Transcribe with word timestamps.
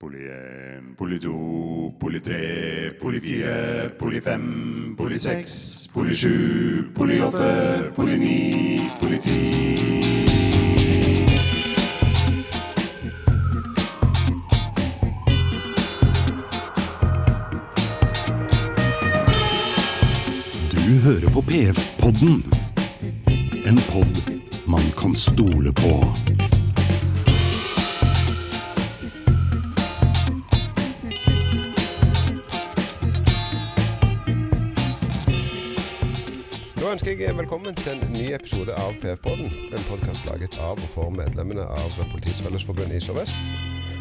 Poli 0.00 0.28
1, 0.28 0.94
poli 0.94 1.18
2, 1.18 1.92
poli 1.98 2.20
3, 2.20 2.94
poli 3.00 3.18
4, 3.18 3.96
poli 3.98 4.20
5, 4.20 4.94
poli 4.94 5.18
6, 5.18 5.88
poli 5.92 6.14
7, 6.14 6.92
poli 6.94 7.18
8, 7.18 7.90
poli 7.96 8.16
9, 8.16 8.92
poli 9.00 9.18
10. 9.18 9.98
Du 20.70 21.00
hører 21.02 21.28
på 21.28 21.42
PF-podden. 21.42 22.57
Podkast 40.48 40.60
av 40.60 40.80
og 40.80 40.88
for 40.88 41.10
medlemmene 41.12 41.64
av 41.64 41.92
Politiets 42.10 42.40
Fellesforbund 42.42 42.92
i 42.92 43.00
Sør-Vest. 43.00 43.36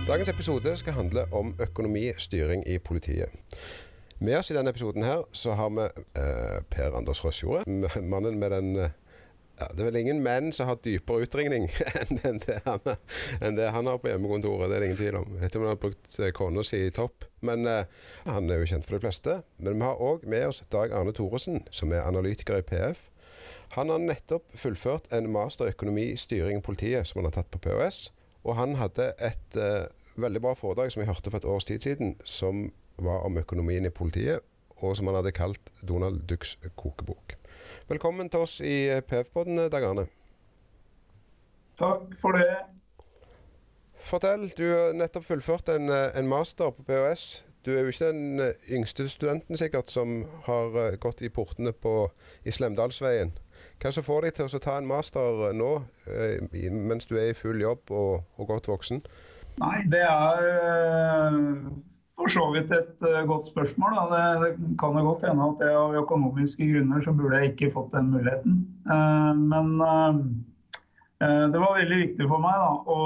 Dagens 0.08 0.30
episode 0.30 0.76
skal 0.78 0.94
handle 0.94 1.26
om 1.32 1.54
økonomistyring 1.60 2.64
i 2.68 2.78
politiet. 2.80 3.30
Med 4.20 4.38
oss 4.38 4.52
i 4.52 4.56
denne 4.56 4.70
episoden 4.70 5.04
her 5.04 5.26
så 5.34 5.56
har 5.58 5.70
vi 5.70 5.84
eh, 5.84 6.62
Per 6.70 6.96
Anders 6.96 7.24
Røsjordet. 7.26 7.68
Mannen 8.04 8.40
med 8.40 8.52
den 8.52 8.76
eh, 8.76 8.96
ja, 9.60 9.68
Det 9.74 9.82
er 9.82 9.90
vel 9.90 10.00
ingen 10.00 10.22
menn 10.24 10.54
som 10.54 10.68
har 10.70 10.78
dypere 10.78 11.26
utringning 11.26 11.68
enn 12.24 12.40
det 12.46 12.62
han, 12.66 12.80
enn 13.42 13.58
det 13.58 13.72
han 13.74 13.90
har 13.90 14.00
på 14.00 14.12
hjemmekontoret. 14.12 14.70
Det 14.70 14.78
er 14.78 14.86
det 14.86 14.92
ingen 14.92 15.02
tvil 15.02 15.20
om. 15.20 15.28
Jeg 15.34 15.42
vet 15.42 15.52
ikke 15.52 15.60
om 15.60 15.68
han 15.68 15.76
har 15.76 15.84
brukt 15.84 16.20
eh, 16.22 16.32
kona 16.32 16.64
si 16.64 16.82
i 16.86 16.94
topp, 16.96 17.28
men 17.42 17.68
eh, 17.68 18.08
han 18.30 18.50
er 18.50 18.62
jo 18.62 18.72
kjent 18.72 18.88
for 18.88 18.98
de 18.98 19.04
fleste. 19.04 19.40
Men 19.60 19.82
vi 19.82 19.90
har 19.90 20.08
òg 20.14 20.26
med 20.30 20.48
oss 20.48 20.64
Dag 20.72 20.96
Arne 20.96 21.16
Thoresen, 21.18 21.66
som 21.72 21.92
er 21.92 22.08
analytiker 22.08 22.62
i 22.62 22.66
PF. 22.66 23.10
Han 23.78 23.90
har 23.94 24.02
nettopp 24.02 24.56
fullført 24.58 25.12
en 25.14 25.28
master 25.30 25.68
i 25.70 25.74
økonomi, 25.76 26.08
styring 26.18 26.58
og 26.58 26.64
politiet, 26.66 27.06
som 27.06 27.20
han 27.20 27.28
har 27.30 27.36
tatt 27.36 27.52
på 27.54 27.60
POS. 27.62 28.08
Og 28.42 28.58
han 28.58 28.74
hadde 28.80 29.12
et 29.22 29.58
uh, 29.62 29.86
veldig 30.18 30.42
bra 30.42 30.56
foredrag 30.58 30.90
som 30.90 31.04
jeg 31.04 31.12
hørte 31.12 31.30
for 31.30 31.38
et 31.38 31.46
års 31.46 31.68
tid 31.70 31.86
siden, 31.86 32.16
som 32.26 32.72
var 32.98 33.22
om 33.28 33.38
økonomien 33.38 33.86
i 33.86 33.94
politiet, 33.94 34.42
og 34.82 34.98
som 34.98 35.12
han 35.12 35.20
hadde 35.20 35.36
kalt 35.38 35.70
Donald 35.86 36.26
Ducks 36.26 36.56
kokebok. 36.74 37.38
Velkommen 37.90 38.34
til 38.34 38.48
oss 38.48 38.58
i 38.66 38.90
PF-podden, 39.06 39.68
Dag 39.70 39.86
Arne. 39.86 40.08
Takk 41.78 42.18
for 42.18 42.34
det. 42.34 42.50
Fortell, 44.02 44.50
du 44.58 44.66
har 44.72 44.98
nettopp 44.98 45.26
fullført 45.26 45.70
en, 45.70 45.90
eh, 45.94 46.18
en 46.18 46.28
master 46.28 46.74
på 46.74 46.90
POS. 46.90 47.44
Du 47.66 47.76
er 47.76 47.84
jo 47.84 47.94
ikke 47.94 48.10
den 48.10 48.40
eh, 48.40 48.54
yngste 48.74 49.06
studenten 49.10 49.58
sikkert 49.60 49.92
som 49.94 50.24
har 50.50 50.78
eh, 50.82 50.96
gått 50.98 51.22
i 51.22 51.30
portene 51.30 51.74
på, 51.78 52.08
i 52.42 52.52
Slemdalsveien. 52.52 53.38
Hva 53.78 53.92
som 53.94 54.06
får 54.06 54.26
deg 54.26 54.38
til 54.38 54.50
å 54.50 54.62
ta 54.64 54.78
en 54.80 54.88
master 54.90 55.52
nå, 55.54 55.72
eh, 56.10 56.70
mens 56.74 57.06
du 57.06 57.14
er 57.18 57.30
i 57.30 57.38
full 57.38 57.60
jobb 57.62 57.92
og, 57.94 58.24
og 58.38 58.50
godt 58.50 58.72
voksen? 58.72 59.04
Nei, 59.62 59.78
det 59.90 60.02
er 60.06 60.48
eh, 60.48 61.38
for 62.18 62.34
så 62.34 62.48
vidt 62.54 62.74
et 62.74 63.06
eh, 63.06 63.24
godt 63.30 63.46
spørsmål. 63.52 63.96
Da. 64.10 64.20
Det, 64.42 64.52
kan 64.82 64.98
jo 64.98 65.06
godt 65.12 65.28
hende 65.28 65.48
at 65.52 65.62
jeg 65.62 65.78
av 65.78 65.96
økonomiske 66.02 66.70
grunner 66.72 67.06
så 67.06 67.14
burde 67.18 67.42
jeg 67.44 67.54
ikke 67.54 67.74
fått 67.76 67.94
den 67.94 68.10
muligheten. 68.16 68.60
Eh, 68.90 69.32
Men 69.54 69.72
eh, 69.86 70.20
eh, 71.22 71.46
det 71.54 71.62
var 71.62 71.78
veldig 71.78 72.02
viktig 72.02 72.30
for 72.34 72.42
meg 72.42 72.58
da, 72.66 72.74
å 72.98 73.00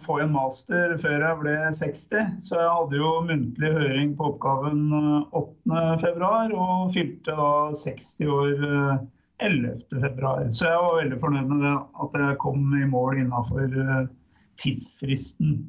få 0.00 0.18
en 0.24 0.32
master 0.32 0.96
før 1.04 1.28
jeg 1.28 1.40
ble 1.44 1.56
60. 1.82 2.34
Så 2.48 2.56
jeg 2.56 2.74
hadde 2.78 3.00
jo 3.04 3.14
muntlig 3.28 3.76
høring 3.76 4.16
på 4.16 4.32
oppgaven 4.32 4.84
eh, 4.96 5.40
8.2 5.44 6.60
og 6.64 6.92
fylte 6.96 7.36
da 7.36 7.54
60 7.84 8.36
år 8.40 8.68
eh, 8.72 9.08
11.2. 9.42 10.50
Så 10.52 10.68
jeg 10.68 10.80
var 10.84 10.96
veldig 11.00 11.20
fornøyd 11.20 11.52
med 11.52 11.62
det, 11.64 11.76
at 12.04 12.16
jeg 12.22 12.40
kom 12.42 12.74
i 12.76 12.88
mål 12.88 13.20
innafor 13.22 13.76
tidsfristen. 14.60 15.60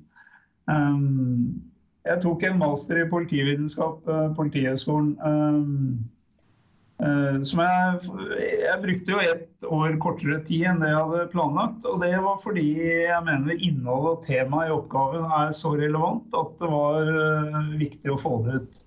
Um, 0.68 1.62
jeg 2.06 2.22
tok 2.24 2.44
en 2.48 2.58
master 2.62 3.04
i 3.04 3.10
politivitenskap 3.10 4.02
på 4.06 4.18
Politihøgskolen. 4.38 5.14
Um, 5.26 6.00
uh, 7.04 7.42
som 7.48 7.62
jeg, 7.62 8.00
jeg 8.66 8.78
brukte 8.86 9.16
jo 9.16 9.24
ett 9.26 9.68
år 9.68 9.98
kortere 10.02 10.40
tid 10.48 10.68
enn 10.72 10.82
det 10.82 10.92
jeg 10.92 11.02
hadde 11.02 11.28
planlagt. 11.34 11.86
Og 11.86 12.02
det 12.04 12.14
var 12.26 12.40
fordi 12.42 12.68
jeg 12.82 13.26
mener 13.28 13.58
innholdet 13.58 14.16
og 14.16 14.26
temaet 14.26 14.72
i 14.72 14.78
oppgaven 14.78 15.28
er 15.42 15.54
så 15.58 15.76
relevant 15.78 16.40
at 16.42 16.56
det 16.62 16.72
var 16.74 17.12
uh, 17.12 17.76
viktig 17.82 18.14
å 18.14 18.22
få 18.22 18.40
det 18.48 18.62
ut. 18.62 18.82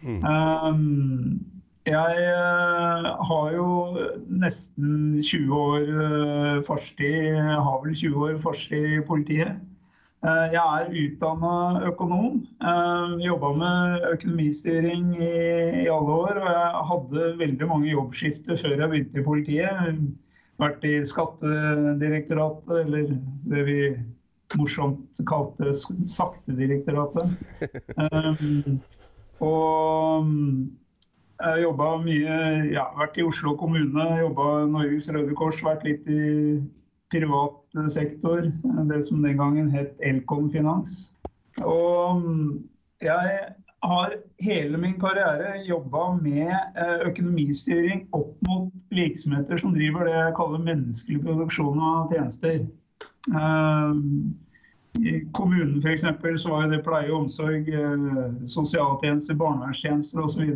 Um, 0.00 1.40
jeg 1.88 2.24
eh, 2.28 3.06
har 3.28 3.52
jo 3.54 3.68
nesten 4.28 5.16
20 5.24 5.54
år 5.56 5.86
uh, 5.88 6.58
fartstid, 6.66 7.38
har 7.40 7.80
vel 7.84 7.94
20 7.96 8.24
år 8.26 8.38
fartstid 8.42 8.84
i 8.98 9.00
politiet. 9.06 9.60
Eh, 10.20 10.46
jeg 10.52 10.60
er 10.60 10.90
utdanna 11.02 11.80
økonom. 11.88 12.42
Jobba 13.24 13.52
med 13.56 14.04
økonomistyring 14.10 15.14
i, 15.16 15.30
i 15.84 15.88
alle 15.88 16.18
år. 16.18 16.40
Og 16.42 16.50
jeg 16.52 16.84
hadde 16.90 17.30
veldig 17.40 17.68
mange 17.70 17.94
jobbskifter 17.94 18.60
før 18.60 18.76
jeg 18.76 18.90
begynte 18.92 19.22
i 19.22 19.24
politiet. 19.24 20.02
Vært 20.60 20.84
i 20.84 20.98
Skattedirektoratet, 21.08 22.74
eller 22.82 23.14
det 23.48 23.64
vi 23.64 23.78
morsomt 24.60 25.22
kalte 25.30 25.72
Saktedirektoratet. 25.72 27.24
Og 29.40 30.28
jeg 31.40 31.62
jobba 31.64 31.92
mye 32.04 32.36
ja, 32.72 32.84
Vært 32.98 33.18
i 33.20 33.24
Oslo 33.26 33.54
kommune, 33.60 34.06
jobba 34.20 34.66
Norges 34.70 35.08
Røde 35.12 35.36
Kors, 35.38 35.62
vært 35.64 35.86
litt 35.88 36.08
i 36.10 36.58
privat 37.10 37.56
sektor. 37.92 38.50
Det 38.90 39.00
som 39.06 39.22
den 39.24 39.38
gangen 39.40 39.70
het 39.72 39.98
Elkom 40.06 40.50
Finans. 40.52 41.10
Og 41.64 42.22
jeg 43.02 43.40
har 43.82 44.12
hele 44.40 44.78
min 44.78 45.00
karriere 45.00 45.64
jobba 45.68 46.12
med 46.22 46.52
eh, 46.52 47.08
økonomistyring 47.08 48.08
opp 48.12 48.36
mot 48.48 48.72
virksomheter 48.90 49.56
som 49.56 49.74
driver 49.74 50.04
det 50.04 50.14
jeg 50.16 50.36
kaller 50.36 50.64
menneskelig 50.66 51.22
produksjon 51.24 51.80
av 51.80 52.12
tjenester. 52.12 52.60
Eh, 53.32 53.94
I 55.00 55.14
kommunen 55.32 55.80
f.eks. 55.80 56.04
så 56.42 56.52
var 56.52 56.68
det 56.68 56.82
pleie 56.84 57.08
og 57.12 57.24
omsorg, 57.24 57.68
eh, 57.72 58.06
sosialtjenester, 58.44 59.38
barnevernstjenester 59.40 60.26
osv. 60.26 60.52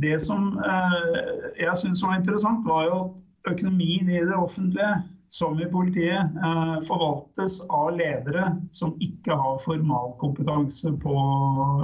det 0.00 0.20
som 0.22 0.54
eh, 0.58 1.58
jeg 1.60 1.76
syns 1.80 2.02
var 2.04 2.16
interessant, 2.18 2.66
var 2.66 2.86
jo 2.88 3.00
at 3.02 3.52
økonomien 3.54 4.08
i 4.10 4.22
det 4.24 4.36
offentlige, 4.36 4.94
som 5.28 5.58
i 5.60 5.66
politiet, 5.70 6.36
eh, 6.46 6.74
forvaltes 6.86 7.60
av 7.68 7.92
ledere 7.98 8.50
som 8.72 8.94
ikke 9.02 9.36
har 9.38 9.60
formalkompetanse 9.64 10.94
på 11.02 11.14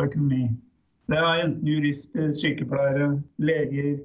økonomi. 0.04 0.48
Det 1.10 1.18
er 1.18 1.44
enten 1.44 1.66
jurister, 1.66 2.30
sykepleiere, 2.36 3.16
leger. 3.42 3.96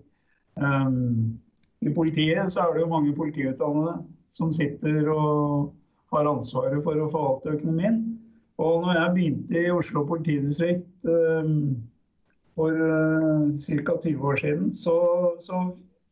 Um, 0.57 1.37
I 1.85 1.91
politiet 1.93 2.53
så 2.53 2.63
er 2.63 2.73
det 2.73 2.81
jo 2.81 2.89
mange 2.89 3.13
politiutdannede 3.13 3.99
som 4.33 4.53
sitter 4.55 5.11
og 5.13 5.75
har 6.15 6.29
ansvaret 6.31 6.81
for 6.83 6.97
å 6.97 7.09
forvalte 7.11 7.53
økonomien. 7.59 7.99
Og 8.57 8.81
når 8.85 8.97
jeg 8.97 9.13
begynte 9.13 9.61
i 9.61 9.73
Oslo 9.75 10.05
politidistrikt 10.07 11.05
for 12.55 12.71
uh, 12.71 13.51
ca. 13.59 13.97
20 14.03 14.29
år 14.31 14.39
siden, 14.41 14.71
så, 14.73 14.95
så 15.43 15.65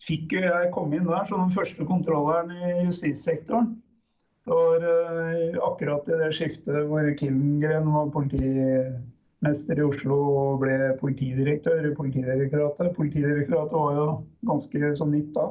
fikk 0.03 0.35
jeg 0.37 0.71
komme 0.75 0.97
inn 0.97 1.07
der 1.07 1.25
som 1.29 1.45
den 1.45 1.55
første 1.55 1.87
kontrolleren 1.87 2.51
i 2.51 2.85
justissektoren. 2.87 3.73
Det 4.43 4.51
var 4.51 4.83
akkurat 5.69 6.09
i 6.11 6.19
det 6.19 6.33
skiftet 6.35 6.89
hvor 6.89 7.05
Killengren 7.15 7.88
var 7.94 8.09
politimester 8.12 9.79
i 9.79 9.85
Oslo 9.88 10.18
og 10.19 10.57
ble 10.65 10.89
politidirektør 11.00 11.88
i 11.88 11.94
Politidirektoratet. 11.95 12.91
Politidirektoratet 12.97 13.77
var 13.77 14.01
jo 14.01 14.07
ganske 14.50 14.91
så 15.00 15.07
nytt 15.07 15.31
da. 15.38 15.47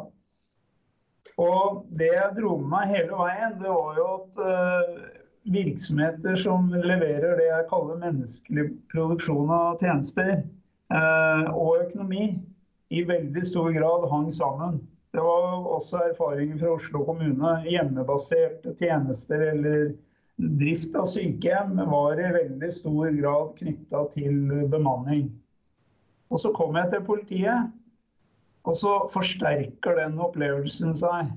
Og 1.40 1.87
det 1.96 2.11
jeg 2.12 2.37
dro 2.37 2.58
med 2.61 2.69
meg 2.75 2.93
hele 2.93 3.17
veien, 3.17 3.56
det 3.62 3.72
var 3.72 3.96
jo 3.96 4.08
at 4.19 4.40
uh, 4.44 5.02
virksomheter 5.56 6.37
som 6.37 6.69
leverer 6.75 7.38
det 7.38 7.49
jeg 7.49 7.69
kaller 7.70 8.02
menneskelig 8.02 8.67
produksjon 8.93 9.50
av 9.56 9.81
tjenester 9.81 10.43
og 10.93 11.87
økonomi, 11.87 12.27
i 12.93 13.03
veldig 13.09 13.43
stor 13.49 13.71
grad 13.73 14.09
hang 14.11 14.27
sammen. 14.35 14.81
Det 15.12 15.21
var 15.25 15.67
også 15.77 16.00
erfaringer 16.11 16.59
fra 16.61 16.73
Oslo 16.75 17.05
kommune. 17.05 17.53
Hjemmebaserte 17.65 18.75
tjenester 18.77 19.44
eller 19.50 19.93
drift 20.37 20.97
av 20.97 21.06
sykehjem 21.09 21.77
var 21.91 22.21
i 22.21 22.33
veldig 22.37 22.71
stor 22.73 23.12
grad 23.19 23.55
knytta 23.59 24.03
til 24.15 24.39
bemanning. 24.73 25.31
Og 26.33 26.41
så 26.41 26.53
kom 26.56 26.77
jeg 26.81 26.89
til 26.94 27.05
politiet, 27.05 27.73
og 28.65 28.77
så 28.79 28.93
forsterker 29.12 29.99
den 30.00 30.21
opplevelsen 30.23 30.97
seg. 30.97 31.33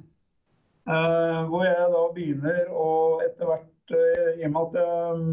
Eh, 0.86 1.42
hvor 1.50 1.66
jeg 1.66 1.90
da 1.92 2.04
begynner 2.13 2.69
å 2.72 2.90
etter 3.25 3.50
hvert 3.50 3.96
eh, 3.98 4.40
i 4.40 4.46
og 4.46 4.54
med 4.54 4.62
at 4.62 4.75
jeg 4.80 5.25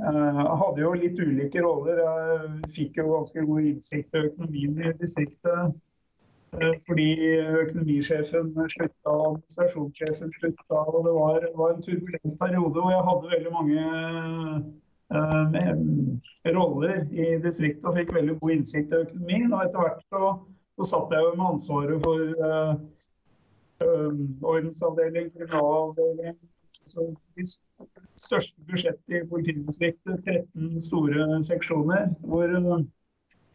uh, 0.00 0.42
hadde 0.62 0.82
jo 0.82 0.92
litt 0.96 1.18
ulike 1.20 1.62
roller. 1.64 2.02
Jeg 2.02 2.74
fikk 2.76 3.00
jo 3.00 3.08
ganske 3.12 3.46
god 3.48 3.70
innsikt 3.70 4.14
i 4.14 4.26
økonomien 4.28 4.78
i 4.80 4.92
distriktet. 5.00 5.74
Uh, 6.52 6.74
fordi 6.84 7.08
økonomisjefen 7.62 8.52
slutta, 8.74 9.12
administrasjonssjefen 9.12 10.32
slutta. 10.38 10.78
Og 10.92 11.06
det 11.06 11.12
var, 11.16 11.48
var, 11.56 11.74
en 11.74 11.84
turbulent 11.84 12.38
periode 12.40 12.78
hvor 12.78 12.92
jeg 12.92 13.06
hadde 13.08 13.32
veldig 13.34 13.52
mange 13.54 13.80
eh, 15.16 15.70
roller 16.56 16.96
i 17.08 17.30
distriktet 17.40 17.88
og 17.88 17.96
fikk 17.96 18.12
veldig 18.16 18.36
god 18.40 18.56
innsikt 18.56 18.92
i 18.92 19.00
økonomien. 19.06 19.48
Og 19.52 19.64
etter 19.64 19.80
hvert 19.80 20.04
så, 20.12 20.34
så 20.76 20.90
satt 20.90 21.16
jeg 21.16 21.24
jo 21.24 21.32
med 21.38 21.46
ansvaret 21.54 22.04
for 22.04 22.20
ordensavdeling, 24.52 25.32
kriminalavdeling, 25.32 26.36
de 27.36 27.44
største 28.22 28.66
budsjettet 28.68 29.16
i 29.18 29.22
politidistriktet, 29.28 30.24
13 30.24 30.82
store 30.84 31.40
seksjoner, 31.46 32.12
hvor 32.26 32.48
eh, 32.48 32.84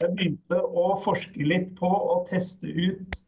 jeg 0.01 0.13
begynte 0.13 0.61
å 0.61 0.91
forske 1.01 1.47
litt 1.47 1.71
på 1.79 1.89
og 1.89 2.27
teste 2.29 2.69
ut 2.69 3.21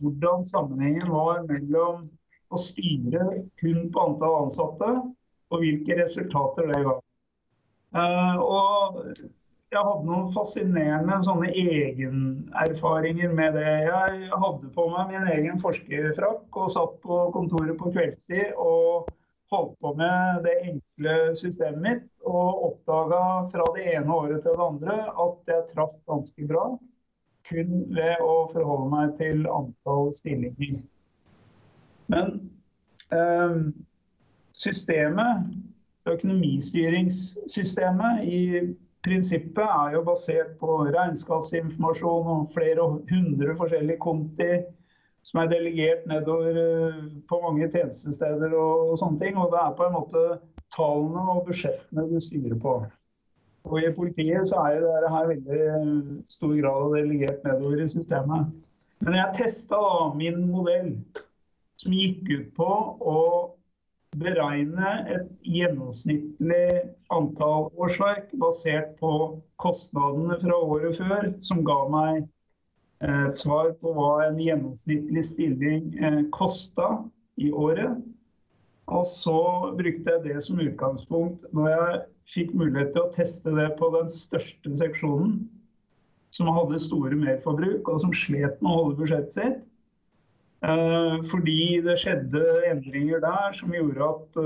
hvordan 0.00 0.44
sammenhengen 0.46 1.10
var 1.12 1.44
mellom 1.46 2.04
å 2.50 2.60
styre 2.60 3.44
kun 3.60 3.88
på 3.92 4.04
antall 4.08 4.44
ansatte 4.44 4.90
og 5.52 5.62
hvilke 5.62 5.98
resultater 6.00 6.70
det 6.70 6.82
ga. 6.86 6.94
Uh, 7.94 8.36
og 8.42 8.96
jeg 9.74 9.82
hadde 9.82 10.06
noen 10.06 10.30
fascinerende 10.34 11.18
sånne 11.26 11.50
egenerfaringer 11.50 13.34
med 13.34 13.58
det. 13.58 13.74
Jeg 13.88 14.30
hadde 14.30 14.70
på 14.74 14.86
meg 14.92 15.12
min 15.12 15.28
egen 15.34 15.60
forskerfrakk 15.62 16.58
og 16.62 16.72
satt 16.74 16.96
på 17.02 17.20
kontoret 17.34 17.76
på 17.78 17.90
kveldstid 17.94 18.54
og 18.54 19.10
holdt 19.54 19.80
på 19.80 19.94
med 19.98 20.42
det 20.44 20.54
enkle 20.68 21.14
systemet 21.38 21.82
mitt 21.84 22.08
og 22.26 22.64
oppdaga 22.68 23.22
fra 23.52 23.64
det 23.76 23.84
ene 23.94 24.14
året 24.14 24.40
til 24.44 24.52
det 24.56 24.66
andre 24.66 24.94
at 25.26 25.36
jeg 25.52 25.68
traff 25.70 25.96
ganske 26.10 26.42
bra. 26.50 26.64
Kun 27.44 27.70
ved 27.92 28.16
å 28.24 28.48
forholde 28.52 28.88
meg 28.92 29.08
til 29.18 29.38
antall 29.50 30.14
stillinger. 30.16 30.80
Men 32.12 32.26
eh, 33.12 33.54
systemet, 34.56 35.36
økonomistyringssystemet 36.08 38.24
i 38.28 38.40
prinsippet 39.04 39.64
er 39.64 39.92
jo 39.96 40.02
basert 40.06 40.58
på 40.60 40.76
regnskapsinformasjon 40.88 42.28
og 42.34 42.48
flere 42.52 42.82
hundre 43.10 43.56
forskjellige 43.58 44.02
konti 44.04 44.50
som 45.24 45.40
er 45.40 45.48
delegert 45.52 46.04
nedover 46.08 46.58
eh, 46.60 46.98
på 47.28 47.38
mange 47.44 47.68
tjenestesteder 47.72 48.52
og, 48.58 48.92
sånne 49.00 49.20
ting. 49.22 49.38
Og 49.40 49.54
det 49.54 49.62
er 49.62 49.78
på 49.78 49.86
en 49.86 49.96
måte 49.96 50.24
tallene 50.74 51.24
og 51.32 51.48
budsjettene 51.48 52.06
du 52.10 52.18
styrer 52.22 52.60
på. 52.60 52.76
Og 53.64 53.80
I 53.80 53.92
politiet 53.96 54.50
så 54.50 54.60
er 54.68 54.82
det 54.84 55.12
her 55.14 55.30
veldig 55.30 55.60
stor 56.28 56.52
grad 56.58 56.96
delegert 56.98 57.46
nedover 57.48 57.80
i 57.80 57.88
systemet. 57.88 58.50
Men 59.04 59.16
jeg 59.16 59.36
testa 59.38 59.80
min 60.16 60.44
modell, 60.52 60.92
som 61.80 61.96
gikk 61.96 62.28
ut 62.28 62.50
på 62.58 62.68
å 63.00 63.20
beregne 64.20 64.90
et 65.10 65.32
gjennomsnittlig 65.48 66.68
antall 67.12 67.70
årsverk 67.80 68.28
basert 68.38 68.92
på 69.00 69.10
kostnadene 69.58 70.36
fra 70.44 70.60
året 70.68 71.00
før, 71.00 71.32
som 71.42 71.64
ga 71.66 71.80
meg 71.90 72.22
Eh, 72.22 72.33
svar 73.34 73.72
på 73.80 73.92
hva 73.96 74.26
en 74.26 74.40
gjennomsnittlig 74.40 75.24
stilling 75.26 75.92
eh, 75.98 76.20
kosta 76.34 77.04
i 77.40 77.50
året. 77.52 77.98
Og 78.92 79.04
så 79.08 79.38
brukte 79.78 80.12
jeg 80.12 80.24
det 80.26 80.40
som 80.44 80.60
utgangspunkt 80.60 81.46
når 81.56 81.70
jeg 81.72 82.00
fikk 82.34 82.54
mulighet 82.56 82.92
til 82.94 83.04
å 83.04 83.12
teste 83.14 83.54
det 83.56 83.70
på 83.80 83.90
den 83.94 84.10
største 84.12 84.74
seksjonen, 84.80 85.38
som 86.34 86.50
hadde 86.52 86.80
store 86.82 87.16
merforbruk 87.16 87.88
og 87.88 88.02
som 88.02 88.12
slet 88.16 88.60
med 88.60 88.70
å 88.70 88.76
holde 88.80 88.98
budsjettet 89.00 89.36
sitt. 89.36 89.66
Eh, 90.64 91.16
fordi 91.30 91.82
det 91.84 91.98
skjedde 92.00 92.44
endringer 92.70 93.24
der 93.24 93.56
som 93.56 93.74
gjorde 93.76 94.12
at 94.12 94.40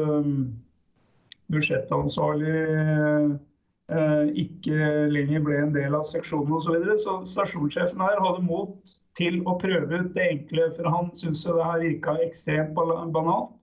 budsjettansvarlig 1.49 2.57
Eh, 2.59 3.48
ikke 3.89 5.09
lenger 5.09 5.45
ble 5.45 5.61
en 5.63 5.73
del 5.73 5.95
av 5.97 6.05
seksjonen 6.05 6.53
osv. 6.53 6.67
Så, 6.67 6.75
videre. 6.77 6.97
så 7.01 7.15
stasjonssjefen 7.25 8.03
her 8.05 8.21
hadde 8.21 8.45
mot 8.45 8.97
til 9.19 9.41
å 9.49 9.57
prøve 9.59 10.03
ut 10.03 10.11
det 10.15 10.27
enkle, 10.35 10.69
for 10.77 10.91
han 10.93 11.09
syntes 11.17 11.47
det 11.47 11.71
her 11.71 11.85
virka 11.85 12.19
ekstremt 12.27 12.75
banalt. 12.77 13.55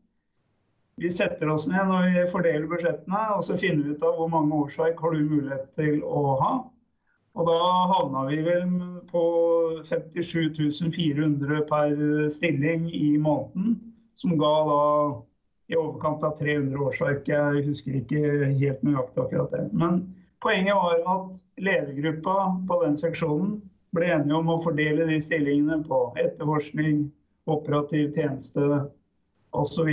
Vi 0.97 1.11
setter 1.11 1.49
oss 1.51 1.67
ned 1.67 1.89
når 1.91 2.07
vi 2.07 2.23
fordeler 2.31 2.69
budsjettene, 2.71 3.21
og 3.35 3.43
så 3.43 3.57
finner 3.59 3.83
vi 3.83 3.95
ut 3.97 4.03
av 4.07 4.15
hvor 4.15 4.31
mange 4.31 4.55
årsverk 4.63 5.01
har 5.03 5.13
du 5.13 5.27
mulighet 5.27 5.67
til 5.75 5.99
å 6.07 6.23
ha. 6.39 6.53
Og 7.35 7.49
da 7.49 7.57
havna 7.91 8.21
vi 8.29 8.39
vel 8.45 8.69
på 9.11 9.23
57 9.83 10.55
400 10.95 11.65
per 11.67 11.95
stilling 12.31 12.87
i 12.95 13.17
måneden, 13.19 13.75
som 14.15 14.37
ga 14.39 14.53
da 14.69 14.83
i 15.67 15.75
overkant 15.75 16.23
av 16.23 16.37
300 16.39 16.79
årsverk. 16.87 17.27
Jeg 17.27 17.65
husker 17.67 17.99
ikke 17.99 18.21
helt 18.61 18.85
nøyaktig 18.87 19.23
akkurat 19.25 19.51
det. 19.51 19.65
Men 19.75 19.99
poenget 20.45 20.77
var 20.77 21.01
at 21.15 21.39
ledergruppa 21.57 22.35
på 22.69 22.81
den 22.83 22.97
seksjonen 23.01 23.57
ble 23.95 24.09
enige 24.13 24.37
om 24.37 24.51
å 24.53 24.61
fordele 24.61 25.07
de 25.09 25.17
stillingene 25.23 25.79
på 25.87 25.99
etterforskning, 26.21 27.07
operativ 27.49 28.11
tjeneste 28.13 28.65
osv. 29.55 29.89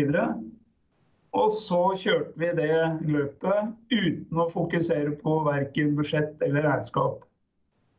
Og 1.33 1.53
så 1.57 1.81
kjørte 1.97 2.41
vi 2.41 2.51
det 2.59 2.81
løpet 3.09 3.73
uten 3.95 4.41
å 4.43 4.49
fokusere 4.53 5.15
på 5.23 5.39
verken 5.47 5.95
budsjett 5.97 6.43
eller 6.45 6.67
regnskap. 6.67 7.23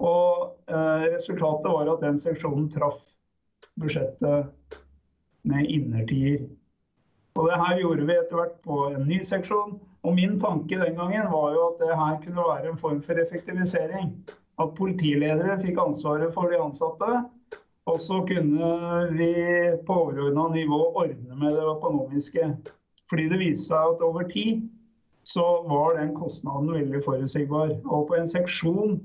Og 0.03 0.51
eh, 0.69 1.05
resultatet 1.13 1.71
var 1.71 1.89
at 1.89 2.03
den 2.03 2.19
seksjonen 2.21 2.67
traff 2.73 2.99
budsjettet 3.81 4.77
med 5.49 5.69
innertier. 5.71 6.45
Og 7.39 7.49
det 7.49 7.57
her 7.63 7.81
gjorde 7.81 8.05
vi 8.05 8.17
etter 8.19 8.37
hvert 8.37 8.59
på 8.65 8.83
en 8.91 9.07
ny 9.09 9.23
seksjon. 9.25 9.79
Og 10.03 10.15
min 10.17 10.35
tanke 10.39 10.79
den 10.79 10.97
gangen 10.99 11.29
var 11.31 11.53
jo 11.55 11.67
at 11.69 11.79
det 11.79 11.95
her 11.95 12.19
kunne 12.23 12.47
være 12.49 12.71
en 12.71 12.79
form 12.79 13.01
for 13.01 13.19
effektivisering. 13.21 14.11
At 14.59 14.75
politiledere 14.77 15.55
fikk 15.61 15.79
ansvaret 15.81 16.33
for 16.35 16.51
de 16.51 16.59
ansatte. 16.59 17.23
Og 17.89 17.99
så 17.99 18.19
kunne 18.27 18.69
vi 19.17 19.31
på 19.87 19.95
overordna 20.05 20.47
nivå 20.53 20.79
ordne 20.91 21.35
med 21.39 21.55
det 21.55 21.65
økonomiske. 21.71 22.51
Fordi 23.09 23.27
det 23.31 23.39
viste 23.39 23.71
seg 23.71 23.95
at 23.95 24.03
over 24.05 24.27
tid 24.29 24.63
så 25.23 25.43
var 25.67 25.97
den 25.97 26.13
kostnaden 26.15 26.71
veldig 26.73 27.01
forutsigbar. 27.05 27.71
Og 27.87 28.07
på 28.09 28.19
en 28.19 28.27
seksjon 28.27 28.97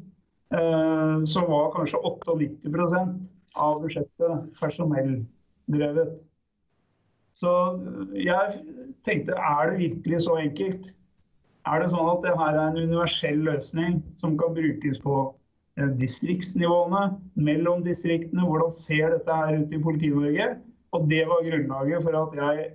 eh, 0.55 1.17
så 1.33 1.45
var 1.47 1.73
kanskje 1.76 2.02
98% 2.02 3.28
av 3.59 3.83
budsjettet 3.83 4.50
personelldrevet. 4.59 6.23
Så 7.38 7.50
jeg 8.18 8.62
tenkte 9.07 9.37
er 9.38 9.71
det 9.71 9.83
virkelig 9.83 10.25
så 10.26 10.38
enkelt? 10.42 10.88
Er 11.68 11.83
det 11.83 11.90
sånn 11.92 12.09
at 12.11 12.25
det 12.25 12.35
her 12.38 12.57
er 12.57 12.71
en 12.71 12.80
universell 12.80 13.42
løsning 13.47 14.00
som 14.23 14.35
kan 14.40 14.57
brukes 14.57 14.99
på 15.04 15.18
eh, 15.78 15.90
distriktsnivåene, 16.00 17.04
mellom 17.49 17.85
distriktene? 17.85 18.47
Hvordan 18.47 18.75
ser 18.75 19.14
dette 19.14 19.38
her 19.40 19.61
ut 19.61 19.75
i 19.75 19.80
Politi-Norge? 19.85 20.50
Og 20.97 21.09
det 21.11 21.25
var 21.28 21.45
grunnlaget 21.45 22.04
for 22.07 22.18
at 22.23 22.37
jeg 22.40 22.68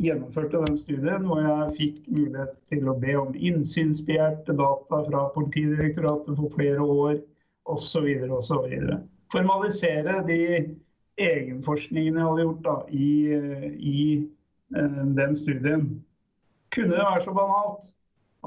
gjennomførte 0.00 0.62
den 0.64 0.78
studien, 0.80 1.26
hvor 1.28 1.42
jeg 1.44 1.72
fikk 1.76 1.98
mulighet 2.08 2.54
til 2.70 2.88
å 2.88 2.96
be 3.02 3.16
om 3.20 3.34
innsynsbegjærte 3.36 4.56
data 4.56 5.00
fra 5.08 5.24
Politidirektoratet 5.34 6.38
for 6.38 6.54
flere 6.54 6.86
år 6.86 7.18
osv. 7.68 8.06
osv. 8.38 8.78
Formalisere 9.34 10.22
de 10.30 10.40
egenforskningen 11.20 12.16
jeg 12.16 12.26
hadde 12.26 12.44
gjort 12.46 12.62
da, 12.66 12.76
i, 12.90 13.08
i 13.76 14.02
uh, 14.76 15.02
den 15.16 15.34
studien. 15.36 15.88
Kunne 16.74 16.94
det 16.94 17.02
være 17.02 17.24
så 17.24 17.34
banalt 17.34 17.90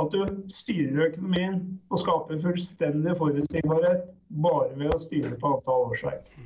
at 0.02 0.14
du 0.14 0.24
styrer 0.50 1.10
økonomien 1.12 1.60
og 1.90 2.02
skaper 2.02 2.42
fullstendig 2.42 3.18
forutsigbarhet 3.20 4.10
bare 4.44 4.72
ved 4.80 4.96
å 4.96 5.02
styre 5.04 5.36
på 5.38 5.56
antall 5.58 5.92
årsverk? 5.92 6.40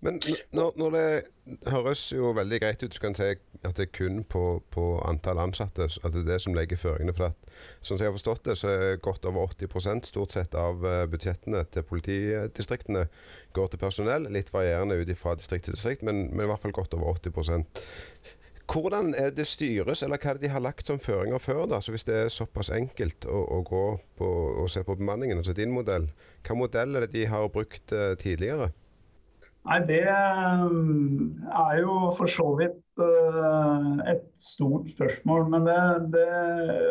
Men 0.00 0.20
når, 0.54 0.76
når, 0.78 0.94
det 0.94 1.70
høres 1.72 2.04
jo 2.12 2.30
veldig 2.36 2.60
greit 2.62 2.82
ut, 2.84 2.94
så 2.94 3.02
kan 3.02 3.16
si 3.18 3.32
at 3.34 3.74
det 3.74 3.88
er 3.88 3.90
kun 3.90 4.20
på, 4.30 4.42
på 4.70 4.84
antall 5.02 5.40
ansatte 5.42 5.88
at 5.88 6.14
det 6.14 6.22
er 6.22 6.28
det 6.28 6.38
som 6.44 6.54
legger 6.54 6.78
føringene. 6.78 7.14
for 7.16 7.32
at 7.32 7.50
Sånn 7.80 7.98
som 7.98 8.04
jeg 8.04 8.12
har 8.12 8.14
forstått 8.14 8.44
det, 8.46 8.56
så 8.60 8.70
er 8.70 9.02
godt 9.02 9.26
over 9.26 9.50
80% 9.50 10.06
stort 10.12 10.34
sett 10.34 10.54
av 10.54 10.86
eh, 10.86 11.04
budsjettene 11.10 11.64
til 11.74 11.86
politidistriktene 11.90 13.08
går 13.58 13.72
til 13.72 13.82
personell. 13.82 14.30
Litt 14.30 14.54
varierende 14.54 15.00
ut 15.02 15.14
fra 15.18 15.34
distrikt 15.38 15.66
til 15.66 15.74
distrikt, 15.74 16.06
men, 16.06 16.28
men, 16.30 16.46
i 16.46 16.50
hvert 16.52 16.62
fall 16.62 16.76
godt 16.78 16.94
over 16.94 17.18
80 17.18 17.66
hvordan 18.68 19.14
er 19.16 19.30
det 19.32 19.46
styres, 19.48 20.02
eller 20.04 20.20
hva 20.20 20.34
er 20.34 20.36
det 20.36 20.44
de 20.44 20.50
har 20.52 20.60
lagt 20.60 20.90
som 20.90 20.98
føringer 21.00 21.40
før? 21.40 21.62
da, 21.66 21.80
så 21.80 21.90
Hvis 21.94 22.04
det 22.04 22.16
er 22.16 22.28
såpass 22.28 22.68
enkelt 22.70 23.24
å, 23.24 23.38
å 23.56 23.62
gå 23.64 23.84
på 24.18 24.28
og 24.60 24.68
se 24.68 24.82
på 24.84 24.96
bemanningen, 24.98 25.40
altså 25.40 25.56
din 25.56 25.72
modell, 25.72 26.04
hva 26.44 26.56
modell 26.58 26.96
er 26.96 27.06
det 27.06 27.14
de 27.14 27.24
har 27.32 27.48
brukt 27.48 27.96
uh, 27.96 28.12
tidligere? 28.20 28.68
Nei, 29.68 29.80
Det 29.84 30.00
er 30.08 31.74
jo 31.82 31.94
for 32.16 32.30
så 32.32 32.48
vidt 32.56 33.02
et 34.08 34.26
stort 34.40 34.88
spørsmål. 34.94 35.48
Men 35.52 35.66
det, 35.68 35.78
det 36.16 36.28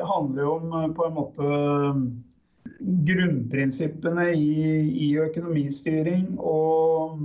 handler 0.06 0.44
jo 0.44 0.56
om 0.60 0.94
på 0.94 1.08
en 1.08 1.16
måte 1.18 1.52
grunnprinsippene 3.10 4.30
i, 4.38 4.54
i 5.08 5.12
økonomistyring. 5.26 6.36
Og 6.38 7.18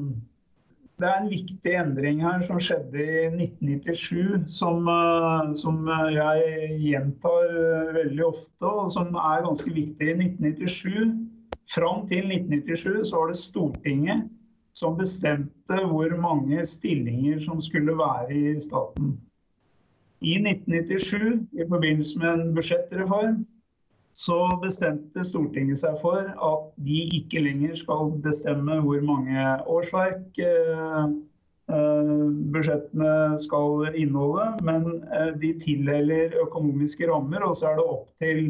det 1.03 1.09
er 1.11 1.21
en 1.21 1.31
viktig 1.33 1.77
endring 1.83 2.23
her 2.25 2.41
som 2.47 2.61
skjedde 2.63 3.03
i 3.03 3.29
1997, 3.29 4.49
som, 4.57 4.89
eh, 4.89 5.53
som, 5.59 5.83
jeg 6.15 6.77
gjentar 6.87 7.57
veldig 7.99 8.25
ofte, 8.29 8.69
og 8.71 8.93
som 8.95 9.13
er 9.19 9.45
ganske 9.49 9.73
viktig. 9.75 10.15
I 10.15 10.17
1997, 10.17 11.29
Fram 11.73 12.03
til 12.09 12.27
1997 12.27 13.07
så 13.09 13.21
var 13.21 13.31
det 13.31 13.39
Stortinget 13.41 14.25
som 14.73 14.97
bestemte 14.97 15.79
hvor 15.91 16.15
mange 16.21 16.65
stillinger 16.67 17.41
som 17.45 17.61
skulle 17.61 17.97
være 17.99 18.35
i 18.35 18.61
staten. 18.61 19.17
I 20.23 20.37
1997, 20.39 21.49
i 21.53 21.67
forbindelse 21.69 22.19
med 22.19 22.29
en 22.29 22.55
budsjettreform, 22.55 23.43
så 24.15 24.39
bestemte 24.63 25.25
Stortinget 25.25 25.81
seg 25.81 25.97
for 26.03 26.21
at 26.21 26.65
de 26.85 26.99
ikke 27.17 27.41
lenger 27.43 27.75
skal 27.81 28.13
bestemme 28.25 28.77
hvor 28.85 29.01
mange 29.09 29.47
årsverk 29.73 30.39
eh, 30.45 31.07
eh, 31.73 32.27
budsjettene 32.55 33.41
skal 33.41 33.89
inneholde, 33.97 34.47
men 34.69 34.87
eh, 35.09 35.33
de 35.41 35.55
tildeler 35.65 36.37
økonomiske 36.45 37.09
rammer, 37.11 37.43
og 37.49 37.57
så 37.57 37.73
er 37.73 37.81
det 37.81 37.89
opp 37.97 38.13
til 38.21 38.45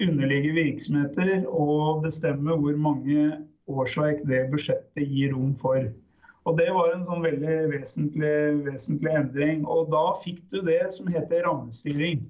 underliggende 0.00 0.62
virksomheter 0.62 1.32
å 1.52 1.98
bestemme 2.04 2.56
hvor 2.62 2.78
mange 2.80 3.26
årsverk 3.70 4.24
det 4.28 4.46
budsjettet 4.52 5.06
gir 5.06 5.34
rom 5.34 5.54
for. 5.58 5.84
Og 6.48 6.56
Det 6.56 6.70
var 6.72 6.94
en 6.94 7.04
sånn 7.04 7.22
veldig 7.22 7.56
vesentlig, 7.74 8.34
vesentlig 8.66 9.12
endring. 9.12 9.64
Og 9.66 9.90
Da 9.92 10.04
fikk 10.22 10.42
du 10.50 10.60
det 10.66 10.82
som 10.96 11.06
heter 11.06 11.44
rammestyring. 11.46 12.24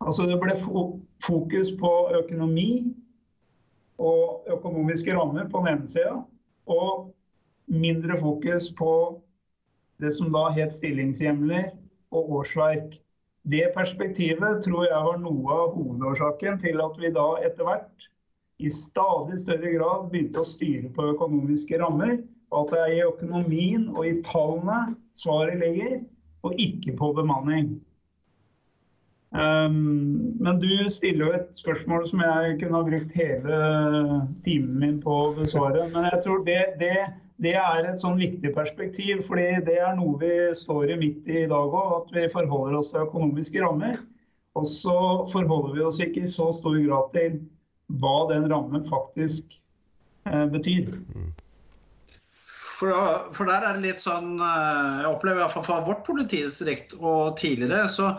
Altså 0.00 0.26
Det 0.30 0.38
ble 0.40 0.54
fokus 1.24 1.72
på 1.76 1.92
økonomi 2.20 2.94
og 3.98 4.46
økonomiske 4.46 5.14
rammer 5.16 5.48
på 5.50 5.64
den 5.64 5.72
ene 5.74 5.88
sida, 5.90 6.20
og 6.70 7.08
mindre 7.66 8.16
fokus 8.20 8.70
på 8.78 8.92
det 9.98 10.12
som 10.14 10.30
da 10.32 10.44
het 10.54 10.70
stillingshjemler 10.72 11.72
og 12.14 12.30
årsverk. 12.40 12.94
Det 13.48 13.72
perspektivet 13.74 14.62
tror 14.62 14.86
jeg 14.86 15.06
var 15.08 15.18
noe 15.18 15.56
av 15.64 15.74
hovedårsaken 15.74 16.60
til 16.62 16.78
at 16.84 17.00
vi 17.00 17.10
da 17.16 17.26
etter 17.42 17.66
hvert 17.66 18.08
i 18.58 18.70
stadig 18.70 19.38
større 19.40 19.72
grad 19.76 20.08
begynte 20.10 20.42
å 20.42 20.46
styre 20.46 20.90
på 20.94 21.10
økonomiske 21.12 21.78
rammer, 21.78 22.16
og 22.50 22.64
at 22.64 22.72
det 22.72 22.80
er 22.84 22.94
i 22.96 23.04
økonomien 23.06 23.90
og 23.94 24.06
i 24.08 24.16
tallene 24.26 24.96
svaret 25.18 25.60
ligger, 25.60 26.00
og 26.46 26.58
ikke 26.62 26.94
på 26.98 27.12
bemanning. 27.18 27.76
Um, 29.28 30.36
men 30.40 30.60
du 30.62 30.70
stiller 30.88 31.26
jo 31.26 31.32
et 31.36 31.48
spørsmål 31.58 32.06
som 32.08 32.22
jeg 32.24 32.54
kunne 32.62 32.78
ha 32.78 32.86
brukt 32.86 33.16
hele 33.18 33.58
timen 34.44 34.78
min 34.80 35.00
på 35.02 35.16
å 35.26 35.32
besvare. 35.36 35.84
Men 35.92 36.08
jeg 36.08 36.22
tror 36.24 36.44
det, 36.46 36.60
det, 36.80 36.94
det 37.44 37.52
er 37.60 37.90
et 37.90 38.00
sånn 38.00 38.16
viktig 38.20 38.54
perspektiv, 38.56 39.20
fordi 39.26 39.50
det 39.66 39.76
er 39.84 39.98
noe 39.98 40.16
vi 40.22 40.32
står 40.56 40.94
i 40.94 41.00
midt 41.02 41.28
i 41.28 41.42
i 41.42 41.50
dag 41.50 41.76
òg. 41.82 41.92
At 42.00 42.16
vi 42.16 42.24
forholder 42.32 42.80
oss 42.80 42.94
til 42.94 43.04
økonomiske 43.04 43.62
rammer. 43.66 44.00
Og 44.56 44.64
så 44.66 44.98
forholder 45.30 45.76
vi 45.76 45.86
oss 45.90 46.00
ikke 46.02 46.24
i 46.24 46.32
så 46.32 46.48
stor 46.56 46.80
grad 46.80 47.12
til 47.14 47.38
hva 47.88 48.16
den 48.32 48.48
rammen 48.52 48.84
faktisk 48.88 49.56
eh, 50.28 50.44
betyr. 50.52 50.90
For, 52.78 52.92
for, 53.34 53.48
der 53.48 53.64
er 53.64 53.78
det 53.78 53.88
litt 53.88 54.02
sånn 54.02 54.36
eh, 54.38 55.00
Jeg 55.00 55.08
opplever 55.10 55.42
iallfall 55.42 55.64
fra 55.66 55.80
vårt 55.86 56.04
politidistrikt 56.06 56.94
og 57.00 57.34
tidligere, 57.40 57.88
så 57.90 58.12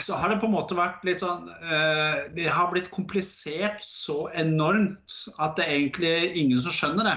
så 0.00 0.14
har 0.16 0.30
det 0.30 0.38
på 0.40 0.48
en 0.48 0.54
måte 0.54 0.76
vært 0.76 1.04
litt 1.04 1.20
sånn 1.20 1.48
eh, 1.52 2.26
Det 2.36 2.48
har 2.48 2.70
blitt 2.72 2.90
komplisert 2.94 3.82
så 3.84 4.26
enormt 4.32 5.16
at 5.36 5.56
det 5.58 5.66
er 5.66 5.74
egentlig 5.76 6.12
ingen 6.40 6.60
som 6.60 6.74
skjønner 6.74 7.10
det. 7.10 7.16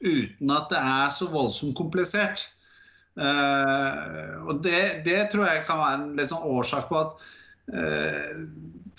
Uten 0.00 0.52
at 0.54 0.68
det 0.72 0.80
er 0.80 1.12
så 1.12 1.28
voldsomt 1.32 1.76
komplisert. 1.78 2.46
Eh, 3.20 4.34
og 4.46 4.60
det, 4.64 5.02
det, 5.06 5.22
tror 5.32 5.48
jeg 5.48 5.64
kan 5.68 5.80
være 5.80 5.98
en 5.98 6.12
litt 6.18 6.30
sånn 6.32 6.46
årsak 6.56 6.88
på 6.90 7.00
at 7.00 7.16
eh, 7.72 8.44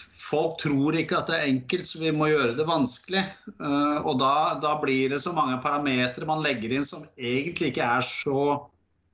folk 0.01 0.59
tror 0.61 0.97
ikke 0.99 1.19
at 1.19 1.29
det 1.31 1.37
er 1.37 1.49
enkelt, 1.51 1.87
så 1.87 2.01
vi 2.01 2.11
må 2.15 2.29
gjøre 2.31 2.57
det 2.57 2.67
vanskelig. 2.67 3.23
Eh, 3.53 3.97
og 4.01 4.19
da, 4.21 4.33
da 4.63 4.75
blir 4.81 5.13
det 5.13 5.21
så 5.23 5.33
mange 5.35 5.59
parametere 5.63 6.29
man 6.29 6.43
legger 6.45 6.75
inn 6.75 6.87
som 6.87 7.05
egentlig 7.17 7.71
ikke 7.71 7.87
er 7.87 8.05
så 8.05 8.45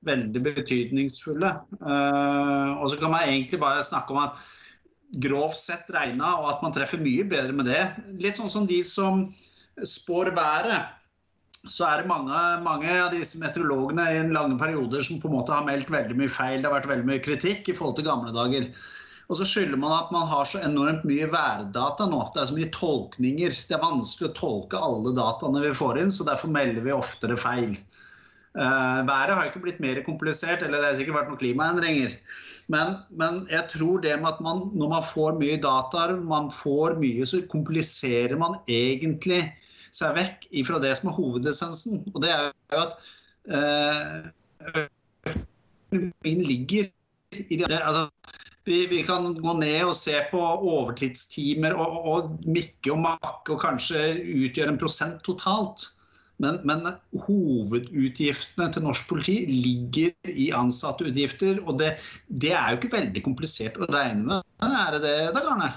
veldig 0.06 0.42
betydningsfulle. 0.44 1.50
Uh, 1.82 2.78
og 2.78 2.86
så 2.90 2.98
kan 3.00 3.12
man 3.14 3.26
egentlig 3.26 3.60
bare 3.62 3.82
snakke 3.82 4.14
om 4.14 4.20
at 4.22 4.38
grovt 5.24 5.58
sett 5.58 5.88
regna, 5.94 6.36
og 6.38 6.52
at 6.52 6.62
man 6.64 6.74
treffer 6.76 7.00
mye 7.02 7.24
bedre 7.28 7.56
med 7.56 7.68
det. 7.70 7.82
Litt 8.22 8.38
sånn 8.38 8.52
som 8.52 8.68
de 8.68 8.82
som 8.86 9.26
spår 9.86 10.34
været. 10.36 10.94
Så 11.68 11.82
er 11.88 12.02
det 12.02 12.10
mange, 12.10 12.38
mange 12.62 12.92
av 12.92 13.10
disse 13.12 13.40
meteorologene 13.42 14.04
i 14.14 14.20
lange 14.30 14.58
perioder 14.60 15.02
som 15.04 15.18
på 15.20 15.28
en 15.28 15.34
måte 15.40 15.52
har 15.52 15.66
meldt 15.66 15.90
veldig 15.90 16.16
mye 16.20 16.30
feil. 16.30 16.60
Det 16.60 16.68
har 16.68 16.76
vært 16.76 16.90
veldig 16.92 17.08
mye 17.08 17.24
kritikk 17.24 17.72
i 17.72 17.74
forhold 17.76 17.98
til 17.98 18.06
gamle 18.06 18.30
dager. 18.36 18.68
Og 19.28 19.36
så 19.36 19.44
skylder 19.44 19.76
man 19.80 19.92
at 19.92 20.12
man 20.12 20.28
har 20.30 20.48
så 20.48 20.60
enormt 20.64 21.02
mye 21.08 21.28
værdata 21.28 22.06
nå. 22.08 22.22
Det 22.32 22.40
er 22.40 22.48
så 22.48 22.56
mye 22.56 22.72
tolkninger. 22.72 23.56
Det 23.68 23.76
er 23.76 23.82
vanskelig 23.82 24.30
å 24.30 24.36
tolke 24.38 24.80
alle 24.80 25.12
dataene 25.16 25.64
vi 25.66 25.72
får 25.76 26.00
inn, 26.00 26.12
så 26.12 26.24
derfor 26.24 26.52
melder 26.52 26.86
vi 26.86 26.94
oftere 26.96 27.36
feil. 27.36 27.74
Uh, 28.56 29.04
været 29.06 29.34
har 29.36 29.50
ikke 29.50 29.60
blitt 29.62 29.82
mer 29.84 30.00
komplisert, 30.06 30.64
eller 30.64 30.80
det 30.80 30.88
har 30.88 30.96
sikkert 30.98 31.18
vært 31.18 31.28
noen 31.30 31.40
klimaendringer. 31.42 32.14
Men, 32.72 32.96
men, 33.20 33.42
jeg 33.52 33.68
tror 33.70 34.00
det 34.02 34.16
med 34.16 34.32
at 34.32 34.40
man, 34.42 34.64
når 34.72 34.92
man 34.96 35.04
får 35.06 35.36
mye 35.38 35.60
data, 35.62 36.08
man 36.16 36.48
får 36.50 36.96
mye, 36.98 37.28
så 37.28 37.44
kompliserer 37.52 38.34
man 38.40 38.56
egentlig 38.64 39.42
seg 39.94 40.16
vekk 40.16 40.48
fra 40.66 40.80
det 40.82 40.94
som 40.96 41.12
er 41.12 41.18
hovedessensen. 41.20 42.00
Og 42.14 42.24
det 42.24 42.32
er 42.32 42.48
jo 42.48 42.80
at 42.80 42.96
uh, 43.52 45.34
økonomien 45.92 46.46
ligger 46.48 46.88
i 47.44 47.60
det. 47.60 47.68
Altså, 47.76 48.08
vi, 48.68 48.82
vi, 48.90 49.02
kan 49.06 49.32
gå 49.34 49.54
ned 49.58 49.88
og 49.88 49.96
se 49.96 50.16
på 50.30 50.40
overtidstimer 50.40 51.76
og, 51.80 52.00
og 52.12 52.48
mikke 52.48 52.92
og 52.94 53.00
makke 53.06 53.54
og 53.54 53.62
kanskje 53.62 54.10
utgjøre 54.44 54.74
en 54.74 54.80
prosent 54.80 55.22
totalt. 55.26 55.88
Men, 56.38 56.60
men, 56.68 56.86
hovedutgiftene 57.26 58.68
til 58.70 58.84
norsk 58.86 59.08
politi 59.10 59.40
ligger 59.50 60.30
i 60.30 60.52
ansatteutgifter. 60.54 61.58
Og 61.66 61.80
det, 61.80 61.96
det, 62.28 62.54
er 62.54 62.70
jo 62.70 62.78
ikke 62.78 62.94
veldig 62.94 63.24
komplisert 63.26 63.80
å 63.80 63.90
regne 63.90 64.24
med. 64.28 64.48
Er 64.62 64.94
det 64.94 65.02
det, 65.02 65.18
Dag 65.34 65.52
Arne? 65.56 65.72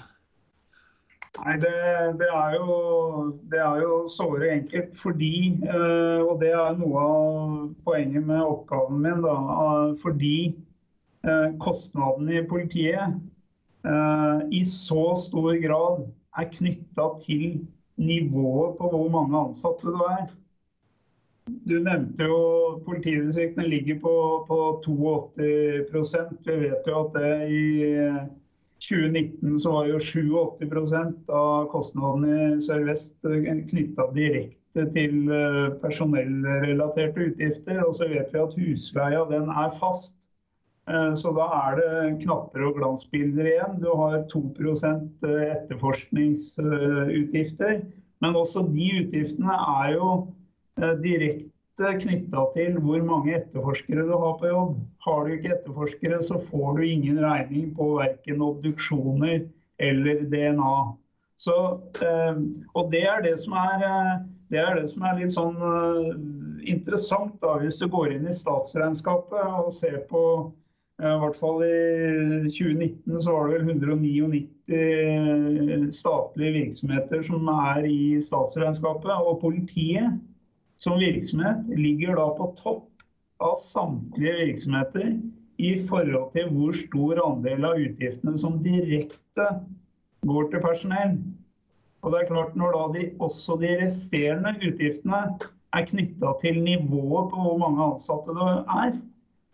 Nei, 1.39 1.55
det, 1.63 1.71
det, 2.19 2.27
er 2.27 2.57
jo, 2.59 2.73
det 3.49 3.61
er 3.63 3.77
jo 3.85 4.01
såre 4.11 4.49
enkelt 4.51 4.91
fordi, 4.99 5.55
eh, 5.63 6.19
og 6.19 6.41
det 6.41 6.51
er 6.51 6.75
noe 6.75 7.03
av 7.07 7.53
poenget 7.87 8.25
med 8.27 8.43
oppgaven 8.43 8.99
min, 8.99 9.23
da, 9.23 9.37
fordi 10.01 10.35
eh, 10.49 10.57
kostnadene 11.61 12.39
i 12.39 12.47
politiet 12.49 13.19
eh, 13.85 14.39
i 14.51 14.63
så 14.65 15.11
stor 15.21 15.53
grad 15.61 16.05
er 16.37 16.51
knytta 16.55 17.07
til 17.21 17.61
nivået 18.01 18.77
på 18.79 18.89
hvor 18.89 19.09
mange 19.13 19.37
ansatte 19.37 19.87
du 19.87 20.05
er. 20.07 20.29
Du 21.69 21.75
nevnte 21.81 22.23
jo 22.29 22.37
politidistriktene 22.85 23.67
ligger 23.67 23.99
på, 23.99 24.13
på 24.47 24.59
82% 24.85 26.45
Vi 26.45 26.59
vet 26.61 26.87
jo 26.87 26.99
at 27.01 27.17
det 27.17 27.33
i 27.49 27.65
2019 28.81 29.59
så 29.59 29.71
var 29.71 29.89
jo 29.89 29.97
87% 29.97 31.33
av 31.37 31.67
kostnadene 31.73 32.37
i 32.55 32.61
Sør-Vest 32.65 33.19
knytta 33.69 34.07
direkte 34.15 34.87
til 34.95 35.29
eh, 35.29 35.67
personellrelaterte 35.83 37.27
utgifter. 37.29 37.83
Og 37.85 37.93
så 37.97 38.09
vet 38.09 38.33
vi 38.33 38.41
at 38.41 38.57
husleia 38.57 39.25
den 39.29 39.51
er 39.51 39.69
fast. 39.77 40.30
Eh, 40.91 41.13
så 41.15 41.31
da 41.37 41.45
er 41.61 41.71
det 41.79 41.93
knapper 42.25 42.61
og 42.67 42.75
glansbilder 42.81 43.45
igjen. 43.53 43.73
Du 43.81 43.89
har 43.95 44.13
2 44.31 44.41
eh, 44.51 44.57
etterforskningsutgifter. 45.55 47.73
Men 48.21 48.31
også 48.37 48.59
de 48.69 48.87
utgiftene 49.01 49.53
er 49.81 49.87
jo 49.95 50.07
Eh, 50.79 50.93
direkte 51.03 51.91
knytta 51.99 52.45
til 52.55 52.77
hvor 52.83 53.03
mange 53.03 53.33
etterforskere 53.35 54.05
du 54.07 54.13
har 54.15 54.37
på 54.39 54.51
jobb. 54.51 54.77
Har 55.05 55.25
du 55.25 55.33
ikke 55.35 55.55
etterforskere, 55.57 56.21
så 56.23 56.39
får 56.39 56.77
du 56.77 56.83
ingen 56.85 57.19
regning 57.23 57.71
på 57.75 57.95
verken 57.97 58.43
obduksjoner 58.45 59.47
eller 59.81 60.25
DNA. 60.31 60.75
Så, 61.41 61.55
og 62.77 62.91
det 62.91 63.01
er 63.09 63.23
det 63.25 63.33
som 63.41 63.55
er, 63.57 63.81
det 64.53 64.59
er, 64.61 64.75
det 64.77 64.91
som 64.91 65.07
er 65.09 65.15
litt 65.17 65.33
sånn 65.33 65.55
interessant, 66.69 67.33
da, 67.41 67.55
hvis 67.63 67.79
du 67.81 67.87
går 67.89 68.13
inn 68.13 68.29
i 68.29 68.35
statsregnskapet 68.35 69.41
og 69.41 69.71
ser 69.73 70.03
på 70.11 70.21
i 71.01 71.11
hvert 71.17 71.37
fall 71.39 71.63
i 71.65 72.49
2019 72.53 73.21
så 73.23 73.31
var 73.33 73.47
det 73.49 73.63
vel 73.65 73.79
199 73.81 75.89
statlige 75.97 76.53
virksomheter 76.59 77.23
som 77.25 77.47
er 77.49 77.87
i 77.89 78.21
statsregnskapet. 78.21 79.09
Og 79.17 79.41
politiet 79.41 80.19
som 80.81 80.99
virksomhet 81.01 81.65
ligger 81.73 82.15
da 82.19 82.27
på 82.37 82.51
topp 82.59 82.87
av 83.41 83.55
samtlige 83.57 84.35
virksomheter 84.43 85.15
i 85.61 85.73
forhold 85.89 86.31
til 86.35 86.49
hvor 86.53 86.71
stor 86.77 87.21
andel 87.25 87.65
av 87.71 87.81
utgiftene 87.81 88.37
som 88.37 88.61
direkte 88.61 89.47
går 90.29 90.51
til 90.51 90.63
personell. 90.63 91.17
Og 92.01 92.13
det 92.13 92.21
er 92.21 92.29
klart 92.29 92.55
Når 92.57 92.77
da 92.77 92.99
de, 92.99 93.07
også 93.21 93.57
de 93.61 93.73
resterende 93.81 94.53
utgiftene 94.61 95.21
er 95.73 95.89
knytta 95.89 96.35
til 96.41 96.61
nivået 96.61 97.33
på 97.33 97.41
hvor 97.41 97.57
mange 97.61 97.89
ansatte 97.93 98.37
det 98.37 98.53
er, 98.85 98.93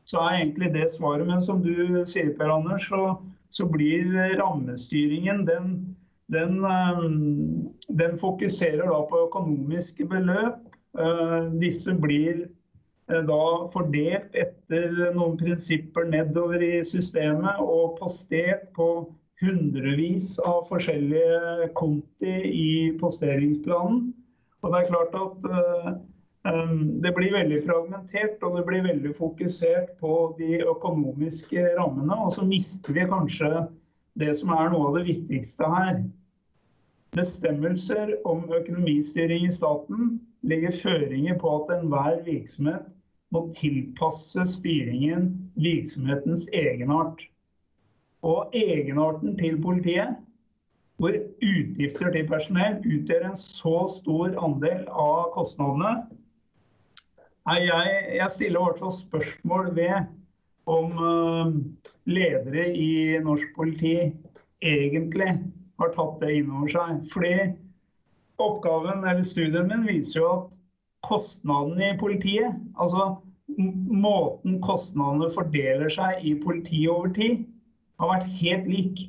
så 0.07 0.21
er 0.23 0.41
egentlig 0.41 0.71
det 0.75 0.87
svaret. 0.93 1.27
Men 1.27 1.43
som 1.43 1.61
du 1.63 2.03
sier, 2.07 2.31
Per 2.37 2.51
Anders, 2.53 2.87
så, 2.87 3.17
så 3.51 3.67
blir 3.67 4.07
rammestyringen 4.39 5.43
den, 5.47 5.73
den, 6.31 6.61
eh, 6.63 7.01
den, 7.99 8.15
fokuserer 8.21 8.87
da 8.87 9.01
på 9.09 9.25
økonomiske 9.27 10.07
beløp. 10.07 10.63
Eh, 10.97 11.51
disse 11.59 11.95
blir 11.99 12.45
eh, 12.45 13.23
da 13.27 13.43
fordelt 13.73 14.35
etter 14.35 14.95
noen 15.17 15.35
prinsipper 15.39 16.07
nedover 16.07 16.63
i 16.63 16.79
systemet 16.87 17.59
og 17.63 17.97
postert 17.99 18.69
på 18.79 18.89
hundrevis 19.43 20.37
av 20.47 20.63
forskjellige 20.71 21.67
konti 21.77 22.37
i 22.47 22.69
posteringsplanen. 22.97 24.07
Og 24.63 24.71
det 24.71 24.79
er 24.79 24.87
klart 24.89 25.19
at 25.19 25.51
det 27.03 27.11
blir 27.15 27.33
veldig 27.33 27.57
fragmentert 27.65 28.43
og 28.45 28.57
det 28.57 28.63
blir 28.67 28.85
veldig 28.85 29.13
fokusert 29.17 29.93
på 30.01 30.13
de 30.37 30.61
økonomiske 30.63 31.63
rammene. 31.79 32.15
Og 32.25 32.31
så 32.35 32.45
mister 32.47 32.95
vi 32.95 33.07
kanskje 33.09 33.65
det 34.19 34.33
som 34.39 34.53
er 34.55 34.71
noe 34.73 34.89
av 34.89 34.99
det 34.99 35.07
viktigste 35.09 35.69
her. 35.71 36.01
Bestemmelser 37.17 38.13
om 38.27 38.45
økonomistyring 38.53 39.47
i 39.47 39.53
staten 39.53 40.17
legger 40.47 40.75
føringer 40.75 41.39
på 41.41 41.53
at 41.61 41.73
enhver 41.77 42.21
virksomhet 42.27 42.93
må 43.33 43.47
tilpasse 43.57 44.45
styringen 44.47 45.31
virksomhetens 45.59 46.47
egenart. 46.55 47.23
Og 48.23 48.55
egenarten 48.55 49.35
til 49.39 49.59
politiet 49.61 50.15
hvor 50.97 51.13
utgifter 51.45 52.09
til 52.13 52.29
personell 52.29 52.79
utgjør 52.81 53.27
en 53.29 53.37
så 53.37 53.75
stor 53.93 54.33
andel 54.41 54.87
av 54.89 55.27
kostnadene. 55.35 56.07
Jeg, 57.47 57.91
jeg 58.17 58.31
stiller 58.33 58.59
i 58.59 58.63
hvert 58.65 58.79
fall 58.81 58.91
spørsmål 58.91 59.69
ved 59.75 60.09
om 60.67 60.97
uh, 60.99 61.53
ledere 62.09 62.65
i 62.75 63.19
norsk 63.23 63.53
politi 63.55 63.93
egentlig 64.59 65.29
har 65.79 65.93
tatt 65.95 66.17
det 66.23 66.33
inn 66.39 66.51
over 66.51 66.73
seg. 66.73 66.99
Fordi 67.11 67.33
oppgaven 68.43 69.05
eller 69.07 69.25
studien 69.25 69.69
min 69.71 69.87
viser 69.87 70.21
jo 70.21 70.31
at 70.33 70.57
kostnadene 71.07 71.93
i 71.93 71.99
politiet, 71.99 72.57
altså 72.75 73.13
måten 73.57 74.59
kostnadene 74.65 75.29
fordeler 75.31 75.91
seg 75.93 76.25
i 76.27 76.35
politiet 76.41 76.91
over 76.91 77.13
tid, 77.15 77.45
har 78.01 78.11
vært 78.11 78.33
helt 78.41 78.67
lik. 78.69 79.05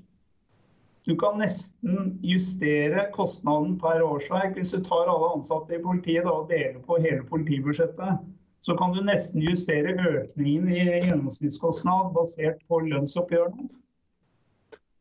Du 1.09 1.15
kan 1.17 1.39
nesten 1.41 2.19
justere 2.21 3.07
kostnaden 3.15 3.79
per 3.81 4.03
årsverk. 4.05 4.59
Hvis 4.59 4.75
du 4.75 4.83
tar 4.85 5.09
alle 5.09 5.31
ansatte 5.39 5.79
i 5.79 5.81
politiet 5.81 6.27
da, 6.27 6.35
og 6.37 6.51
deler 6.51 6.83
på 6.85 6.99
hele 7.01 7.23
politibudsjettet, 7.31 8.27
så 8.61 8.77
kan 8.77 8.93
du 8.93 9.01
nesten 9.07 9.47
justere 9.47 9.95
økningen 9.97 10.69
i 10.69 10.83
gjennomsnittskostnad 11.07 12.13
basert 12.13 12.61
på 12.69 12.83
lønnsoppgjørene. 12.91 13.71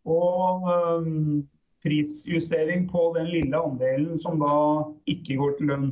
Og 0.08 0.70
um, 0.72 1.44
prisjustering 1.84 2.88
på 2.88 3.04
den 3.18 3.28
lille 3.34 3.60
andelen 3.60 4.16
som 4.22 4.40
da 4.40 4.56
ikke 5.12 5.42
går 5.42 5.60
til 5.60 5.74
lønn. 5.74 5.92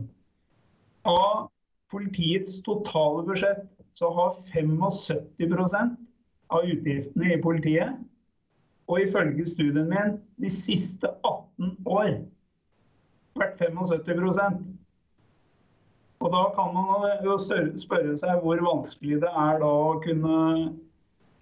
Av 1.12 1.50
politiets 1.92 2.62
totale 2.64 3.28
budsjett 3.28 3.68
så 3.92 4.16
har 4.16 4.32
75% 4.56 6.00
av 6.56 6.72
utgiftene 6.72 7.36
i 7.36 7.42
politiet 7.44 8.00
og 8.88 9.02
ifølge 9.02 9.46
studien 9.50 9.90
min 9.90 10.18
de 10.42 10.50
siste 10.52 11.10
18 11.26 11.76
år 11.86 12.12
vært 13.36 13.60
75% 13.60 14.72
Og 16.24 16.32
da 16.32 16.44
kan 16.56 16.72
man 16.74 17.24
jo 17.26 17.36
spørre 17.38 18.16
seg 18.18 18.42
hvor 18.44 18.62
vanskelig 18.64 19.20
det 19.24 19.32
er 19.32 19.60
da 19.62 19.72
å 19.90 19.98
kunne 20.04 20.38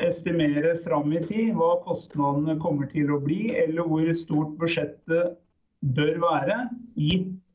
estimere 0.04 0.74
fram 0.82 1.14
i 1.14 1.22
tid 1.24 1.54
hva 1.56 1.76
kostnadene 1.86 2.58
kommer 2.60 2.90
til 2.92 3.14
å 3.14 3.20
bli, 3.22 3.54
eller 3.56 3.86
hvor 3.88 4.10
stort 4.18 4.56
budsjettet 4.60 5.38
bør 5.96 6.18
være, 6.24 6.58
gitt 6.98 7.54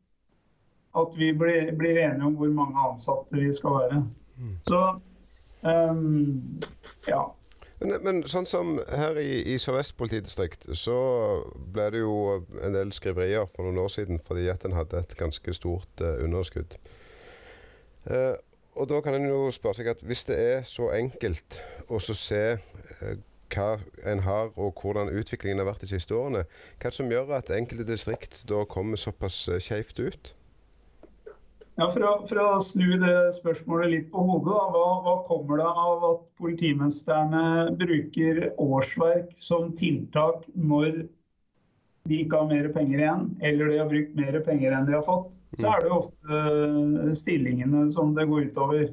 at 0.99 1.19
vi 1.19 1.33
blir, 1.37 1.73
blir 1.77 1.99
enige 2.01 2.31
om 2.31 2.39
hvor 2.39 2.55
mange 2.55 2.87
ansatte 2.87 3.37
vi 3.37 3.51
skal 3.57 3.77
være. 3.81 4.01
Mm. 4.39 4.55
Så 4.71 4.81
um, 5.67 6.61
ja. 7.11 7.25
Men, 7.79 7.95
men, 8.03 8.19
sånn 8.27 8.47
som 8.49 8.73
her 8.91 9.19
i, 9.23 9.43
i 9.53 9.59
Sør-Vest 9.63 9.95
politidistrikt, 9.99 10.67
så 10.75 10.97
ble 11.75 11.87
det 11.95 12.03
jo 12.03 12.41
en 12.65 12.75
del 12.75 12.91
skriverier 12.95 13.47
for 13.53 13.69
noen 13.69 13.79
år 13.85 13.93
siden 13.95 14.19
fordi 14.27 14.49
at 14.51 14.67
en 14.67 14.75
hadde 14.75 14.99
et 14.99 15.15
ganske 15.19 15.55
stort 15.55 16.03
uh, 16.03 16.17
underskudd. 16.25 16.75
Uh, 18.09 18.35
og 18.79 18.91
da 18.91 18.99
kan 19.03 19.15
en 19.19 19.29
jo 19.31 19.47
spørre 19.55 19.79
seg 19.79 19.93
at 19.93 20.03
hvis 20.07 20.27
det 20.27 20.39
er 20.39 20.67
så 20.67 20.91
enkelt 20.97 21.61
å 21.87 22.03
se 22.03 22.43
uh, 22.59 23.15
hva 23.55 23.69
en 24.11 24.25
har 24.27 24.51
og 24.61 24.83
hvordan 24.83 25.15
utviklingen 25.15 25.63
har 25.63 25.71
vært 25.71 25.87
de 25.87 25.93
siste 25.95 26.19
årene, 26.19 26.45
hva 26.51 26.91
er 26.91 26.91
det 26.91 26.99
som 26.99 27.15
gjør 27.15 27.31
at 27.39 27.55
enkelte 27.55 27.87
distrikt 27.87 28.43
da 28.51 28.65
kommer 28.69 28.99
såpass 28.99 29.47
skeivt 29.63 30.03
ut? 30.03 30.35
Ja, 31.79 31.87
for 31.87 32.03
å, 32.03 32.13
for 32.27 32.41
å, 32.43 32.47
snu 32.65 32.97
det 32.99 33.15
spørsmålet 33.37 33.93
litt 33.93 34.09
på 34.11 34.23
hodet, 34.27 34.51
hva, 34.75 34.87
hva, 35.05 35.13
kommer 35.29 35.61
det 35.61 35.69
av 35.69 36.07
at 36.09 36.25
politimesterne 36.41 37.43
bruker 37.79 38.49
årsverk 38.59 39.31
som 39.39 39.71
tiltak 39.79 40.43
når 40.59 41.05
de 42.09 42.21
ikke 42.25 42.41
har 42.41 42.51
mer 42.51 42.67
penger 42.75 43.05
igjen, 43.05 43.25
eller 43.47 43.71
de 43.71 43.79
har 43.79 43.91
brukt 43.93 44.19
mer 44.19 44.41
penger 44.43 44.75
enn 44.75 44.91
de 44.91 44.99
har 44.99 45.07
fått? 45.07 45.39
Så 45.55 45.71
er 45.71 45.85
det 45.85 45.93
jo 45.93 46.01
ofte 46.01 46.43
eh, 46.43 47.15
stillingene 47.23 47.87
som 47.95 48.11
det 48.17 48.27
går 48.27 48.51
utover. 48.51 48.89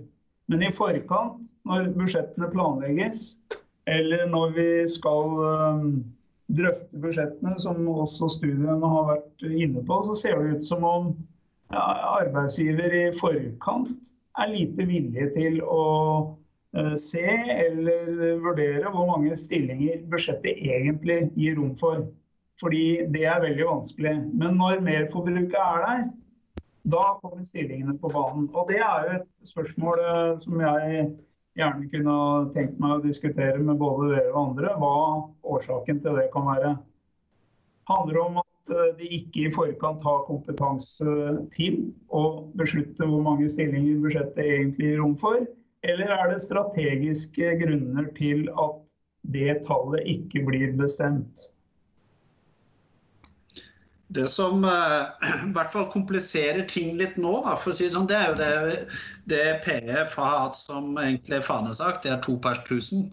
Men 0.52 0.62
i 0.62 0.74
forkant, 0.74 1.42
når 1.66 1.90
budsjettene 1.98 2.54
planlegges, 2.54 3.40
eller 3.90 4.28
når 4.30 4.54
vi 4.60 4.70
skal 4.94 5.40
um, 5.42 5.88
drøfte 6.54 7.02
budsjettene, 7.02 7.58
som 7.62 7.82
også 7.90 8.30
studiene 8.38 8.94
har 8.94 9.10
vært 9.10 9.48
inne 9.50 9.82
på, 9.86 10.04
så 10.06 10.18
ser 10.22 10.38
det 10.38 10.60
ut 10.60 10.70
som 10.70 10.86
om 10.86 11.16
arbeidsgiver 11.74 12.94
i 12.94 13.06
forkant 13.16 14.12
er 14.38 14.52
lite 14.52 14.86
villige 14.86 15.30
til 15.36 15.62
å 15.64 15.86
eh, 16.76 16.94
se 17.00 17.26
eller 17.56 18.38
vurdere 18.44 18.92
hvor 18.92 19.08
mange 19.10 19.36
stillinger 19.40 20.04
budsjettet 20.12 20.60
egentlig 20.60 21.32
gir 21.36 21.58
rom 21.60 21.74
for. 21.80 22.06
Fordi 22.62 23.04
det 23.12 23.26
er 23.28 23.44
veldig 23.44 23.68
vanskelig. 23.68 24.16
Men 24.34 24.56
når 24.62 24.84
merforbruket 24.86 25.58
er 25.60 25.86
der, 25.86 26.06
da 26.86 27.06
kommer 27.20 27.44
stillingene 27.44 27.98
på 28.00 28.12
banen. 28.14 28.48
Og 28.54 28.70
det 28.70 28.80
er 28.80 29.08
jo 29.08 29.20
et 29.20 29.52
spørsmål 29.52 30.04
eh, 30.06 30.34
som 30.44 30.62
jeg 30.62 31.06
gjerne 31.56 31.92
kunne 31.92 32.18
tenkt 32.56 32.80
meg 32.84 32.98
å 32.98 33.04
diskutere 33.04 33.60
med 33.64 33.80
både 33.80 34.12
dere 34.14 34.34
og 34.34 34.42
andre, 34.50 34.76
hva 34.80 34.96
årsaken 35.56 36.04
til 36.04 36.20
det 36.20 36.30
kan 36.36 36.48
være. 36.52 36.76
Handler 37.90 38.22
om 38.24 38.45
Eh, 38.45 38.45
de 39.00 39.10
ikke 39.20 39.46
i 39.46 39.52
forkant 39.54 40.04
har 40.06 40.26
kompetanse 40.28 41.16
til 41.54 41.78
å 42.10 42.24
beslutte 42.58 43.08
hvor 43.10 43.24
mange 43.26 43.50
stillinger 43.52 44.02
budsjettet 44.04 44.42
egentlig 44.44 44.92
gir 44.92 45.02
rom 45.04 45.16
for? 45.20 45.46
Eller 45.86 46.14
er 46.16 46.32
det 46.32 46.42
strategiske 46.42 47.58
grunner 47.62 48.08
til 48.18 48.48
at 48.62 48.96
det 49.34 49.60
tallet 49.68 50.08
ikke 50.10 50.46
blir 50.48 50.74
bestemt? 50.80 51.46
Det 54.16 54.28
som 54.30 54.64
uh, 54.64 55.06
i 55.50 55.54
hvert 55.54 55.74
fall 55.74 55.88
kompliserer 55.94 56.66
ting 56.70 56.96
litt 57.00 57.18
nå, 57.22 57.40
da, 57.46 57.56
for 57.58 57.74
å 57.74 57.78
si 57.78 57.88
det 57.88 57.96
sånn, 57.96 58.10
det 58.10 58.18
er 58.18 58.28
jo 58.32 58.36
det, 58.42 58.76
det 59.32 59.46
PF 59.66 60.18
har 60.22 60.38
hatt 60.46 60.58
som 60.58 60.94
egentlig 61.02 61.42
fanesak, 61.46 62.04
det 62.04 62.14
er 62.14 62.22
to 62.26 62.38
per 62.42 62.62
tusen. 62.68 63.10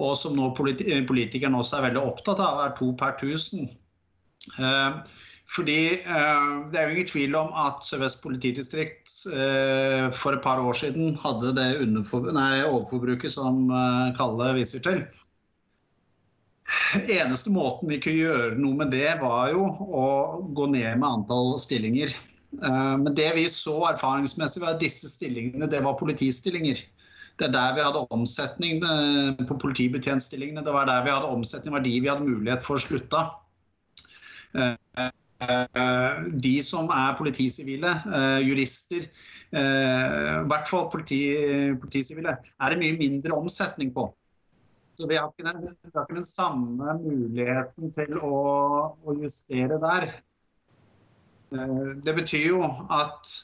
Og 0.00 0.16
som 0.18 0.34
nå 0.36 0.50
politikerne 0.56 1.58
også 1.58 1.78
er 1.78 1.88
veldig 1.90 2.02
opptatt 2.02 2.42
av, 2.42 2.62
er 2.64 2.74
to 2.78 2.90
per 2.98 3.14
tusen. 3.20 3.68
Eh, 4.58 4.94
fordi 5.52 5.80
eh, 6.00 6.54
Det 6.72 6.78
er 6.78 6.86
jo 6.86 6.94
ingen 6.94 7.10
tvil 7.10 7.36
om 7.38 7.50
at 7.64 7.84
Sør-Vest 7.86 8.22
politidistrikt 8.24 9.12
eh, 9.34 10.08
for 10.16 10.36
et 10.36 10.44
par 10.44 10.62
år 10.62 10.78
siden 10.78 11.16
hadde 11.20 11.52
det 11.58 11.68
nei, 12.32 12.64
overforbruket 12.64 13.34
som 13.34 13.68
Kalle 14.18 14.54
viser 14.56 14.82
til. 14.84 15.04
Eneste 17.02 17.52
måten 17.52 17.90
vi 17.90 18.00
kunne 18.00 18.24
gjøre 18.24 18.60
noe 18.60 18.78
med 18.78 18.92
det, 18.94 19.18
var 19.20 19.50
jo 19.52 19.66
å 19.68 20.06
gå 20.56 20.70
ned 20.72 20.96
med 21.00 21.08
antall 21.08 21.58
stillinger. 21.60 22.14
Men 22.52 23.12
det 23.16 23.30
vi 23.36 23.44
så 23.48 23.74
erfaringsmessig, 23.88 24.60
var 24.60 24.78
disse 24.80 25.08
stillingene 25.08 25.68
det 25.72 25.80
var 25.84 25.98
politistillinger. 26.00 26.80
Det 27.40 27.48
er 27.48 27.52
der 27.52 27.76
vi 27.76 27.84
hadde 27.84 28.04
omsetning 28.12 28.80
på 29.48 29.56
politibetjentstillingene. 29.60 30.64
Det 30.64 30.72
var 30.72 30.88
der 30.88 31.04
vi 31.04 31.12
hadde 31.12 31.32
omsetning, 31.32 31.76
var 31.76 31.84
de 31.84 31.94
vi 31.96 32.08
hadde 32.12 32.28
mulighet 32.28 32.64
for 32.64 32.80
å 32.80 32.84
slutte. 32.84 33.24
De 36.42 36.54
som 36.62 36.90
er 36.94 37.16
politisivile, 37.18 37.90
eh, 38.14 38.40
jurister, 38.46 39.06
eh, 39.50 40.42
i 40.42 40.48
hvert 40.50 40.68
fall 40.70 40.90
politi, 40.92 41.22
politisivile, 41.80 42.36
er 42.38 42.70
det 42.70 42.78
mye 42.78 42.98
mindre 42.98 43.34
omsetning 43.34 43.90
på. 43.94 44.06
Så 44.94 45.08
vi 45.08 45.16
har 45.16 45.32
ikke 45.32 45.48
den, 45.48 45.64
har 45.94 46.04
ikke 46.04 46.14
den 46.14 46.26
samme 46.26 46.94
muligheten 47.00 47.90
til 47.96 48.18
å, 48.20 48.36
å 49.02 49.16
justere 49.18 49.80
der. 49.82 50.06
Eh, 51.56 51.90
det 52.04 52.14
betyr 52.20 52.46
jo 52.52 52.62
at 52.92 53.34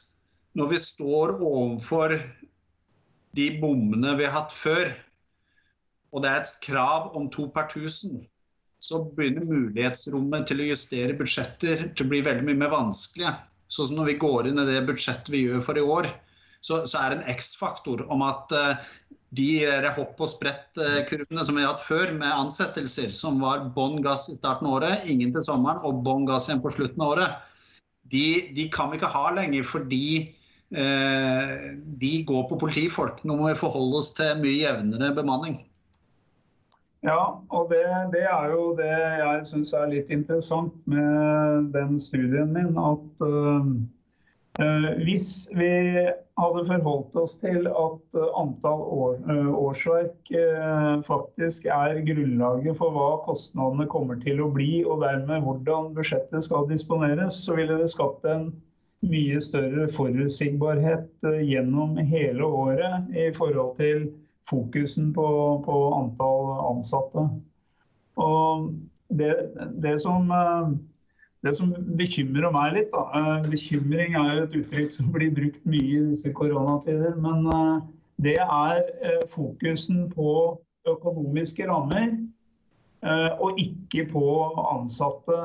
når 0.59 0.73
vi 0.75 0.81
står 0.83 1.39
overfor 1.41 2.15
de 3.39 3.51
bommene 3.61 4.17
vi 4.19 4.27
har 4.29 4.37
hatt 4.43 4.55
før, 4.55 4.93
og 6.13 6.23
det 6.25 6.31
er 6.31 6.43
et 6.43 6.59
krav 6.65 7.11
om 7.19 7.29
to 7.31 7.49
per 7.53 7.69
tusen, 7.73 8.23
så 8.79 9.03
begynner 9.17 9.47
mulighetsrommet 9.49 10.47
til 10.49 10.63
å 10.63 10.69
justere 10.71 11.17
budsjetter 11.19 11.89
til 11.91 12.07
å 12.07 12.11
bli 12.13 12.23
veldig 12.27 12.47
mye 12.47 12.61
mer 12.63 12.73
vanskelige. 12.73 13.35
Sånn 13.69 13.91
som 13.91 13.99
når 14.01 14.13
vi 14.13 14.21
går 14.23 14.49
inn 14.49 14.63
i 14.63 14.67
det 14.69 14.81
budsjettet 14.89 15.33
vi 15.35 15.45
gjør 15.45 15.65
for 15.65 15.81
i 15.81 15.85
år, 15.85 16.09
så, 16.61 16.85
så 16.87 17.03
er 17.03 17.11
det 17.11 17.19
en 17.19 17.35
X-faktor 17.35 18.05
om 18.11 18.23
at 18.27 18.55
uh, 18.55 18.87
de 19.37 19.49
hopp 19.93 20.23
og 20.25 20.31
sprett-kurvene 20.31 21.45
som 21.45 21.59
vi 21.59 21.65
har 21.65 21.75
hatt 21.75 21.85
før, 21.85 22.15
med 22.17 22.33
ansettelser 22.33 23.13
som 23.15 23.43
var 23.43 23.67
bånn 23.75 24.01
gass 24.05 24.29
i 24.33 24.39
starten 24.39 24.71
av 24.71 24.79
året, 24.79 25.05
ingen 25.11 25.35
til 25.35 25.45
sommeren 25.45 25.83
og 25.85 26.01
bånn 26.07 26.27
gass 26.29 26.49
igjen 26.49 26.63
på 26.65 26.73
slutten 26.73 27.05
av 27.05 27.15
året, 27.17 27.55
de, 28.09 28.49
de 28.57 28.69
kan 28.73 28.89
vi 28.89 28.97
ikke 28.97 29.13
ha 29.13 29.27
lenger 29.37 29.67
fordi 29.69 30.07
uh, 30.73 31.75
de 32.01 32.13
går 32.29 32.47
på 32.49 32.61
politifolk. 32.63 33.21
Nå 33.29 33.37
må 33.37 33.51
vi 33.51 33.59
forholde 33.61 34.01
oss 34.01 34.15
til 34.17 34.39
mye 34.41 34.63
jevnere 34.63 35.13
bemanning. 35.19 35.61
Ja, 37.07 37.39
og 37.55 37.69
det, 37.71 37.85
det, 38.13 38.25
er 38.27 38.51
jo 38.51 38.73
det 38.75 38.91
jeg 38.91 39.45
syns 39.47 39.71
er 39.77 39.91
litt 39.93 40.11
interessant 40.11 40.75
med 40.91 41.71
den 41.75 41.95
studien 42.03 42.51
min. 42.57 42.75
At 42.75 43.23
uh, 43.23 43.69
hvis 45.07 45.29
vi 45.55 45.71
hadde 46.43 46.65
forholdt 46.67 47.15
oss 47.23 47.37
til 47.39 47.71
at 47.71 48.19
antall 48.41 48.83
år, 48.83 49.15
uh, 49.31 49.53
årsverk 49.61 50.33
uh, 50.35 50.99
faktisk 51.07 51.71
er 51.71 52.03
grunnlaget 52.09 52.75
for 52.81 52.91
hva 52.97 53.13
kostnadene 53.29 53.87
kommer 53.95 54.19
til 54.27 54.43
å 54.43 54.51
bli, 54.51 54.83
og 54.83 55.07
dermed 55.07 55.47
hvordan 55.47 55.93
budsjettet 55.95 56.51
skal 56.51 56.67
disponeres, 56.67 57.45
så 57.47 57.55
ville 57.61 57.79
det 57.79 57.93
skapt 57.95 58.27
en 58.27 58.51
mye 59.07 59.39
større 59.39 59.87
forutsigbarhet 59.95 61.31
gjennom 61.47 61.95
hele 62.11 62.43
året 62.43 63.15
i 63.15 63.31
forhold 63.39 63.77
til 63.79 64.09
fokusen 64.49 65.13
på, 65.15 65.29
på 65.65 65.77
antall 65.95 66.53
ansatte. 66.77 67.29
Det, 69.09 69.51
det, 69.83 69.99
som, 70.01 70.31
eh, 70.31 70.71
det, 71.43 71.55
som, 71.57 71.73
bekymrer 71.97 72.53
meg 72.53 72.75
litt 72.77 72.91
da, 72.93 73.05
eh, 73.17 73.47
Bekymring 73.49 74.17
er 74.19 74.35
jo 74.35 74.47
et 74.47 74.57
uttrykk 74.63 74.97
som 74.97 75.13
blir 75.15 75.33
brukt 75.35 75.63
mye 75.69 76.01
i 76.01 76.09
disse 76.11 76.33
koronatider. 76.37 77.17
Men 77.17 77.47
eh, 77.53 77.77
det 78.25 78.37
er 78.43 78.83
fokusen 79.31 80.09
på 80.11 80.59
økonomiske 80.89 81.69
rammer 81.69 82.17
og 83.39 83.61
ikke 83.63 84.09
på 84.11 84.23
ansatte. 84.59 85.37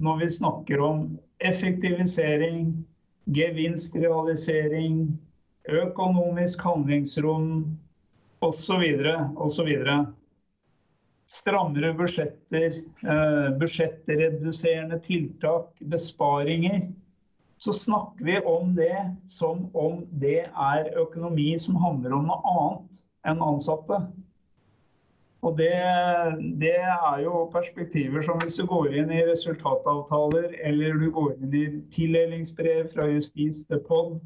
Når 0.00 0.22
vi 0.22 0.28
snakker 0.32 0.80
om 0.80 1.02
effektivisering, 1.44 2.70
gevinstrealisering, 3.36 5.02
økonomisk 5.68 6.64
handlingsrom, 6.64 7.76
osv. 8.42 8.82
osv. 9.36 9.70
Strammere 11.32 11.92
budsjetter, 11.96 12.74
eh, 13.14 13.46
budsjettreduserende 13.58 14.98
tiltak, 15.00 15.70
besparinger. 15.78 16.92
Så 17.56 17.72
snakker 17.72 18.24
vi 18.24 18.40
om 18.40 18.74
det 18.74 19.16
som 19.26 19.70
om 19.76 20.02
det 20.10 20.50
er 20.50 20.92
økonomi 20.98 21.54
som 21.58 21.78
handler 21.78 22.18
om 22.18 22.26
noe 22.26 22.52
annet 22.56 23.02
enn 23.30 23.42
ansatte. 23.46 24.00
Og 25.42 25.56
det, 25.58 25.74
det, 26.60 26.76
er 26.78 27.22
jo 27.24 27.46
perspektiver 27.54 28.22
som 28.22 28.38
hvis 28.42 28.60
du 28.60 28.66
går 28.70 28.94
inn 29.00 29.10
i 29.10 29.24
resultatavtaler 29.26 30.54
eller 30.68 31.00
du 31.00 31.08
går 31.14 31.32
inn 31.34 31.56
i 31.58 31.64
tildelingsbrev 31.94 32.92
fra 32.92 33.08
Justis 33.10 33.64
til 33.66 33.82
POD, 33.88 34.20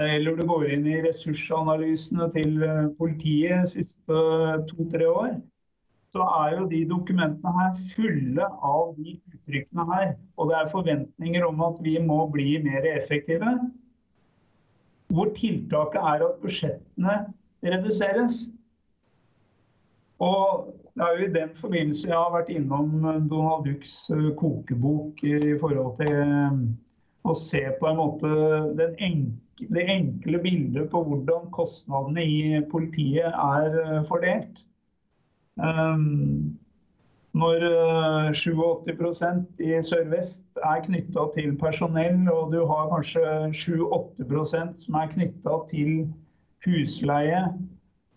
eller 0.00 0.36
du 0.36 0.46
går 0.48 0.70
inn 0.72 0.86
i 0.88 1.00
ressursanalysene 1.04 2.28
til 2.32 2.62
eh, 2.64 2.86
politiet 2.96 3.66
de 3.66 3.72
siste 3.74 4.22
to-tre 4.70 5.08
år, 5.08 5.34
så 6.12 6.24
er 6.44 6.56
jo 6.58 6.68
de 6.68 6.82
dokumentene 6.88 7.52
her 7.56 7.76
fulle 7.94 8.48
av 8.68 8.94
de 8.96 9.16
uttrykkene 9.32 9.86
her. 9.92 10.14
Og 10.36 10.50
det 10.50 10.58
er 10.58 10.72
forventninger 10.72 11.44
om 11.46 11.60
at 11.64 11.78
vi 11.84 11.96
må 12.04 12.26
bli 12.32 12.58
mer 12.64 12.88
effektive. 12.92 13.54
Hvor 15.12 15.32
tiltaket 15.36 16.00
er 16.00 16.26
at 16.28 16.40
budsjettene 16.40 17.16
reduseres. 17.64 18.46
Og 20.24 20.72
det 20.96 21.04
er 21.04 21.16
jo 21.16 21.26
i 21.26 21.32
den 21.36 21.54
forbindelse 21.56 22.08
jeg 22.08 22.16
har 22.16 22.32
vært 22.32 22.52
innom 22.52 22.92
Donald 23.28 23.64
Ducks 23.68 23.94
eh, 24.12 24.32
kokebok 24.40 25.20
i 25.24 25.56
forhold 25.60 25.96
til 26.00 26.12
eh, 26.16 26.60
å 27.28 27.36
se 27.36 27.64
på 27.80 27.88
en 27.88 28.00
måte 28.00 28.28
den 28.80 28.96
enkle 29.00 29.51
det 29.70 29.86
enkle 29.90 30.40
bildet 30.42 30.90
på 30.92 31.02
hvordan 31.06 31.50
kostnadene 31.54 32.24
i 32.24 32.60
politiet 32.72 33.30
er 33.30 33.78
eh, 33.84 34.02
fordelt. 34.08 34.64
Um, 35.60 36.58
når 37.36 37.64
87 38.36 39.22
eh, 39.24 39.36
i 39.64 39.82
Sør-Vest 39.84 40.62
er 40.64 40.82
knytta 40.84 41.26
til 41.36 41.54
personell, 41.60 42.26
og 42.32 42.52
du 42.52 42.60
har 42.68 42.90
kanskje 42.92 43.24
7-8 43.56 44.64
som 44.84 44.98
er 45.00 45.12
knytta 45.12 45.58
til 45.70 45.92
husleie, 46.66 47.44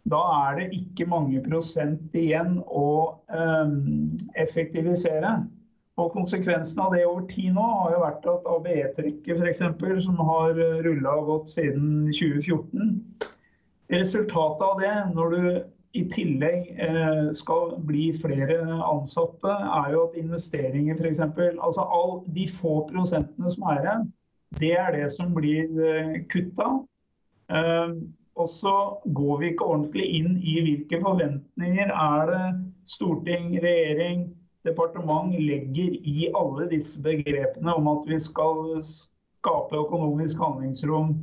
da 0.05 0.21
er 0.45 0.59
det 0.59 0.67
ikke 0.77 1.07
mange 1.09 1.41
prosent 1.47 2.13
igjen 2.13 2.59
å 2.67 2.89
um, 3.31 4.11
effektivisere. 4.37 5.31
Og 5.95 6.09
Konsekvensen 6.11 6.81
av 6.83 6.91
det 6.91 7.05
over 7.07 7.23
tid 7.29 7.53
nå 7.55 7.63
har 7.63 7.93
jo 7.93 8.01
vært 8.01 8.25
at 8.27 8.49
ABE-trykket 8.51 9.39
f.eks., 9.39 9.61
som 10.03 10.17
har 10.27 10.57
rulla 10.83 11.13
og 11.21 11.29
gått 11.29 11.53
siden 11.53 12.09
2014 12.11 13.31
Resultatet 13.93 14.65
av 14.65 14.79
det, 14.81 14.93
når 15.13 15.33
du 15.35 15.41
i 15.95 16.03
tillegg 16.11 16.71
eh, 16.81 17.27
skal 17.37 17.75
bli 17.87 18.09
flere 18.17 18.57
ansatte, 18.83 19.51
er 19.51 19.93
jo 19.93 20.07
at 20.09 20.17
investeringer 20.19 20.97
f.eks. 20.99 21.21
Altså 21.23 21.85
all, 21.85 22.17
de 22.35 22.47
få 22.51 22.81
prosentene 22.89 23.51
som 23.53 23.67
er 23.71 23.81
igjen, 23.83 24.05
det 24.59 24.73
er 24.79 24.91
det 24.97 25.07
som 25.13 25.31
blir 25.35 25.69
eh, 25.85 26.17
kutta. 26.31 26.71
Eh, 27.53 27.95
og 28.35 28.49
så 28.51 28.75
går 29.15 29.37
vi 29.39 29.51
ikke 29.53 29.69
ordentlig 29.69 30.07
inn 30.17 30.33
i 30.41 30.57
hvilke 30.65 30.99
forventninger 31.03 31.93
er 31.93 32.31
det 32.33 32.43
storting, 32.91 33.53
regjering, 33.63 34.25
departement 34.65 35.33
legger 35.39 35.95
i 36.07 36.29
alle 36.35 36.69
disse 36.71 37.01
begrepene 37.03 37.73
om 37.77 37.87
at 37.93 38.09
vi 38.09 38.19
skal 38.19 38.81
skape 38.85 39.77
økonomisk 39.77 40.41
handlingsrom, 40.41 41.15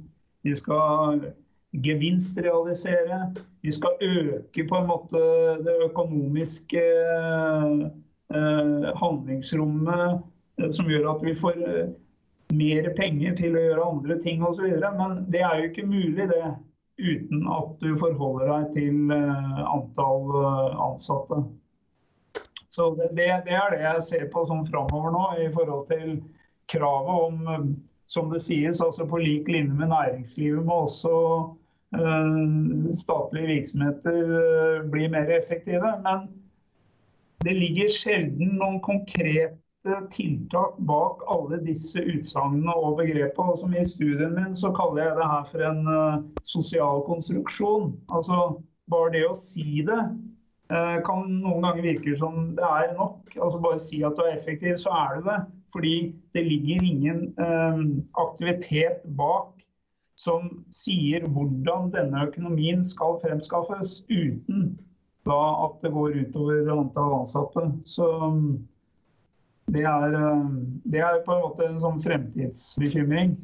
vi 0.42 0.54
skal 0.54 1.32
gevinstrealisere, 1.72 3.34
vi 3.62 3.72
skal 3.72 3.90
øke 4.00 4.66
på 4.68 4.76
en 4.76 4.86
måte 4.86 5.18
det 5.64 5.76
økonomiske 5.88 6.82
eh, 8.34 8.88
handlingsrommet 9.02 10.20
eh, 10.58 10.70
som 10.70 10.90
gjør 10.90 11.14
at 11.14 11.24
vi 11.24 11.34
får 11.34 11.56
eh, 11.68 11.88
mer 12.52 12.90
penger 12.96 13.36
til 13.36 13.56
å 13.56 13.64
gjøre 13.64 13.88
andre 13.94 14.18
ting 14.20 14.44
osv. 14.44 14.68
Men 14.98 15.24
det 15.32 15.40
er 15.40 15.58
jo 15.58 15.70
ikke 15.70 15.88
mulig 15.88 16.28
det 16.28 16.44
uten 17.00 17.46
at 17.48 17.72
du 17.80 17.94
forholder 17.96 18.50
deg 18.52 18.66
til 18.76 19.12
antall 19.16 20.26
ansatte. 20.76 21.40
Så 22.72 22.94
det, 22.94 23.08
det, 23.10 23.42
det, 23.44 23.52
er 23.52 23.70
det 23.70 23.80
jeg 23.82 24.02
ser 24.02 24.28
på 24.32 24.44
som 24.48 24.62
framover 24.66 25.12
nå, 25.12 25.24
i 25.44 25.48
forhold 25.52 25.88
til 25.90 26.22
kravet 26.72 27.24
om, 27.26 27.74
som 28.08 28.30
det 28.32 28.40
sies, 28.40 28.80
altså 28.80 29.04
på 29.08 29.20
lik 29.20 29.48
linje 29.48 29.76
med 29.76 29.90
næringslivet 29.92 30.64
må 30.64 30.78
også 30.86 31.12
øh, 32.00 32.92
statlige 33.02 33.46
virksomheter 33.46 34.16
øh, 34.38 34.90
bli 34.90 35.08
mer 35.08 35.36
effektive. 35.36 35.92
Men 36.06 36.24
det 37.44 37.56
ligger 37.56 37.92
sjelden 37.92 38.56
noen 38.56 38.80
konkrete 38.80 40.00
tiltak 40.14 40.80
bak 40.88 41.28
alle 41.34 41.60
disse 41.66 42.00
utsagnene 42.00 42.72
og 42.72 43.02
begrepene. 43.02 43.56
Som 43.60 43.76
I 43.76 43.84
studien 43.84 44.32
min 44.38 44.56
så 44.56 44.72
kaller 44.72 45.04
jeg 45.04 45.16
det 45.20 45.30
her 45.34 45.48
for 45.52 45.68
en 45.68 45.88
øh, 46.00 46.20
sosial 46.56 47.04
konstruksjon. 47.04 47.98
Altså 48.08 48.62
bare 48.88 49.12
det 49.18 49.26
å 49.28 49.36
si 49.36 49.84
det 49.84 50.00
Eh, 50.00 50.31
kan 50.70 51.26
noen 51.42 51.64
ganger 51.66 51.84
virke 51.84 52.14
som 52.16 52.52
det 52.56 52.64
er 52.64 52.94
nok. 52.96 53.26
Altså 53.36 53.58
Bare 53.60 53.80
si 53.82 53.98
at 54.06 54.16
du 54.16 54.22
er 54.24 54.36
effektiv, 54.36 54.78
så 54.80 54.94
er 54.96 55.18
du 55.18 55.26
det. 55.26 55.40
Fordi 55.72 56.14
det 56.34 56.46
ligger 56.46 56.84
ingen 56.84 57.34
eh, 57.40 57.82
aktivitet 58.20 59.02
bak 59.16 59.62
som 60.16 60.64
sier 60.70 61.24
hvordan 61.28 61.90
denne 61.92 62.26
økonomien 62.28 62.84
skal 62.84 63.18
fremskaffes 63.22 64.02
uten 64.10 64.76
da 65.26 65.40
at 65.64 65.78
det 65.82 65.92
går 65.94 66.18
utover 66.20 66.70
antall 66.74 67.20
ansatte. 67.20 67.64
Så 67.86 68.06
det 69.72 69.84
er, 69.88 70.16
eh, 70.18 70.48
det 70.92 71.00
er 71.00 71.22
på 71.26 71.36
en 71.36 71.44
måte 71.46 71.68
en 71.68 71.80
sånn 71.80 72.02
fremtidsbekymring. 72.04 73.36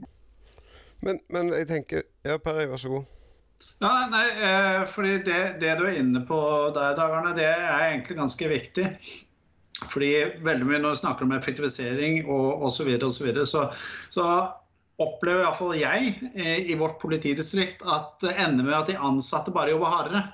Men, 1.02 1.20
men 1.30 1.52
jeg 1.54 1.68
tenker 1.70 2.02
Ja, 2.26 2.40
Per 2.42 2.58
vær 2.58 2.76
så 2.76 2.90
god. 2.90 3.17
Ja, 3.78 3.90
nei, 4.10 4.26
eh, 4.42 4.84
fordi 4.90 5.18
det, 5.22 5.40
det, 5.62 5.76
du 5.78 5.84
er 5.86 5.98
inne 6.00 6.24
på 6.26 6.38
der, 6.74 6.96
Dagerne, 6.98 7.34
det 7.36 7.46
er 7.46 7.84
egentlig 7.92 8.18
ganske 8.18 8.48
viktig. 8.50 8.86
Fordi 9.86 10.08
veldig 10.42 10.66
mye 10.66 10.80
når 10.82 10.96
vi 10.96 11.02
snakker 11.04 11.26
om 11.26 11.34
effektivisering 11.36 12.24
og 12.26 12.64
osv., 12.66 12.80
så, 12.80 12.88
videre, 12.88 13.06
og 13.06 13.14
så, 13.14 13.26
videre, 13.28 13.46
så 13.46 13.68
så 14.10 14.24
opplever 14.98 15.44
iallfall 15.44 15.76
jeg 15.78 16.10
eh, 16.34 16.72
i 16.72 16.74
vårt 16.78 16.98
politidistrikt 16.98 17.84
at 17.86 18.18
det 18.24 18.34
ender 18.42 18.66
med 18.66 18.74
at 18.80 18.90
de 18.90 18.98
ansatte 18.98 19.54
bare 19.54 19.70
jobber 19.76 19.94
hardere. 19.94 20.24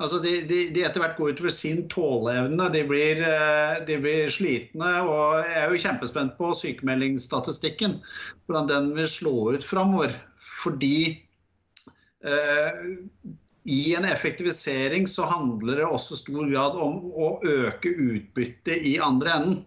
Altså 0.00 0.18
de, 0.24 0.32
de, 0.48 0.60
de 0.74 0.82
etter 0.86 1.02
hvert 1.02 1.16
går 1.18 1.34
utover 1.36 1.52
sin 1.54 1.84
tåleevne. 1.92 2.66
De 2.72 2.82
blir, 2.88 3.20
eh, 3.22 3.78
de 3.86 3.98
blir 4.00 4.30
slitne. 4.32 4.92
Og 5.04 5.38
jeg 5.44 5.58
er 5.60 5.70
jo 5.70 5.82
kjempespent 5.84 6.38
på 6.38 6.50
sykemeldingsstatistikken. 6.56 7.98
Hvordan 8.48 8.70
den 8.70 8.94
vil 8.96 9.06
slå 9.06 9.34
ut 9.54 9.66
framover. 9.66 10.16
Fordi 10.40 11.20
i 13.70 13.94
en 13.96 14.04
effektivisering 14.04 15.06
så 15.08 15.24
handler 15.28 15.80
det 15.80 15.86
også 15.88 16.18
stor 16.18 16.48
grad 16.50 16.76
om 16.80 16.98
å 17.12 17.30
øke 17.46 17.88
utbyttet 17.88 18.84
i 18.88 18.98
andre 19.00 19.32
enden. 19.38 19.58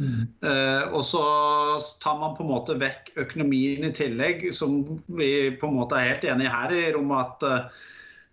Mm. 0.00 0.24
Uh, 0.44 0.84
og 0.96 1.02
så 1.04 1.22
tar 2.00 2.16
man 2.20 2.36
på 2.36 2.44
en 2.44 2.52
måte 2.52 2.76
vekk 2.80 3.12
økonomien 3.26 3.84
i 3.84 3.92
tillegg, 3.94 4.46
som 4.56 4.80
vi 5.18 5.52
på 5.60 5.68
en 5.68 5.76
måte 5.82 5.98
er 5.98 6.14
helt 6.14 6.28
enige 6.32 6.54
her 6.54 6.72
i 6.72 6.84
rommet 6.96 7.26
at 7.26 7.44
uh, 7.44 7.82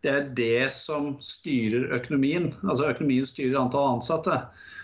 det 0.05 0.11
er 0.13 0.29
det 0.37 0.69
som 0.71 1.17
styrer 1.23 1.89
økonomien. 1.97 2.47
Altså 2.63 2.93
økonomien 2.93 3.27
styrer 3.27 3.59
antall 3.59 3.97
ansatte. 3.97 4.37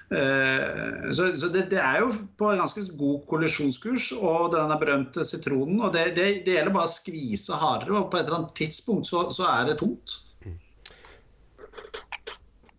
Uh, 0.05 1.09
så, 1.09 1.31
så 1.33 1.49
det, 1.49 1.63
det, 1.71 1.79
er 1.81 2.03
jo 2.03 2.11
på 2.37 2.51
en 2.51 2.61
ganske 2.61 2.83
god 2.99 3.23
kollisjonskurs, 3.29 4.11
og 4.19 4.53
den 4.53 4.75
berømte 4.81 5.25
sitronen. 5.25 5.79
Og 5.81 5.93
det, 5.95 6.11
det, 6.17 6.27
det, 6.45 6.59
gjelder 6.59 6.75
bare 6.75 6.89
å 6.89 6.93
skvise 6.93 7.57
hardere, 7.57 7.97
og 7.99 8.11
på 8.11 8.19
et 8.19 8.27
eller 8.27 8.43
annet 8.43 8.55
tidspunkt 8.59 9.09
så, 9.09 9.25
så 9.33 9.49
er 9.55 9.71
det 9.71 9.79
tomt 9.81 10.21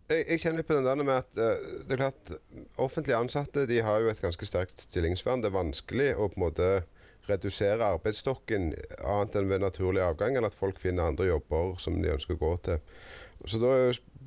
jeg, 0.06 0.22
jeg, 0.28 0.40
kjenner 0.42 0.66
på 0.66 0.76
den 0.76 0.86
der 0.86 1.00
med 1.02 1.16
at 1.18 1.38
uh, 1.38 1.56
det 1.86 1.96
er 1.96 2.02
klart 2.04 2.34
offentlige 2.82 3.18
ansatte 3.18 3.66
de 3.66 3.80
har 3.82 4.02
jo 4.02 4.10
et 4.10 4.22
ganske 4.22 4.46
sterkt 4.46 4.84
stillingsvern. 4.86 5.42
Det 5.42 5.50
er 5.50 5.56
vanskelig 5.56 6.12
å 6.14 6.28
på 6.30 6.38
en 6.38 6.46
måte 6.46 6.68
redusere 7.26 7.88
arbeidsstokken 7.96 8.68
annet 9.02 9.38
enn 9.38 9.48
ved 9.50 9.64
naturlig 9.64 10.04
avgang, 10.04 10.36
eller 10.36 10.52
at 10.52 10.58
folk 10.58 10.78
finner 10.78 11.08
andre 11.10 11.26
jobber 11.32 11.74
som 11.82 11.98
de 11.98 12.12
ønsker 12.14 12.36
å 12.36 12.42
gå 12.44 12.52
til. 12.68 13.00
Så 13.50 13.58
da 13.62 13.72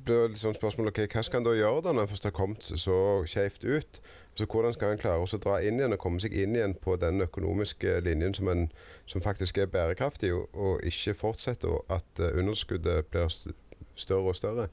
blir 0.04 0.28
liksom 0.28 0.54
spørsmålet 0.54 0.56
spørsmål 0.56 0.88
okay, 0.88 1.08
hva 1.12 1.22
skal 1.22 1.40
en 1.40 1.46
da 1.46 1.52
gjøre 1.56 1.82
da 1.84 1.92
når 1.92 2.06
en 2.06 2.10
først 2.12 2.26
har 2.28 2.34
kommet 2.36 2.64
så 2.64 2.98
skjevt 3.26 3.64
ut? 3.64 4.00
Så 4.34 4.46
Hvordan 4.46 4.74
skal 4.74 4.94
en 4.94 5.00
klare 5.02 5.20
å 5.20 5.40
dra 5.42 5.58
inn 5.60 5.80
igjen 5.80 5.92
og 5.92 6.00
komme 6.00 6.20
seg 6.22 6.32
inn 6.32 6.54
igjen 6.56 6.74
på 6.74 6.96
den 6.96 7.20
økonomiske 7.20 7.98
linjen 8.06 8.34
som, 8.34 8.48
en, 8.48 8.68
som 9.06 9.22
faktisk 9.22 9.58
er 9.58 9.66
bærekraftig, 9.72 10.32
og, 10.34 10.48
og 10.54 10.84
ikke 10.86 11.14
fortsette 11.18 11.68
at 11.90 12.22
eh, 12.22 12.38
underskuddet 12.40 13.10
blir 13.12 13.28
større 13.94 14.32
og 14.32 14.38
større? 14.38 14.68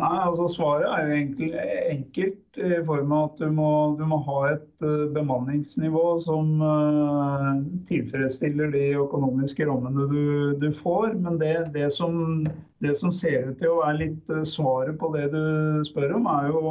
Nei, 0.00 0.16
altså 0.24 0.46
Svaret 0.48 0.86
er 0.88 1.08
jo 1.08 1.16
enkelt, 1.18 1.56
enkelt 1.90 2.60
i 2.60 2.78
form 2.86 3.10
av 3.12 3.26
at 3.26 3.40
du 3.42 3.50
må, 3.52 3.70
du 3.98 4.04
må 4.08 4.20
ha 4.24 4.38
et 4.54 4.84
uh, 4.84 5.10
bemanningsnivå 5.12 6.04
som 6.24 6.62
uh, 6.62 7.58
tilfredsstiller 7.88 8.72
de 8.72 8.84
økonomiske 9.02 9.66
rammene 9.68 10.06
du, 10.08 10.22
du 10.62 10.70
får. 10.72 11.18
Men 11.20 11.36
det, 11.42 11.52
det, 11.76 11.90
som, 11.92 12.46
det, 12.80 12.94
som, 12.96 13.12
ser 13.12 13.50
ut 13.50 13.60
til 13.60 13.74
å 13.74 13.82
være 13.82 14.00
litt 14.06 14.32
uh, 14.32 14.40
svaret 14.46 14.96
på 15.00 15.12
det 15.16 15.26
du 15.34 15.44
spør 15.90 16.16
om, 16.20 16.30
er 16.38 16.48
jo 16.54 16.64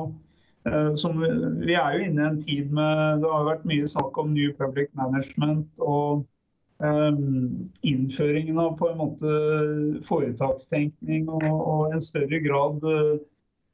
som, 0.99 1.21
Vi 1.63 1.73
er 1.79 1.93
jo 1.95 2.01
inne 2.03 2.19
i 2.19 2.25
en 2.27 2.39
tid 2.43 2.73
med 2.75 3.21
Det 3.23 3.29
har 3.31 3.45
vært 3.47 3.63
mye 3.69 3.87
snakk 3.89 4.17
om 4.19 4.33
New 4.35 4.51
Public 4.57 4.89
Management. 4.99 5.69
og 5.79 6.25
innføringen 6.79 8.59
av 8.59 8.77
på 8.79 8.87
en 8.87 9.01
måte 9.01 9.31
foretakstenkning 10.07 11.27
og, 11.27 11.43
og 11.43 11.93
en 11.93 12.03
større 12.03 12.39
grad 12.45 12.85
eh, 12.87 13.17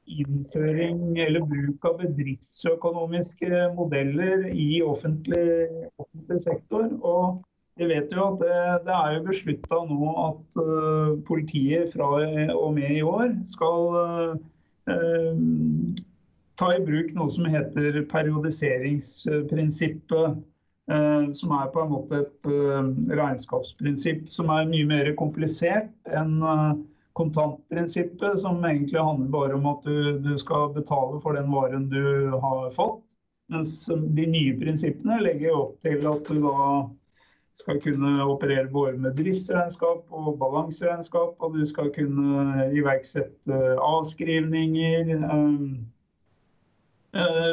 innføring 0.06 1.18
eller 1.18 1.40
bruk 1.46 1.84
av 1.86 1.98
bedriftsøkonomiske 2.00 3.68
modeller 3.74 4.46
i 4.54 4.82
offentlig, 4.82 5.68
offentlig 5.98 6.40
sektor. 6.42 6.84
Og 7.02 7.42
vi 7.76 7.86
vet 7.90 8.12
jo 8.14 8.24
at 8.30 8.38
det, 8.40 8.84
det 8.86 8.94
er 8.96 9.14
jo 9.16 9.26
beslutta 9.26 9.76
nå 9.90 10.12
at 10.24 10.56
uh, 10.62 11.18
politiet 11.26 11.92
fra 11.92 12.08
og 12.54 12.74
med 12.78 12.90
i 12.96 13.02
år 13.04 13.28
skal 13.50 13.80
uh, 13.98 14.34
ta 16.56 16.66
i 16.72 16.80
bruk 16.86 17.12
noe 17.18 17.28
som 17.32 17.44
heter 17.52 18.06
periodiseringsprinsippet. 18.12 20.26
Eh, 20.90 21.32
som 21.32 21.50
er 21.50 21.70
på 21.74 21.82
en 21.82 21.90
måte 21.90 22.20
et 22.22 22.46
eh, 22.46 22.90
regnskapsprinsipp 23.18 24.28
som 24.30 24.52
er 24.54 24.68
mye 24.70 24.86
mer 24.86 25.08
komplisert 25.18 25.88
enn 26.14 26.36
eh, 26.38 26.76
kontantprinsippet, 27.18 28.36
som 28.38 28.62
egentlig 28.62 29.02
handler 29.02 29.32
bare 29.32 29.56
om 29.56 29.66
at 29.72 29.88
du, 29.88 30.20
du, 30.22 30.36
skal 30.38 30.70
betale 30.76 31.18
for 31.24 31.34
den 31.34 31.50
varen 31.50 31.88
du 31.90 32.36
har 32.38 32.70
fått. 32.76 33.00
Mens 33.50 33.72
de 33.90 34.28
nye 34.30 34.54
prinsippene 34.58 35.18
legger 35.22 35.58
opp 35.58 35.74
til 35.82 36.06
at 36.06 36.30
du 36.30 36.38
da 36.44 36.70
skal 37.56 37.80
kunne 37.82 38.12
operere 38.26 38.68
både 38.70 38.98
med 39.00 39.18
driftsregnskap 39.18 40.12
og 40.14 40.38
balanseregnskap, 40.38 41.34
og 41.40 41.56
du 41.56 41.66
skal 41.66 41.90
kunne 41.94 42.68
iverksette 42.78 43.60
avskrivninger. 43.90 45.14
Eh, 45.18 45.60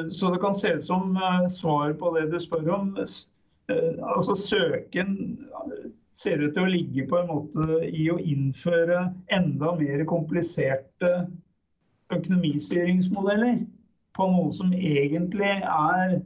så 0.10 0.30
det 0.34 0.39
kan 0.39 0.56
se 0.56 0.73
ut 0.73 0.84
som 0.84 1.17
eh, 1.17 1.47
svar 1.47 1.93
på 1.93 2.12
det 2.17 2.28
du 2.32 2.39
spør 2.39 2.69
om. 2.69 2.91
Eh, 2.97 3.93
altså 4.15 4.36
Søken 4.36 5.15
ser 6.13 6.43
ut 6.43 6.54
til 6.54 6.65
å 6.65 6.71
ligge 6.71 7.08
på 7.10 7.17
en 7.19 7.30
måte 7.32 7.80
i 7.88 8.10
å 8.12 8.19
innføre 8.21 9.08
enda 9.34 9.73
mer 9.80 10.04
kompliserte 10.10 11.13
økonomistyringsmodeller 12.13 13.63
på 14.13 14.28
noe 14.30 14.52
som 14.54 14.73
egentlig 14.78 15.56
er 15.58 16.19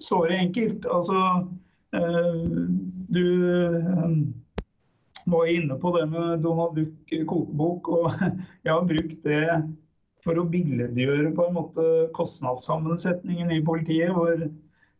såre 0.00 0.38
enkelt. 0.40 0.86
Altså, 0.90 1.44
du 3.12 3.26
var 5.30 5.50
inne 5.52 5.76
på 5.78 5.92
det 5.98 6.06
med 6.10 6.40
Donald 6.42 6.80
Duck 6.80 7.12
kokebok, 7.28 7.92
og 7.92 8.10
jeg 8.64 8.72
har 8.72 8.88
brukt 8.88 9.20
det 9.28 9.44
for 10.24 10.40
å 10.40 10.48
billedgjøre 10.52 11.32
på 11.36 11.46
en 11.48 11.56
måte 11.56 11.86
kostnadssammensetningen 12.16 13.52
i 13.54 13.62
politiet, 13.64 14.12
hvor 14.14 14.36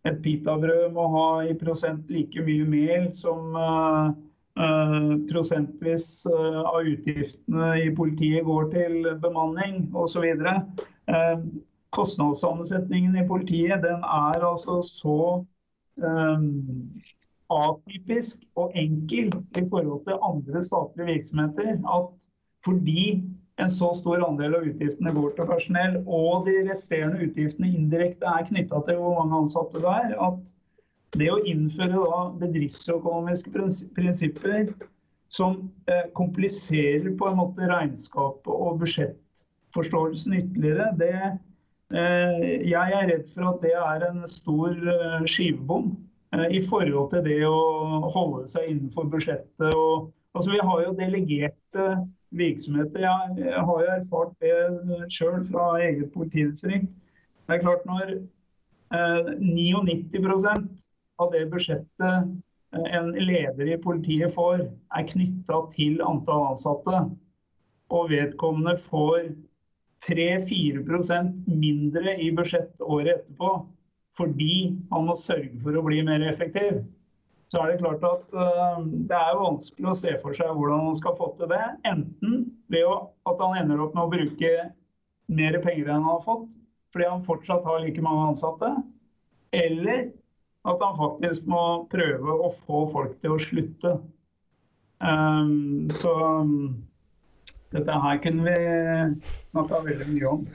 et 0.09 0.21
pitabrød 0.25 0.93
må 0.97 1.07
ha 1.15 1.29
i 1.45 1.57
prosent 1.61 2.09
like 2.13 2.45
mye 2.47 2.67
mel 2.69 3.09
som 3.17 3.57
uh, 3.57 4.13
uh, 4.61 5.11
prosentvis 5.29 6.07
uh, 6.33 6.63
av 6.63 6.89
utgiftene 6.89 7.75
i 7.85 7.91
politiet 7.97 8.47
går 8.49 8.71
til 8.73 9.11
bemanning 9.21 9.91
osv. 9.93 10.25
Kostnadssammensetningen 11.91 13.19
i 13.19 13.27
politiet 13.27 13.83
den 13.83 14.05
er 14.07 14.45
altså 14.47 14.79
så 14.87 15.21
atypisk 17.51 18.45
og 18.63 18.77
enkel 18.79 19.33
i 19.59 19.65
forhold 19.67 20.05
til 20.07 20.23
andre 20.23 20.63
statlige 20.63 21.09
virksomheter 21.09 21.73
at 21.75 22.29
fordi 22.65 23.03
en 23.61 23.73
så 23.73 23.91
stor 23.97 24.23
andel 24.25 24.57
av 24.59 24.67
utgiftene 24.71 25.13
går 25.17 25.35
til 25.37 25.49
personell, 25.51 25.99
og 26.07 26.47
de 26.49 26.57
resterende 26.69 27.21
utgiftene 27.27 27.73
indirekte 27.75 28.29
er 28.29 28.47
knytta 28.49 28.81
til 28.87 29.01
hvor 29.01 29.19
mange 29.21 29.43
ansatte 29.43 29.83
det 29.83 29.93
er, 30.05 30.17
at 30.29 30.55
det 31.19 31.29
å 31.33 31.41
innføre 31.49 32.23
bedriftsøkonomiske 32.41 33.51
prinsipper 33.97 34.71
som 35.31 35.57
eh, 35.91 36.07
kompliserer 36.19 37.11
på 37.19 37.31
en 37.31 37.39
måte 37.39 37.67
regnskapet 37.71 38.51
og 38.51 38.79
budsjettforståelsen 38.83 40.37
ytterligere, 40.39 40.91
det, 40.99 41.17
eh, 41.95 42.47
jeg 42.71 42.95
er 43.01 43.11
redd 43.11 43.27
for 43.31 43.51
at 43.53 43.61
det 43.65 43.75
er 43.79 44.07
en 44.11 44.23
stor 44.31 44.71
eh, 44.95 45.27
skivebom 45.31 45.93
i 46.31 46.61
forhold 46.63 47.09
til 47.11 47.25
det 47.27 47.41
å 47.43 48.07
holde 48.15 48.45
seg 48.47 48.69
innenfor 48.71 49.09
budsjettet. 49.11 49.65
Og, 49.75 50.13
altså 50.39 50.53
vi 50.55 50.61
har 50.63 50.83
jo 50.85 50.93
delegert 50.95 51.81
virksomheter. 52.31 53.01
Jeg, 53.01 53.55
har 53.67 53.83
jo 53.83 53.95
erfart 53.95 54.35
det 54.43 55.09
sjøl 55.13 55.41
fra 55.49 55.73
eget 55.83 56.13
politidistrikt. 56.15 56.93
Det 57.47 57.57
er 57.57 57.65
klart 57.65 57.87
når 57.89 58.15
eh, 58.95 59.33
99 59.41 60.21
av 61.21 61.33
det 61.35 61.45
budsjettet 61.51 62.07
eh, 62.07 62.87
en 62.95 63.11
leder 63.19 63.73
i 63.75 63.81
politiet 63.83 64.35
får, 64.35 64.65
er 64.97 65.09
knytta 65.11 65.65
til 65.75 65.99
antall 66.07 66.53
ansatte, 66.53 67.03
og 67.91 68.11
vedkommende 68.13 68.77
får 68.79 69.33
3-4% 70.07 71.43
mindre 71.51 72.15
i 72.23 72.31
budsjett 72.33 72.73
året 72.81 73.19
etterpå 73.19 73.53
fordi 74.19 74.55
han 74.91 75.05
må 75.07 75.15
sørge 75.19 75.59
for 75.63 75.77
å 75.79 75.85
bli 75.87 76.01
mer 76.07 76.25
effektiv, 76.27 76.81
så 77.51 77.63
er 77.63 77.73
det 77.73 77.81
klart 77.81 78.05
at 78.07 78.37
uh, 78.37 78.79
det 79.11 79.17
er 79.17 79.41
vanskelig 79.41 79.89
å 79.91 79.99
se 79.99 80.13
for 80.23 80.37
seg 80.39 80.53
hvordan 80.55 80.85
han 80.87 80.99
skal 80.99 81.17
få 81.19 81.33
til 81.39 81.51
det. 81.51 81.65
Enten 81.89 82.45
ved 82.71 82.87
at 83.27 83.43
han 83.43 83.59
ender 83.59 83.83
opp 83.83 83.97
med 83.97 84.07
å 84.07 84.13
bruke 84.13 84.53
mer 85.31 85.59
penger 85.65 85.89
enn 85.89 85.99
han 85.99 86.13
har 86.13 86.23
fått, 86.23 86.49
fordi 86.95 87.09
han 87.11 87.27
fortsatt 87.27 87.67
har 87.67 87.83
like 87.83 88.05
mange 88.07 88.29
ansatte. 88.31 88.71
Eller 89.57 90.13
at 90.69 90.85
han 90.85 90.95
faktisk 90.99 91.49
må 91.51 91.65
prøve 91.91 92.37
å 92.39 92.53
få 92.55 92.85
folk 92.93 93.19
til 93.23 93.35
å 93.35 93.43
slutte. 93.43 93.97
Um, 95.01 95.89
så 95.97 96.13
um, 96.45 96.85
dette 97.73 97.99
her 98.05 98.21
kunne 98.23 98.47
vi 98.47 98.59
snakka 99.51 99.83
veldig 99.89 100.09
mye 100.13 100.27
om. 100.37 100.47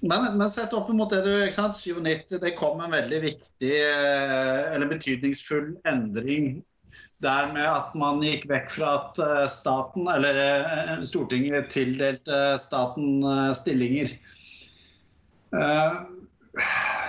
Men, 0.00 0.38
men 0.38 0.48
sett 0.48 0.72
opp 0.72 0.90
mot 0.94 1.10
det 1.10 1.24
du 1.26 1.32
ikke 1.42 1.56
sant, 1.56 1.76
97, 1.76 2.38
det 2.38 2.54
kom 2.58 2.78
en 2.84 2.94
veldig 2.94 3.18
viktig 3.24 3.74
eh, 3.82 4.74
eller 4.74 4.90
betydningsfull 4.92 5.72
endring 5.90 6.60
der 7.18 7.48
med 7.50 7.66
at 7.66 7.96
man 7.98 8.22
gikk 8.22 8.44
vekk 8.46 8.70
fra 8.70 8.92
at 9.00 9.18
eh, 9.24 9.46
staten, 9.50 10.06
eller 10.12 10.38
eh, 10.38 10.92
Stortinget 11.08 11.72
tildelte 11.74 12.54
staten 12.62 13.26
stillinger. 13.58 14.14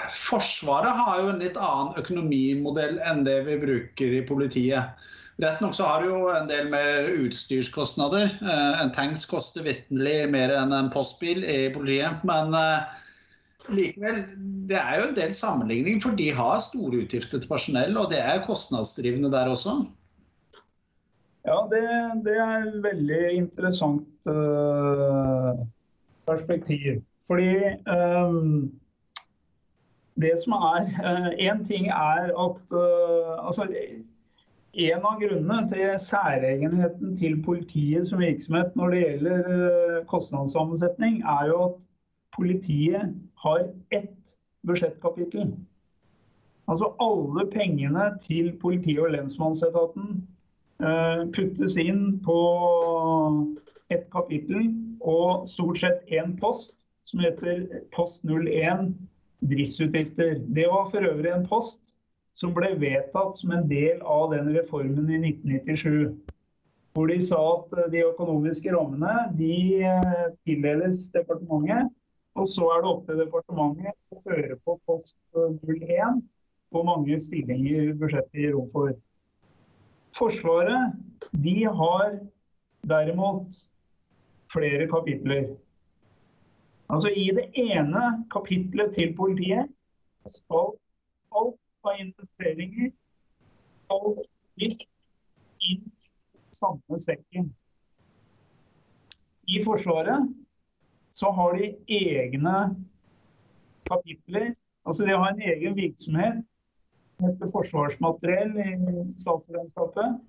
Forsvaret 0.10 0.96
har 0.96 1.22
jo 1.22 1.30
en 1.30 1.42
litt 1.44 1.58
annen 1.60 1.98
økonomimodell 2.00 2.98
enn 3.06 3.22
det 3.28 3.42
vi 3.46 3.60
bruker 3.62 4.18
i 4.18 4.26
politiet. 4.26 4.98
Rett 5.40 5.62
nok 5.62 5.76
så 5.76 5.86
har 5.88 6.02
du 6.04 6.10
jo 6.12 6.26
en 6.34 6.50
del 6.50 6.68
mer 6.68 7.06
utstyrskostnader. 7.24 8.26
Eh, 8.44 8.82
en 8.84 8.90
tanks 8.92 9.24
koster 9.30 9.64
vitterlig 9.64 10.26
mer 10.34 10.52
enn 10.52 10.76
en 10.76 10.90
postbil 10.92 11.46
i 11.48 11.70
politiet. 11.72 12.26
Men 12.28 12.52
eh, 12.58 12.98
likevel, 13.72 14.20
det 14.68 14.82
er 14.82 15.00
jo 15.00 15.06
en 15.08 15.16
del 15.16 15.32
sammenligning, 15.36 16.02
for 16.04 16.18
de 16.20 16.28
har 16.36 16.60
store 16.66 17.06
utgifter 17.06 17.40
til 17.40 17.52
personell. 17.54 17.96
Og 18.02 18.12
det 18.12 18.20
er 18.20 18.44
kostnadsdrivende 18.44 19.32
der 19.32 19.54
også. 19.54 19.78
Ja, 21.48 21.62
det, 21.72 21.86
det 22.28 22.36
er 22.36 22.68
et 22.68 22.84
veldig 22.84 23.24
interessant 23.40 24.28
uh, 24.28 25.56
perspektiv. 26.28 27.00
Fordi 27.30 27.54
um, 27.88 28.68
det 30.20 30.36
som 30.44 30.60
er 30.60 30.92
Én 31.40 31.64
ting 31.64 31.88
er 31.96 32.28
at 32.28 32.80
altså, 33.40 33.70
en 34.74 35.06
av 35.06 35.20
grunnene 35.22 35.66
til 35.70 35.96
særegenheten 36.02 37.16
til 37.18 37.40
politiet 37.46 38.08
som 38.08 38.22
virksomhet 38.22 38.76
når 38.78 38.94
det 38.94 39.02
gjelder 39.02 39.48
eh, 39.54 40.06
kostnadssammensetning, 40.12 41.22
er 41.26 41.50
jo 41.50 41.64
at 41.64 41.80
politiet 42.38 43.16
har 43.44 43.66
ett 43.92 44.36
budsjettkapittel. 44.68 45.56
Altså 46.70 46.92
alle 47.02 47.48
pengene 47.50 48.12
til 48.22 48.52
politi- 48.62 49.00
og 49.02 49.16
lensmannsetaten 49.16 50.12
eh, 50.84 51.26
puttes 51.34 51.78
inn 51.82 52.20
på 52.26 52.40
ett 53.90 54.06
kapittel 54.14 54.70
og 55.02 55.48
stort 55.50 55.82
sett 55.82 56.06
én 56.14 56.38
post, 56.38 56.86
som 57.10 57.24
heter 57.26 57.66
post 57.96 58.22
01 58.24 58.94
driftsutgifter. 59.50 60.44
Det 60.54 60.68
var 60.70 60.86
for 60.92 61.10
øvrig 61.10 61.34
en 61.34 61.48
post 61.48 61.96
som 62.40 62.54
ble 62.56 62.72
vedtatt 62.80 63.38
som 63.38 63.52
en 63.52 63.68
del 63.68 64.00
av 64.08 64.30
den 64.34 64.52
reformen 64.56 65.10
i 65.12 65.20
1997. 65.20 66.16
Hvor 66.96 67.12
de 67.12 67.20
sa 67.24 67.40
at 67.58 67.76
eh, 67.78 67.92
de 67.94 68.06
økonomiske 68.08 68.72
rammene 68.74 69.16
de 69.40 69.56
eh, 69.84 70.26
tildeles 70.48 71.10
departementet. 71.16 71.92
Og 72.40 72.48
så 72.48 72.70
er 72.72 72.84
det 72.84 72.92
opp 72.94 73.06
til 73.08 73.20
departementet 73.20 74.16
å 74.16 74.22
føre 74.24 74.56
på 74.64 74.78
post 74.88 75.18
01 75.36 76.22
hvor 76.70 76.86
mange 76.86 77.18
stillinger 77.20 77.96
budsjettet 78.00 78.38
gir 78.38 78.54
rom 78.56 78.70
for. 78.72 78.94
Forsvaret 80.16 80.94
de 81.44 81.56
har 81.66 82.20
derimot 82.88 83.58
flere 84.54 84.88
kapitler. 84.90 85.50
Altså 86.90 87.12
I 87.12 87.28
det 87.36 87.50
ene 87.60 88.06
kapitlet 88.34 88.94
til 88.96 89.12
politiet 89.18 89.74
skal 90.30 90.72
alt 91.36 91.58
av 91.88 92.00
investeringer 92.02 92.92
og 93.94 94.20
likt 94.60 94.88
inn 95.70 95.86
i 95.88 96.56
samme 96.56 97.00
sekken. 97.02 97.50
I 99.50 99.62
Forsvaret 99.66 100.30
så 101.18 101.32
har 101.36 101.58
de 101.58 101.72
egne 101.90 102.56
kapitler. 103.90 104.54
Altså 104.86 105.06
de 105.06 105.16
har 105.16 105.32
en 105.34 105.42
egen 105.42 105.76
virksomhet 105.78 106.42
som 107.20 107.28
heter 107.28 107.52
Forsvarsmateriell 107.54 108.54
i 108.64 108.74
statsregnskapet. 109.20 110.20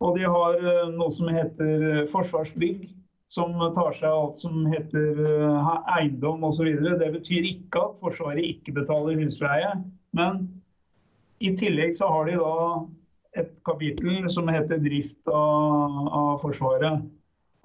Og 0.00 0.16
de 0.16 0.24
har 0.24 0.60
eh, 0.60 0.92
noe 0.96 1.12
som 1.12 1.28
heter 1.32 2.04
Forsvarsbygg, 2.08 2.86
som 3.30 3.52
tar 3.74 3.92
seg 3.96 4.08
av 4.08 4.20
alt 4.28 4.38
som 4.40 4.62
heter 4.70 5.20
eh, 5.24 5.72
eiendom 5.96 6.46
osv. 6.48 6.70
Det 7.00 7.10
betyr 7.18 7.48
ikke 7.50 7.82
at 7.88 7.98
Forsvaret 8.00 8.46
ikke 8.46 8.76
betaler 8.78 9.18
husleie, 9.20 9.74
men 10.16 10.46
i 11.40 11.54
tillegg 11.56 11.94
så 11.96 12.08
har 12.12 12.28
de 12.28 12.36
da 12.40 12.56
et 13.40 13.52
kapittel 13.64 14.26
som 14.32 14.50
heter 14.50 14.80
drift 14.82 15.28
av, 15.30 15.96
av 16.08 16.36
Forsvaret. 16.42 17.06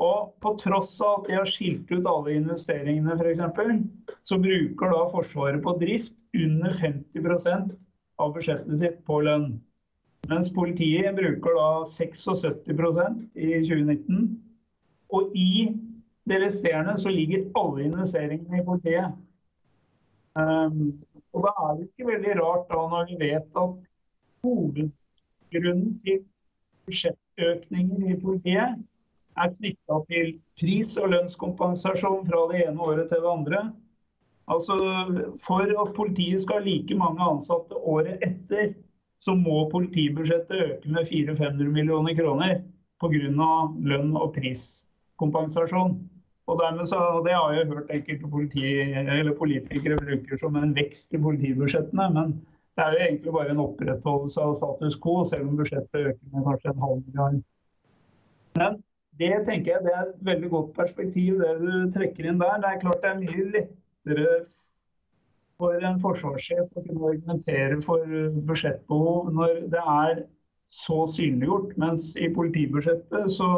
Og 0.03 0.33
på 0.43 0.51
tross 0.59 0.97
av 1.03 1.21
at 1.21 1.29
de 1.29 1.37
har 1.37 1.49
skilt 1.49 1.91
ut 1.91 2.07
alle 2.09 2.35
investeringene 2.35 3.15
f.eks., 3.15 4.11
så 4.27 4.39
bruker 4.39 4.91
da 4.91 5.03
Forsvaret 5.11 5.63
på 5.63 5.75
drift 5.79 6.19
under 6.35 6.71
50 6.75 7.77
av 8.19 8.35
budsjettet 8.35 8.79
sitt 8.79 9.01
på 9.07 9.21
lønn. 9.27 9.55
Mens 10.29 10.49
politiet 10.53 11.15
bruker 11.15 11.55
da 11.57 11.69
76% 11.87 13.25
i 13.35 13.51
2019. 13.61 14.29
Og 15.15 15.35
i 15.37 15.69
det 16.25 16.39
resterende 16.41 16.95
så 16.97 17.11
ligger 17.13 17.45
alle 17.59 17.85
investeringene 17.89 18.61
i 18.61 18.65
politiet. 18.65 19.19
Um, 20.35 20.95
og 21.35 21.43
Da 21.43 21.51
er 21.67 21.77
det 21.77 21.87
ikke 21.89 22.09
veldig 22.11 22.35
rart 22.39 22.67
da 22.71 22.81
når 22.91 23.07
vi 23.09 23.15
vet 23.19 23.57
at 23.61 23.73
hovedgrunnen 24.45 25.95
til 26.03 26.21
budsjettøkninger 26.87 28.13
i 28.13 28.19
politiet 28.23 28.83
er 29.35 29.51
knytta 29.57 29.97
til 30.11 30.29
pris- 30.59 30.95
og 31.01 31.11
lønnskompensasjon 31.11 32.23
fra 32.29 32.45
det 32.51 32.61
ene 32.67 32.87
året 32.87 33.09
til 33.11 33.23
det 33.25 33.31
andre. 33.31 33.61
Altså, 34.47 34.77
For 35.41 35.65
at 35.65 35.93
politiet 35.97 36.41
skal 36.41 36.61
ha 36.61 36.63
like 36.63 36.95
mange 36.95 37.23
ansatte 37.25 37.75
året 37.75 38.23
etter, 38.23 38.73
så 39.19 39.35
må 39.35 39.69
politibudsjettet 39.71 40.63
øke 40.69 40.91
med 40.91 41.07
400-500 41.09 41.71
millioner 41.71 42.15
kroner 42.15 42.61
pga. 43.01 43.51
lønn- 43.91 44.17
og 44.17 44.33
priskompensasjon. 44.33 45.97
Og 46.45 46.59
dermed 46.61 46.85
så, 46.85 46.99
Det 47.25 47.33
har 47.33 47.53
jeg 47.53 47.67
hørt 47.67 47.93
enkelte 47.93 48.27
politi, 48.29 48.65
politikere 49.37 49.97
bruker 49.97 50.37
som 50.37 50.55
en 50.55 50.75
vekst 50.75 51.13
i 51.13 51.21
politibudsjettene. 51.21 52.09
Men 52.13 52.35
det 52.75 52.83
er 52.83 52.91
jo 52.91 53.03
egentlig 53.05 53.33
bare 53.33 53.53
en 53.55 53.63
opprettholdelse 53.63 54.41
av 54.41 54.53
status 54.59 54.97
quo, 55.01 55.23
selv 55.23 55.49
om 55.49 55.57
budsjettet 55.57 56.11
øker 56.11 56.33
med 56.33 56.45
kanskje 56.49 56.73
en 56.73 56.85
halv 56.85 57.01
milliard. 57.07 57.41
Men 58.59 58.77
det 59.19 59.33
tenker 59.47 59.71
jeg 59.71 59.83
det 59.87 59.93
er 59.95 60.05
et 60.05 60.21
veldig 60.29 60.49
godt 60.51 60.71
perspektiv, 60.75 61.41
det 61.41 61.55
du 61.63 61.91
trekker 61.95 62.29
inn 62.29 62.41
der. 62.41 62.61
Det 62.61 62.71
er 62.71 62.81
klart 62.83 63.01
det 63.03 63.11
er 63.11 63.21
mye 63.23 63.49
lettere 63.55 64.37
for 65.59 65.87
en 65.87 65.99
forsvarssjef 66.03 66.75
å 66.75 66.83
kunne 66.85 67.11
argumentere 67.13 67.81
for 67.83 68.15
budsjettbehov 68.49 69.31
når 69.39 69.59
det 69.71 69.83
er 69.95 70.23
så 70.67 71.05
synliggjort. 71.07 71.77
Mens 71.79 72.11
i 72.19 72.29
politibudsjettet 72.35 73.31
så 73.31 73.49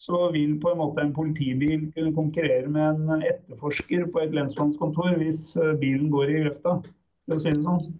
så 0.00 0.20
vil 0.32 0.54
på 0.60 0.70
en 0.72 0.78
måte 0.80 1.02
en 1.04 1.12
politibil 1.12 1.90
kunne 1.94 2.14
konkurrere 2.16 2.68
med 2.72 3.02
en 3.10 3.24
etterforsker 3.28 4.06
på 4.12 4.22
et 4.22 4.36
lensmannskontor 4.36 5.18
hvis 5.20 5.42
eh, 5.60 5.74
bilen 5.80 6.08
går 6.12 6.30
i 6.30 6.38
grøfta, 6.46 6.78
for 7.28 7.36
å 7.36 7.42
si 7.42 7.52
det 7.52 7.66
sånn. 7.66 7.90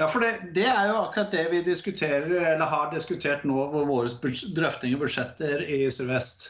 Ja, 0.00 0.06
for 0.08 0.24
det, 0.24 0.54
det, 0.56 0.64
er 0.64 0.88
jo 0.88 1.02
akkurat 1.02 1.34
det 1.34 1.44
vi 1.52 1.60
diskuterer, 1.66 2.32
eller 2.54 2.70
har 2.70 2.88
diskutert 2.94 3.44
nå 3.44 3.66
ved 3.74 3.90
våre 3.90 4.32
drøftinger 4.56 5.02
budsjetter 5.02 5.66
i 5.68 5.84
Sør-Vest. 5.92 6.48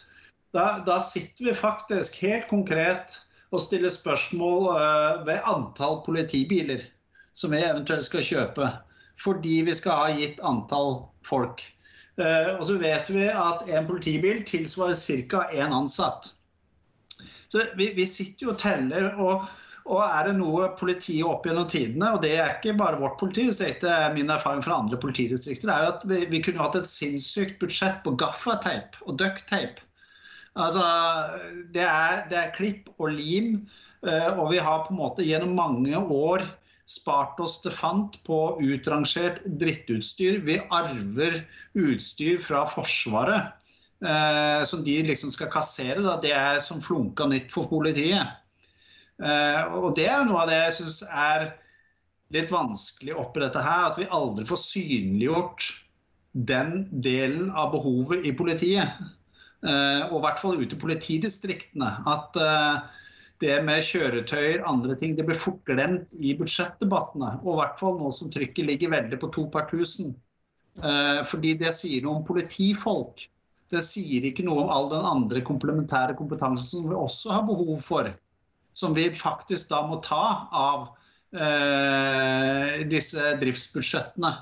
Da, 0.55 0.67
da, 0.87 1.01
sitter 1.03 1.49
vi 1.49 1.57
faktisk 1.57 2.21
helt 2.23 2.47
konkret 2.47 3.17
og 3.51 3.65
stiller 3.65 3.91
spørsmål 3.91 4.69
uh, 4.71 5.27
ved 5.27 5.43
antall 5.51 5.99
politibiler 6.07 6.85
som 7.35 7.51
vi 7.51 7.65
eventuelt 7.65 8.07
skal 8.07 8.23
kjøpe. 8.23 8.71
Fordi 9.21 9.59
vi 9.67 9.75
skal 9.75 9.99
ha 9.99 10.15
gitt 10.15 10.38
antall 10.47 11.01
folk. 11.27 11.65
Eh, 12.20 12.53
og 12.59 12.64
så 12.68 12.77
vet 12.81 13.09
vi 13.12 13.27
at 13.31 13.69
en 13.73 13.88
politibil 13.88 14.42
tilsvarer 14.44 14.96
ca. 15.31 15.46
én 15.52 15.73
ansatt. 15.73 16.35
Så 17.48 17.63
vi, 17.77 17.92
vi, 17.96 18.06
sitter 18.06 18.46
jo 18.46 18.54
og 18.54 18.60
teller. 18.60 19.13
og, 19.21 19.46
og 19.90 20.02
er 20.04 20.29
det 20.29 20.35
noe 20.38 20.69
politiet 20.79 21.27
opp 21.27 21.46
gjennom 21.48 21.67
tidene, 21.69 22.13
og 22.15 22.21
det 22.23 22.37
er 22.38 22.52
ikke 22.54 22.77
bare 22.79 23.00
vårt 23.00 23.19
politi, 23.19 23.48
det 23.50 23.90
er 23.90 24.13
min 24.15 24.31
erfaring 24.31 24.63
fra 24.63 24.79
andre 24.79 24.98
politidistrikter, 25.00 25.69
det 25.69 25.75
er 25.75 25.83
jo 25.83 25.94
at 25.96 26.04
vi, 26.06 26.21
vi 26.31 26.42
kunne 26.44 26.63
hatt 26.63 26.79
et 26.79 26.87
sinnssykt 26.87 27.58
budsjett 27.58 27.98
på 28.04 28.15
gaffateip 28.21 29.00
og 29.08 29.19
ducktape. 29.19 29.83
Altså, 30.54 30.85
det 31.75 31.83
er, 31.83 32.23
det 32.31 32.38
er 32.38 32.54
klipp 32.54 32.92
og 32.98 33.10
lim, 33.17 33.65
eh, 34.06 34.31
og 34.37 34.52
vi 34.52 34.60
har 34.63 34.85
på 34.87 34.94
en 34.94 35.00
måte 35.00 35.27
gjennom 35.27 35.56
mange 35.58 35.98
år 35.98 36.44
spart 36.93 37.40
oss 37.43 37.59
til 37.65 37.75
fant 37.75 38.19
på 38.27 38.38
utrangert 38.61 39.40
drittutstyr. 39.61 40.40
Vi 40.47 40.59
arver 40.75 41.40
utstyr 41.79 42.40
fra 42.43 42.65
Forsvaret 42.69 43.63
eh, 44.05 44.63
som 44.69 44.85
de 44.85 44.99
liksom 45.07 45.33
skal 45.33 45.51
kassere. 45.53 46.03
Da. 46.05 46.19
Det 46.23 46.35
er 46.37 46.61
som 46.65 46.83
flunka 46.85 47.27
nytt 47.31 47.53
for 47.55 47.71
politiet. 47.71 48.38
Eh, 49.23 49.75
og 49.79 49.93
det 49.97 50.09
er 50.11 50.25
noe 50.27 50.45
av 50.45 50.51
det 50.51 50.61
jeg 50.65 50.77
syns 50.81 51.03
er 51.09 51.51
litt 52.33 52.53
vanskelig 52.53 53.17
oppi 53.21 53.43
dette 53.43 53.61
her, 53.63 53.90
at 53.90 53.99
vi 54.01 54.09
aldri 54.09 54.47
får 54.49 54.61
synliggjort 54.63 55.69
den 56.33 56.87
delen 57.05 57.51
av 57.51 57.75
behovet 57.75 58.25
i 58.27 58.33
politiet. 58.37 58.88
Eh, 59.63 60.03
og 60.09 60.19
i 60.19 60.25
hvert 60.25 60.40
fall 60.43 60.59
ute 60.59 60.77
i 60.77 60.83
politidistriktene. 60.83 61.90
At 62.09 62.38
eh, 62.40 63.02
det 63.43 63.59
med 63.67 63.83
kjøretøyer, 63.85 64.63
andre 64.69 64.95
ting, 64.99 65.17
det 65.19 65.27
blir 65.27 65.38
fort 65.38 65.61
glemt 65.69 66.15
i 66.23 66.35
budsjettdebattene. 66.38 67.35
Og 67.43 67.55
i 67.55 67.59
hvert 67.61 67.81
fall 67.81 67.99
nå 67.99 68.11
som 68.15 68.31
trykket 68.33 68.69
ligger 68.69 68.93
veldig 68.95 69.19
på 69.23 69.31
to 69.35 69.49
per 69.53 69.67
tusen. 69.71 70.15
Eh, 70.81 71.21
fordi 71.29 71.57
det 71.61 71.73
sier 71.77 72.05
noe 72.05 72.21
om 72.21 72.27
politifolk. 72.27 73.27
Det 73.73 73.83
sier 73.85 74.25
ikke 74.29 74.45
noe 74.47 74.65
om 74.65 74.73
all 74.73 74.88
den 74.93 75.05
andre 75.09 75.43
komplementære 75.45 76.17
kompetansen 76.19 76.83
som 76.85 76.90
vi 76.93 76.99
også 76.99 77.35
har 77.35 77.47
behov 77.49 77.75
for. 77.83 78.13
Som 78.77 78.95
vi 78.97 79.11
faktisk 79.17 79.73
da 79.73 79.83
må 79.88 79.99
ta 80.05 80.23
av 80.57 80.87
eh, 81.37 82.81
disse 82.88 83.35
driftsbudsjettene. 83.43 84.33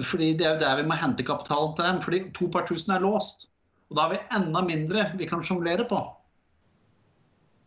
Fordi 0.00 0.32
det 0.40 0.48
er 0.48 0.60
der 0.60 0.80
vi 0.80 0.88
må 0.88 0.96
hente 0.96 1.26
kapitalen 1.26 1.74
til 1.76 1.88
dem. 1.88 2.02
Fordi 2.04 2.22
to 2.36 2.50
par 2.52 2.66
tusen 2.68 2.96
er 2.96 3.04
låst. 3.04 3.48
Og 3.90 3.96
da 3.96 4.08
har 4.08 4.14
vi 4.16 4.22
enda 4.36 4.64
mindre 4.64 5.10
vi 5.20 5.28
kan 5.28 5.44
sjonglere 5.44 5.86
på. 5.88 6.02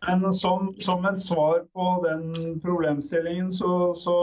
Men 0.05 0.33
som, 0.33 0.75
som, 0.79 1.05
et 1.05 1.17
svar 1.19 1.63
på 1.73 1.87
den 2.05 2.59
problemstillingen, 2.61 3.51
så, 3.51 3.93
så, 3.97 4.17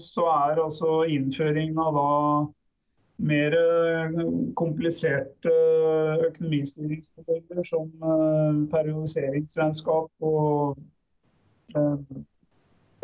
så 0.00 0.24
er 0.32 0.62
altså 0.64 1.02
innføringen 1.12 1.78
av 1.78 1.98
da 1.98 2.06
mer 3.20 3.56
kompliserte 4.56 5.52
økonomistyringsmodeller 6.30 7.68
som 7.68 7.90
eh, 8.12 8.62
periodiseringsregnskap 8.72 10.24
og 10.24 10.80
eh, 11.76 12.24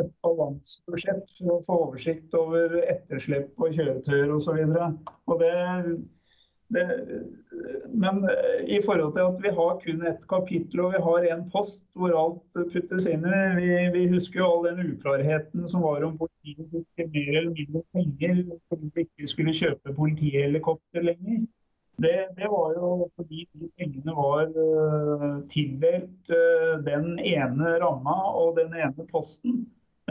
et 0.00 0.12
balansebudsjett 0.24 1.36
for 1.38 1.52
å 1.52 1.62
få 1.68 1.78
oversikt 1.86 2.34
over 2.36 2.78
etterslep 2.82 3.52
på 3.60 3.70
kjøretøyer 3.76 4.32
osv. 4.32 4.58
det, 6.74 6.84
men 7.94 8.22
i 8.66 8.78
forhold 8.84 9.12
til 9.14 9.22
at 9.22 9.42
vi 9.42 9.52
har 9.58 9.76
kun 9.82 10.06
ett 10.10 10.24
kapittel 10.30 10.82
og 10.82 10.94
vi 10.94 11.02
har 11.04 11.26
én 11.30 11.44
post 11.52 11.84
hvor 11.94 12.14
alt 12.18 12.58
puttes 12.72 13.06
inn 13.10 13.26
i 13.26 13.42
vi, 13.58 13.68
vi, 13.94 14.06
husker 14.10 14.40
jo 14.40 14.48
all 14.48 14.66
den 14.66 14.94
uklarheten 14.94 15.68
som 15.70 15.84
var 15.86 16.02
om 16.06 16.16
politiet 16.18 16.66
fikk 16.72 17.12
mer 17.14 17.30
eller 17.40 17.52
mindre 17.52 17.84
penger 17.94 18.42
fordi 18.72 18.90
vi 18.96 19.06
ikke 19.06 19.30
skulle 19.30 19.54
kjøpe 19.60 19.94
politihelikopter 20.00 21.06
lenger. 21.06 21.46
Det, 21.96 22.16
det, 22.36 22.48
var 22.52 22.74
jo 22.76 23.06
fordi 23.16 23.46
de 23.56 23.70
pengene 23.80 24.12
var 24.18 24.50
uh, 24.52 25.38
tildelt 25.48 26.28
uh, 26.28 26.74
den 26.84 27.14
ene 27.22 27.78
ramma 27.80 28.16
og 28.36 28.58
den 28.58 28.74
ene 28.76 29.06
posten 29.08 29.62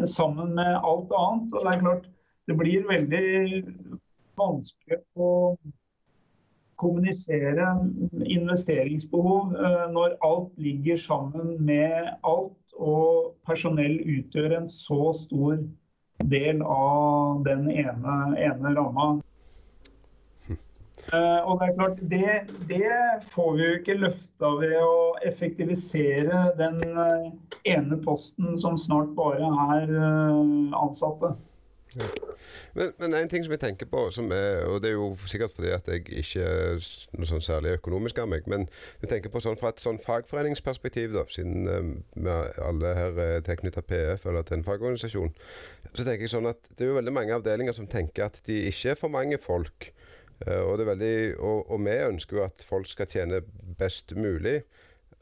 sammen 0.10 0.56
med 0.58 0.80
alt 0.80 1.14
annet. 1.14 1.54
Og 1.54 1.62
det 1.62 1.74
er 1.74 1.84
klart, 1.84 2.08
det 2.50 2.58
blir 2.58 2.88
veldig 2.90 3.28
vanskelig 4.40 5.00
å 5.16 5.30
kommunisere 6.82 7.68
investeringsbehov 8.26 9.56
eh, 9.56 9.86
når 9.92 10.18
alt 10.26 10.52
ligger 10.60 11.00
sammen 11.00 11.56
med 11.66 12.12
alt, 12.24 12.58
og 12.76 13.36
personell 13.48 14.02
utgjør 14.04 14.58
en 14.58 14.68
så 14.68 15.14
stor 15.16 15.62
del 16.28 16.60
av 16.62 17.46
den 17.46 17.70
ene, 17.72 18.18
ene 18.36 18.74
ramma. 18.76 19.08
Uh, 21.14 21.40
og 21.48 21.62
Det 21.62 21.70
er 21.70 21.74
klart, 21.78 22.04
det, 22.12 22.36
det, 22.68 22.92
får 23.24 23.50
vi 23.56 23.64
jo 23.64 23.80
ikke 23.80 23.98
løfta 24.02 24.52
ved 24.60 24.76
å 24.82 25.00
effektivisere 25.28 26.46
den 26.60 26.82
uh, 27.00 27.32
ene 27.64 28.00
posten 28.04 28.60
som 28.60 28.76
snart 28.80 29.16
bare 29.16 29.52
er 29.80 29.96
ansatte. 30.76 31.36
Men, 32.76 32.92
men, 33.00 33.14
en 33.16 33.30
ting 33.32 33.44
som 33.46 33.54
jeg 33.56 33.62
tenker 33.62 33.88
på, 33.88 34.02
er, 34.36 34.66
og 34.68 34.82
det 34.84 34.90
er 34.90 34.98
jo 34.98 35.08
sikkert 35.30 35.54
fordi 35.56 35.72
at 35.72 35.88
jeg 35.88 36.04
ikke 36.22 36.44
er 36.44 36.90
noe 37.16 37.30
sånn 37.30 37.46
særlig 37.46 37.78
økonomisk 37.78 38.20
av 38.20 38.28
meg, 38.32 38.48
men 38.52 38.68
du 39.02 39.08
tenker 39.08 39.32
på 39.32 39.42
sånn 39.44 39.56
fra 39.60 39.72
et 39.72 39.84
sånn 39.84 40.02
fagforeningsperspektiv, 40.04 41.16
da, 41.16 41.24
siden 41.32 42.02
vi 42.16 42.36
alle 42.66 42.96
her 42.98 43.22
er 43.28 43.46
tilknyttet 43.48 43.88
PF 43.88 44.28
eller 44.28 44.44
til 44.44 44.60
en 44.60 44.68
fagorganisasjon, 44.68 45.32
så 45.94 46.04
tenker 46.04 46.28
jeg 46.28 46.36
sånn 46.36 46.52
at 46.52 46.68
det 46.76 46.84
er 46.84 46.92
jo 46.92 47.00
veldig 47.00 47.16
mange 47.16 47.38
avdelinger 47.38 47.78
som 47.78 47.88
tenker 47.88 48.28
at 48.28 48.42
de 48.50 48.66
ikke 48.70 48.92
er 48.92 49.00
for 49.00 49.14
mange 49.14 49.40
folk. 49.42 49.94
Eh, 50.44 50.60
og, 50.60 50.82
veldig, 50.84 51.38
og, 51.40 51.72
og, 51.72 51.80
vi 51.86 51.96
ønsker 52.10 52.40
jo 52.40 52.44
at 52.44 52.66
folk 52.68 52.90
skal 52.92 53.08
tjene 53.08 53.40
best 53.80 54.16
mulig. 54.20 54.62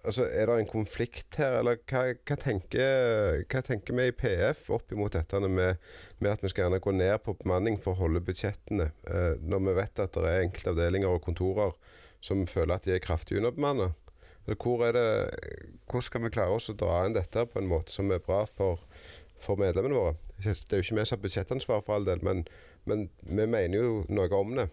Altså, 0.04 0.26
Er 0.28 0.46
det 0.46 0.60
en 0.60 0.68
konflikt 0.68 1.38
her, 1.40 1.54
eller 1.62 1.78
hva, 1.88 2.02
hva, 2.28 2.36
tenker, 2.36 3.44
hva 3.48 3.62
tenker, 3.64 3.96
vi 3.96 4.10
i 4.12 4.16
PF 4.16 4.66
opp 4.76 4.92
imot 4.92 5.16
dette 5.16 5.40
med, 5.40 5.80
med, 6.20 6.32
at 6.32 6.44
vi 6.44 6.52
skal 6.52 6.66
gjerne 6.66 6.82
gå 6.84 6.92
ned 6.92 7.22
på 7.24 7.38
bemanning 7.40 7.80
for 7.80 7.96
å 7.96 8.02
holde 8.04 8.24
budsjettene, 8.28 8.90
eh, 9.08 9.38
når 9.40 9.64
vi 9.64 9.76
vet 9.80 10.04
at 10.04 10.20
det 10.20 10.28
er 10.28 10.44
enkelte 10.44 10.74
avdelinger 10.74 11.08
og 11.08 11.24
kontorer 11.24 11.72
som 12.24 12.44
føler 12.52 12.76
at 12.76 12.88
de 12.88 12.98
er 12.98 13.04
kraftig 13.04 13.40
underbemanna? 13.40 13.94
Hvor, 14.44 14.84
hvor 15.88 16.04
skal 16.04 16.26
vi 16.26 16.34
klare 16.36 16.52
oss 16.52 16.68
å 16.74 16.76
dra 16.76 17.06
inn 17.08 17.16
dette 17.16 17.46
på 17.48 17.62
en 17.62 17.72
måte 17.72 17.96
som 17.96 18.12
er 18.12 18.20
bra 18.24 18.44
for, 18.44 18.84
for 19.40 19.60
medlemmene 19.60 19.96
våre? 19.96 20.18
Det 20.36 20.52
er 20.52 20.82
jo 20.82 20.84
ikke 20.84 21.00
vi 21.00 21.06
som 21.08 21.16
har 21.16 21.24
budsjettansvar 21.24 21.84
for 21.86 21.96
all 21.96 22.08
del, 22.08 22.20
men, 22.28 22.44
men 22.84 23.08
vi 23.24 23.48
mener 23.48 23.80
jo 23.80 24.02
noe 24.12 24.28
om 24.36 24.58
det. 24.60 24.68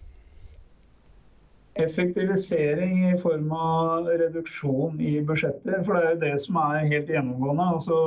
Effektivisering 1.78 3.12
i 3.12 3.18
form 3.18 3.52
av 3.52 4.06
reduksjon 4.06 5.00
i 5.00 5.20
budsjetter. 5.22 5.82
For 5.86 5.94
det 5.94 6.00
er 6.02 6.14
jo 6.14 6.22
det 6.24 6.32
som 6.42 6.56
er 6.58 6.88
helt 6.90 7.12
gjennomgående. 7.14 7.66
altså 7.76 7.98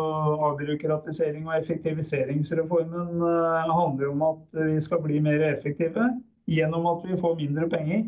Avbyråkratisering 0.49 1.47
og 1.47 1.55
effektiviseringsreformen 1.57 3.23
uh, 3.23 3.71
handler 3.71 4.09
om 4.11 4.25
at 4.27 4.57
vi 4.57 4.81
skal 4.83 4.99
bli 5.05 5.21
mer 5.23 5.45
effektive 5.47 6.09
gjennom 6.51 6.89
at 6.91 7.05
vi 7.07 7.19
får 7.21 7.37
mindre 7.39 7.69
penger. 7.71 8.03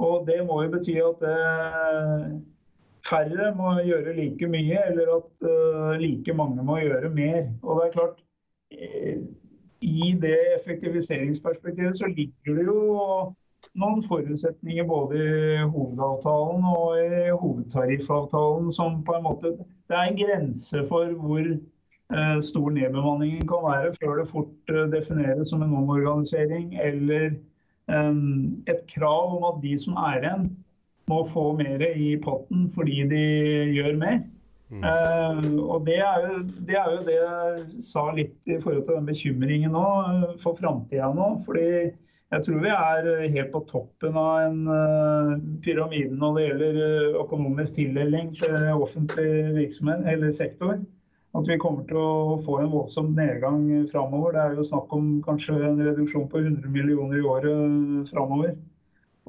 Og 0.00 0.24
det 0.26 0.38
må 0.48 0.62
jo 0.64 0.72
bety 0.72 0.96
at 1.04 1.26
uh, 1.28 2.24
færre 3.04 3.50
må 3.58 3.74
gjøre 3.84 4.16
like 4.16 4.48
mye, 4.48 4.80
eller 4.88 5.12
at 5.18 5.44
uh, 5.44 5.92
like 6.00 6.34
mange 6.34 6.64
må 6.64 6.78
gjøre 6.80 7.12
mer. 7.12 7.52
Og 7.62 7.82
det 7.82 7.86
er 7.86 7.96
klart, 7.98 8.24
i 9.80 10.14
det 10.22 10.38
effektiviseringsperspektivet 10.56 11.96
så 11.96 12.08
ligger 12.08 12.56
det 12.56 12.64
jo 12.64 12.80
noen 13.78 14.02
forutsetninger 14.02 14.86
både 14.88 15.18
i 15.18 15.66
hovedavtalen 15.70 16.64
og 16.72 16.96
i 16.98 17.28
hovedtariffavtalen 17.30 18.72
som 18.74 19.02
på 19.06 19.18
en 19.18 19.26
måte 19.28 19.52
Det 19.90 19.98
er 19.98 20.08
en 20.08 20.18
grense 20.18 20.82
for 20.88 21.12
hvor 21.18 21.44
eh, 21.44 22.40
stor 22.42 22.70
nedbemanningen 22.74 23.46
kan 23.50 23.66
være 23.66 23.92
før 23.98 24.20
det 24.20 24.26
fort 24.30 24.74
eh, 24.74 24.88
defineres 24.90 25.50
som 25.50 25.62
en 25.62 25.74
omorganisering 25.74 26.74
eller 26.78 27.30
eh, 27.90 28.18
et 28.70 28.84
krav 28.94 29.36
om 29.38 29.46
at 29.52 29.62
de 29.62 29.76
som 29.78 29.98
er 29.98 30.22
igjen, 30.22 30.50
må 31.10 31.24
få 31.26 31.52
mer 31.58 31.82
i 31.90 32.14
potten 32.22 32.68
fordi 32.70 33.02
de 33.10 33.24
gjør 33.74 33.96
mer. 33.98 34.20
Mm. 34.70 34.84
Uh, 34.86 35.64
og 35.74 35.86
det 35.86 35.96
er, 35.98 36.20
jo, 36.22 36.42
det 36.66 36.76
er, 36.78 36.90
jo, 36.92 36.98
det 37.02 37.16
jeg 37.16 37.80
sa 37.82 38.04
litt 38.14 38.46
i 38.46 38.58
forhold 38.62 38.84
til 38.86 39.00
den 39.00 39.08
bekymringen 39.08 39.74
nå 39.74 39.86
for 40.38 40.54
framtida 40.54 41.08
nå. 41.10 41.32
fordi 41.42 41.90
jeg 42.30 42.44
tror 42.46 42.60
vi 42.62 42.70
er 42.70 43.06
eh, 43.10 43.32
helt 43.34 43.50
på 43.50 43.62
toppen 43.66 44.16
av 44.18 44.44
en 44.44 44.58
uh, 44.70 45.32
pyramide 45.64 46.14
når 46.14 46.36
det 46.36 46.44
gjelder 46.44 46.76
uh, 46.78 47.16
økonomisk 47.24 47.80
tildeling 47.80 48.30
til 48.38 48.68
offentlig 48.76 49.30
virksomhet 49.56 50.06
eller 50.12 50.30
sektor. 50.34 50.76
At 51.34 51.50
vi 51.50 51.58
kommer 51.62 51.86
til 51.88 51.98
å 51.98 52.36
få 52.42 52.60
en 52.60 52.70
voldsom 52.70 53.12
nedgang 53.18 53.66
framover. 53.90 54.34
Det 54.34 54.44
er 54.44 54.54
jo 54.58 54.66
snakk 54.66 54.94
om 54.94 55.10
kanskje 55.26 55.56
en 55.58 55.82
reduksjon 55.82 56.28
på 56.30 56.42
100 56.42 56.70
millioner 56.74 57.18
i 57.18 57.26
året 57.34 58.10
framover. 58.10 58.54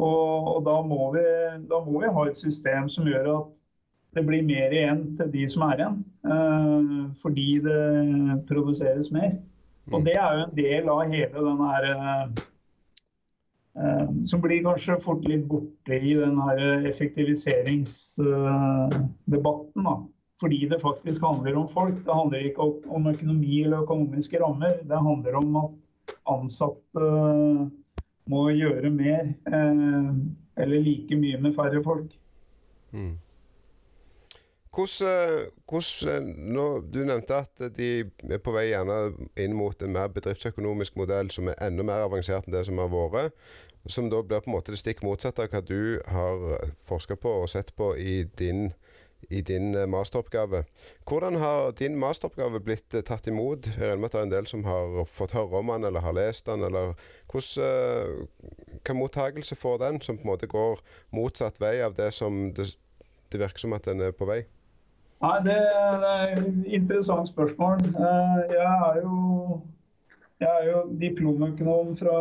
Og, 0.02 0.48
og 0.56 0.62
da, 0.66 0.78
må 0.86 1.12
vi, 1.14 1.26
da, 1.70 1.82
må 1.86 2.02
vi, 2.02 2.14
ha 2.14 2.26
et 2.26 2.38
system 2.38 2.90
som 2.90 3.10
gjør 3.10 3.30
at 3.36 3.62
det 4.18 4.26
blir 4.28 4.46
mer 4.46 4.74
igjen 4.74 5.04
til 5.18 5.30
de 5.34 5.46
som 5.50 5.66
er 5.70 5.84
igjen. 5.84 6.00
Fordi 7.22 7.48
det 7.66 7.84
produseres 8.50 9.12
mer. 9.14 9.38
Og 9.92 10.02
mm. 10.02 10.08
det 10.10 10.18
er 10.18 10.40
jo 10.40 10.48
en 10.48 10.58
del 10.58 10.90
av 10.96 11.04
hele 11.14 11.46
denne 11.50 11.70
her, 11.70 11.92
Eh, 12.02 12.42
som 14.28 14.42
blir 14.44 14.64
kanskje 14.66 15.00
fort 15.00 15.24
litt 15.30 15.46
borte 15.48 15.96
i 15.96 16.14
den 16.18 16.36
effektiviseringsdebatten. 16.90 19.84
Da. 19.88 19.96
Fordi 20.42 20.68
det 20.68 20.80
faktisk 20.82 21.24
handler 21.24 21.56
om 21.56 21.70
folk. 21.70 22.06
Det 22.06 22.14
handler 22.14 22.40
ikke 22.50 22.62
om 22.92 23.08
økonomi 23.08 23.64
eller 23.64 23.78
økonomiske 23.86 24.40
rammer. 24.42 24.74
Det 24.84 25.06
handler 25.08 25.36
om 25.40 25.56
at 25.62 25.72
ansatte 26.34 27.02
må 28.32 28.50
gjøre 28.50 28.90
mer. 28.90 29.34
Eh, 29.48 30.12
eller 30.62 30.84
like 30.84 31.18
mye 31.18 31.40
med 31.42 31.56
færre 31.56 31.84
folk. 31.84 32.12
Mm. 32.92 33.18
Hvordan, 34.72 35.48
hvordan 35.72 36.32
nå, 36.52 36.66
Du 36.92 37.02
nevnte 37.08 37.42
at 37.46 37.62
de 37.78 37.90
er 38.28 38.42
på 38.44 38.54
vei 38.56 38.68
gjerne 38.70 38.98
inn 39.40 39.56
mot 39.56 39.84
en 39.84 39.94
mer 39.96 40.12
bedriftsøkonomisk 40.14 40.98
modell 41.00 41.32
som 41.34 41.48
er 41.52 41.60
enda 41.64 41.86
mer 41.88 42.06
avansert 42.08 42.48
enn 42.48 42.56
det 42.56 42.66
som 42.68 42.82
har 42.82 42.92
vært. 42.92 43.38
Som 43.90 44.12
da 44.12 44.20
blir 44.22 44.44
på 44.44 44.52
en 44.52 44.58
måte 44.58 44.74
det 44.74 44.82
stikk 44.82 45.02
motsatte 45.06 45.48
av 45.48 45.54
hva 45.54 45.62
du 45.66 46.02
har 46.12 46.44
forska 46.86 47.18
på 47.18 47.32
og 47.42 47.50
sett 47.50 47.72
på 47.78 47.96
i 47.98 48.20
din, 48.38 48.68
i 49.34 49.42
din 49.42 49.72
eh, 49.74 49.88
masteroppgave. 49.90 50.66
Hvordan 51.10 51.40
har 51.42 51.72
din 51.80 51.98
masteroppgave 51.98 52.62
blitt 52.62 52.94
eh, 52.94 53.02
tatt 53.08 53.32
imot? 53.32 53.72
Jeg 53.72 53.82
regner 53.82 54.04
med 54.04 54.12
at 54.12 54.18
det 54.18 54.22
er 54.22 54.28
en 54.28 54.36
del 54.36 54.52
som 54.52 54.68
har 54.70 55.02
fått 55.10 55.34
høre 55.38 55.64
om 55.64 55.74
den 55.74 55.90
eller 55.90 56.06
har 56.06 56.18
lest 56.20 56.46
den. 56.52 56.68
eller 56.68 56.94
hvordan, 57.32 58.28
Hva 58.86 58.98
mottakelse 59.00 59.58
får 59.58 59.82
den, 59.88 60.02
som 60.02 60.20
på 60.20 60.28
en 60.28 60.34
måte 60.36 60.52
går 60.52 60.84
motsatt 61.18 61.62
vei 61.64 61.80
av 61.82 61.98
det 61.98 62.12
som 62.14 62.52
det, 62.54 62.70
det 63.34 63.42
virker 63.42 63.66
som 63.66 63.74
at 63.74 63.90
den 63.90 64.06
er 64.06 64.14
på 64.14 64.30
vei? 64.30 64.44
Nei, 65.22 65.38
det, 65.46 65.56
det 66.02 66.12
er 66.12 66.32
et 66.34 66.64
interessant 66.80 67.28
spørsmål. 67.30 67.78
Jeg 67.94 68.72
er 68.74 68.96
jo, 69.04 69.60
jeg 70.42 70.50
er 70.50 70.70
jo 70.72 70.80
diplomøkonom 71.02 71.92
fra 72.00 72.16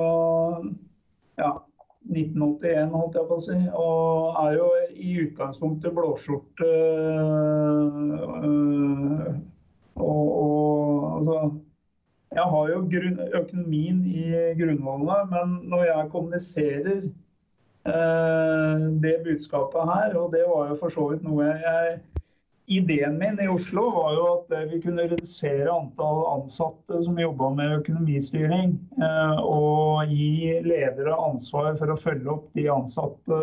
ja, 1.41 1.53
1981, 2.11 2.93
holdt 2.93 3.17
jeg 3.17 3.31
på 3.31 3.39
å 3.39 3.45
si. 3.47 3.57
Og 3.85 4.37
er 4.43 4.59
jo 4.59 4.67
i 4.93 5.15
utgangspunktet 5.23 5.97
blåskjorte. 5.97 6.69
Øh, 8.45 9.33
og, 9.97 10.29
og 10.45 11.17
altså 11.17 11.39
Jeg 12.31 12.47
har 12.53 12.69
jo 12.71 12.85
grunn, 12.93 13.19
økonomien 13.35 14.05
i 14.07 14.29
grunnvollene, 14.61 15.25
men 15.33 15.57
når 15.73 15.89
jeg 15.89 16.11
kommuniserer 16.13 17.01
øh, 17.01 18.85
det 19.03 19.17
budskapet 19.25 19.89
her, 19.95 20.15
og 20.21 20.33
det 20.37 20.45
var 20.53 20.69
jo 20.69 20.77
for 20.79 20.95
så 20.95 21.09
vidt 21.11 21.25
noe 21.27 21.49
jeg 21.49 21.99
Ideen 22.71 23.19
min 23.19 23.41
i 23.41 23.49
Oslo 23.49 23.83
var 23.91 24.13
jo 24.15 24.27
at 24.31 24.53
vi 24.71 24.77
kunne 24.79 25.03
redusere 25.11 25.73
antall 25.73 26.21
ansatte 26.31 27.01
som 27.03 27.17
jobba 27.19 27.49
med 27.57 27.73
økonomistyring, 27.81 28.77
eh, 29.03 29.41
og 29.43 30.13
gi 30.13 30.53
ledere 30.63 31.17
ansvar 31.19 31.75
for 31.81 31.91
å 31.91 31.97
følge 31.99 32.31
opp 32.31 32.45
de 32.55 32.69
ansatte 32.71 33.41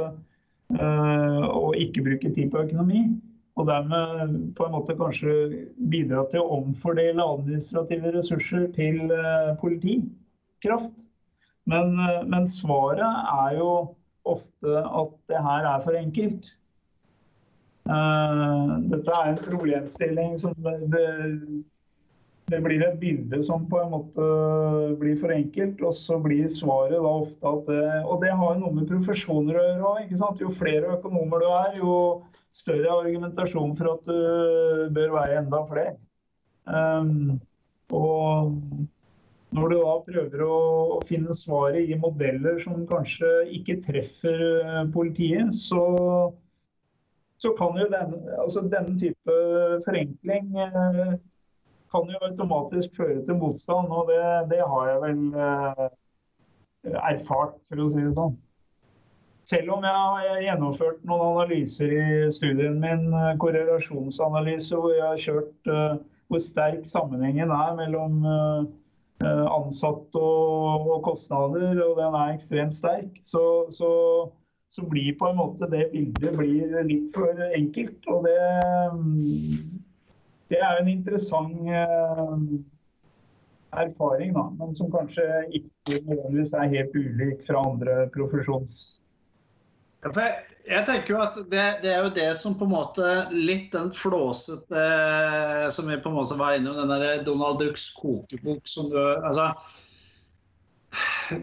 eh, 0.78 1.44
og 1.44 1.76
ikke 1.76 2.06
bruke 2.06 2.32
tid 2.38 2.54
på 2.54 2.62
økonomi. 2.70 3.02
Og 3.60 3.68
dermed 3.68 4.38
på 4.56 4.64
en 4.64 4.76
måte 4.78 4.96
kanskje 4.96 5.36
bidra 5.92 6.24
til 6.32 6.46
å 6.46 6.62
omfordele 6.62 7.26
administrative 7.26 8.14
ressurser 8.16 8.70
til 8.78 9.12
eh, 9.12 9.52
politikraft. 9.60 11.10
Men, 11.68 11.98
men 12.32 12.48
svaret 12.48 13.28
er 13.34 13.58
jo 13.60 13.72
ofte 14.24 14.86
at 14.88 15.20
det 15.28 15.44
her 15.50 15.68
er 15.74 15.84
for 15.84 16.00
enkelt. 16.00 16.54
Eh, 17.88 18.72
dette 18.92 19.16
er 19.16 19.32
en 19.32 19.40
problemstilling 19.40 20.34
som 20.42 20.56
det, 20.60 21.04
det, 22.52 22.60
blir 22.64 22.84
et 22.84 22.98
bilde 23.00 23.40
som 23.48 23.68
på 23.72 23.80
en 23.80 23.94
måte 23.94 24.26
blir 25.00 25.16
for 25.20 25.32
enkelt, 25.36 25.80
og 25.88 25.96
så 25.96 26.18
blir 26.24 26.50
svaret 26.52 26.98
da 26.98 27.14
ofte 27.22 27.48
at 27.48 27.70
det 27.70 27.86
Og 28.04 28.20
det 28.24 28.34
har 28.34 28.56
jo 28.56 28.64
noe 28.66 28.76
med 28.76 28.90
profesjoner 28.92 29.60
å 29.60 29.68
gjøre 29.70 29.94
òg. 29.94 30.42
Jo 30.42 30.52
flere 30.52 30.98
økonomer 30.98 31.44
du 31.44 31.48
er, 31.52 31.80
jo 31.80 31.94
større 32.52 33.00
argumentasjon 33.06 33.76
for 33.78 33.94
at 33.94 34.08
du 34.08 34.92
bør 34.96 35.16
være 35.16 35.42
enda 35.44 35.64
flere. 35.70 35.96
Um, 36.68 37.38
og 37.96 38.52
når 39.56 39.70
du 39.72 39.76
da 39.78 39.94
prøver 40.04 40.44
å, 40.44 40.56
å, 40.98 41.00
finne 41.08 41.36
svaret 41.36 41.88
i 41.88 41.96
modeller 42.00 42.58
som 42.60 42.84
kanskje 42.90 43.30
ikke 43.56 43.78
treffer 43.86 44.44
politiet, 44.92 45.54
så 45.56 45.86
så 47.38 47.54
kan 47.58 47.78
jo 47.78 47.86
denne, 47.92 48.18
altså 48.42 48.64
denne 48.72 48.98
type 49.00 49.36
forenkling 49.86 50.58
eh, 50.58 51.14
kan 51.94 52.10
jo 52.12 52.22
automatisk 52.26 52.98
føre 52.98 53.22
til 53.26 53.38
motstand. 53.38 53.94
Og 53.94 54.10
det, 54.10 54.24
det 54.52 54.64
har 54.66 54.90
jeg 54.90 55.04
vel 55.06 55.22
eh, 55.46 55.86
erfart, 57.12 57.60
for 57.70 57.84
å 57.84 57.90
si 57.94 58.02
det 58.02 58.16
sånn. 58.18 58.36
Selv 59.48 59.78
om 59.78 59.86
jeg 59.88 59.96
har 59.96 60.42
gjennomført 60.44 61.06
noen 61.08 61.38
analyser 61.38 61.94
i 61.94 62.08
studien 62.34 62.82
min, 62.82 63.06
eh, 63.14 63.36
korrelasjonsanalyse, 63.44 64.74
hvor 64.76 64.98
jeg 64.98 65.06
har 65.06 65.24
kjørt 65.28 65.72
hvor 66.28 66.44
sterk 66.44 66.82
sammenhengen 66.84 67.54
er 67.56 67.78
mellom 67.78 68.18
ansatte 69.24 70.20
og 70.20 70.98
kostnader, 71.06 71.80
og 71.86 71.94
den 72.02 72.18
er 72.20 72.34
ekstremt 72.34 72.76
sterk, 72.76 73.16
så, 73.24 73.40
så 73.74 73.88
så 74.78 74.86
blir 74.86 75.16
på 75.18 75.26
en 75.28 75.40
måte 75.40 75.66
det 75.72 75.88
bildet 75.92 76.86
litt 76.86 77.10
for 77.16 77.40
enkelt. 77.48 77.98
Og 78.14 78.28
det, 78.28 78.36
det 80.54 80.60
er 80.62 80.82
en 80.82 80.92
interessant 80.92 81.72
eh, 81.74 82.36
erfaring, 83.82 84.36
da, 84.38 84.46
men 84.60 84.78
som 84.78 84.92
kanskje 84.94 85.26
ikke 85.50 85.98
nødvendigvis 86.04 86.54
er 86.54 86.70
helt 86.76 86.94
ulik 86.94 87.42
fra 87.48 87.66
andre 87.66 88.06
profesjons... 88.14 89.02
Jeg 90.08 90.84
tenker 90.86 91.10
jo 91.10 91.18
at 91.20 91.36
det, 91.50 91.64
det, 91.82 91.90
er 91.90 92.06
jo 92.06 92.12
det 92.14 92.30
som 92.38 92.54
på 92.56 92.68
en 92.68 92.76
måte 92.76 93.08
litt 93.34 93.72
den 93.74 93.90
flåsete 93.98 94.84
som 95.74 95.90
vi 95.90 95.98
på 96.00 96.12
en 96.12 96.16
måte 96.20 96.38
var 96.40 96.54
innom, 96.56 96.78
den 96.78 96.94
der 96.94 97.26
Donald 97.26 97.58
Ducks 97.60 97.90
kokebok 97.98 98.70
som 98.70 98.92
du 98.94 99.00
altså 99.02 99.50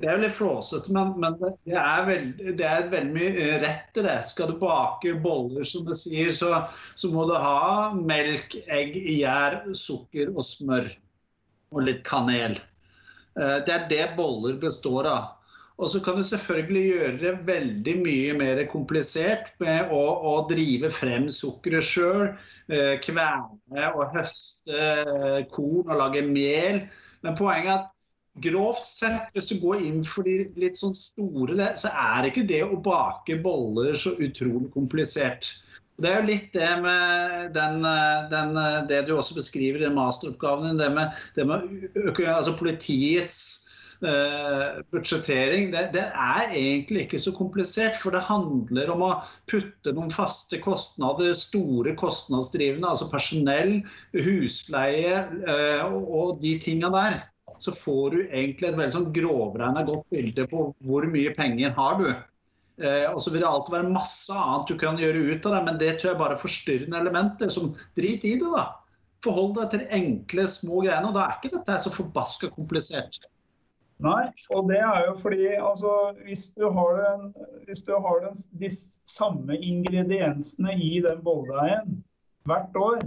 det 0.01 0.09
er 0.09 0.17
jo 0.17 0.23
litt 0.23 0.35
flåsete, 0.35 0.93
men, 0.97 1.13
men 1.21 1.37
det, 1.41 1.77
er 1.77 2.07
veldig, 2.09 2.55
det, 2.57 2.67
er 2.67 2.91
veldig, 2.93 3.13
mye 3.15 3.59
rett 3.63 4.01
i 4.01 4.05
det. 4.07 4.17
Skal 4.31 4.53
du 4.53 4.59
bake 4.61 5.15
boller, 5.25 5.65
som 5.69 5.85
du 5.87 5.93
sier, 5.97 6.33
så, 6.37 6.51
så 6.97 7.11
må 7.13 7.27
du 7.29 7.35
ha 7.37 7.93
melk, 7.97 8.57
egg, 8.73 8.97
gjær, 9.19 9.61
sukker 9.77 10.33
og 10.35 10.45
smør. 10.47 10.89
Og 11.75 11.87
litt 11.89 12.05
kanel. 12.07 12.55
Eh, 13.39 13.57
det 13.67 13.75
er 13.75 13.89
det 13.91 14.05
boller 14.19 14.61
består 14.63 15.11
av. 15.11 15.33
Og 15.75 15.89
så 15.91 15.99
kan 16.07 16.15
du 16.15 16.23
selvfølgelig 16.23 16.83
gjøre 16.87 17.15
det 17.19 17.33
veldig 17.49 17.95
mye 17.99 18.35
mer 18.39 18.61
komplisert 18.71 19.49
med 19.63 19.91
å, 19.91 20.03
å 20.31 20.35
drive 20.51 20.91
frem 20.95 21.27
sukkeret 21.33 21.83
sjøl. 21.83 22.29
Eh, 22.71 22.95
kverne 23.03 23.89
og 23.91 24.15
høste 24.15 24.79
eh, 24.79 25.41
korn 25.51 25.91
og 25.91 25.99
lage 25.99 26.23
mel. 26.29 26.85
Men 27.27 27.39
poenget 27.39 27.73
er 27.73 27.81
at 27.81 27.94
grovt 28.43 28.87
sett, 28.87 29.28
hvis 29.35 29.51
du 29.51 29.59
går 29.62 29.82
inn 29.87 30.01
for 30.07 30.26
de 30.26 30.49
litt 30.59 30.78
sånn 30.78 30.95
store, 30.97 31.68
så 31.78 31.91
er 31.93 32.30
ikke 32.30 32.47
det 32.49 32.64
å 32.66 32.80
bake 32.82 33.39
boller 33.45 33.95
så 33.99 34.14
utrolig 34.18 34.72
komplisert. 34.74 35.53
Det 36.03 36.11
er 36.11 36.16
jo 36.18 36.26
litt 36.26 36.49
det 36.57 36.70
med 36.82 37.53
den, 37.55 37.85
den, 38.32 38.57
det 38.91 39.05
du 39.07 39.12
også 39.14 39.37
beskriver 39.37 39.85
i 39.85 39.93
masteroppgaven 39.95 40.80
det 40.80 40.89
med, 40.91 41.20
det 41.37 41.45
med 41.47 41.61
altså 42.26 42.57
politiets 42.59 43.37
uh, 44.03 44.80
budsjettering. 44.91 45.68
Det, 45.70 45.85
det, 45.95 46.09
er 46.11 46.51
egentlig 46.51 47.05
ikke 47.05 47.20
så 47.22 47.30
komplisert, 47.37 47.95
for 48.01 48.11
det 48.11 48.24
handler 48.26 48.91
om 48.91 49.05
å 49.07 49.12
putte 49.51 49.95
noen 49.95 50.11
faste 50.14 50.59
kostnader, 50.64 51.30
store 51.39 51.95
kostnadsdrivende, 52.01 52.91
altså 52.91 53.07
personell, 53.12 53.76
husleie 54.18 55.22
uh, 55.47 55.87
og 55.95 56.43
de 56.43 56.57
tinga 56.66 56.91
der 56.97 57.22
så 57.59 57.73
får 57.77 58.15
du 58.15 58.21
egentlig 58.25 58.69
et 58.69 58.79
veldig 58.79 58.95
sånn 58.95 59.11
grovregna 59.15 59.85
godt 59.87 60.07
bilde 60.13 60.47
på 60.51 60.69
hvor 60.87 61.07
mye 61.11 61.35
penger 61.37 61.75
har 61.77 61.99
du. 62.01 62.09
Eh, 62.83 63.05
og 63.13 63.21
så 63.23 63.31
vil 63.31 63.45
det 63.45 63.51
alltid 63.51 63.77
være 63.77 63.93
masse 63.95 64.35
annet 64.35 64.71
du 64.71 64.79
kan 64.81 64.99
gjøre 64.99 65.27
ut 65.31 65.47
av 65.47 65.57
det, 65.57 65.61
men 65.69 65.79
det 65.83 65.93
tror 65.99 66.13
jeg 66.13 66.21
bare 66.23 66.39
er 66.39 66.43
forstyrrende 66.43 67.03
elementer. 67.05 67.53
som 67.53 67.75
Drit 67.99 68.27
i 68.27 68.35
det, 68.41 68.51
da. 68.51 68.67
Forhold 69.25 69.55
deg 69.57 69.71
til 69.73 69.87
enkle, 69.99 70.49
små 70.51 70.83
greiene. 70.83 71.09
og 71.09 71.15
Da 71.17 71.29
er 71.29 71.39
ikke 71.39 71.55
dette 71.55 71.79
så 71.81 71.95
forbaska 71.95 72.51
komplisert. 72.55 73.23
Nei, 74.03 74.25
og 74.57 74.67
det 74.69 74.81
er 74.83 75.05
jo 75.07 75.13
fordi 75.17 75.53
altså, 75.55 75.93
hvis 76.27 76.49
du 76.59 76.67
har, 76.77 76.97
den, 76.99 77.29
hvis 77.69 77.85
du 77.87 77.95
har 77.95 78.25
den, 78.25 78.35
de 78.61 78.71
samme 79.07 79.55
ingrediensene 79.55 80.75
i 80.75 80.99
den 81.05 81.23
bolledeigen 81.25 82.03
hvert 82.49 82.75
år, 82.77 82.99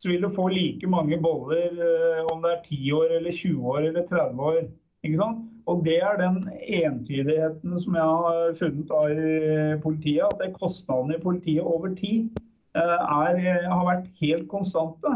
så 0.00 0.08
vil 0.08 0.22
du 0.24 0.30
få 0.32 0.48
like 0.48 0.88
mange 0.88 1.18
boller 1.20 1.76
eh, 1.76 2.20
om 2.32 2.40
det 2.42 2.54
er 2.54 2.62
10 2.64 2.92
år 2.96 3.16
eller 3.18 3.34
20 3.36 3.72
år 3.72 3.80
eller 3.88 4.06
30 4.08 4.46
år. 4.52 4.62
Og 5.70 5.84
Det 5.84 5.96
er 6.02 6.16
den 6.18 6.38
entydigheten 6.58 7.80
som 7.80 7.94
jeg 7.94 8.02
har 8.04 8.54
funnet 8.58 8.90
av 8.90 9.10
i 9.12 9.76
politiet. 9.82 10.40
At 10.40 10.56
kostnadene 10.56 11.18
i 11.18 11.22
politiet 11.22 11.62
over 11.62 11.92
tid 11.94 12.32
eh, 12.76 12.96
er, 12.96 13.68
har 13.68 13.84
vært 13.86 14.08
helt 14.20 14.48
konstante. 14.48 15.12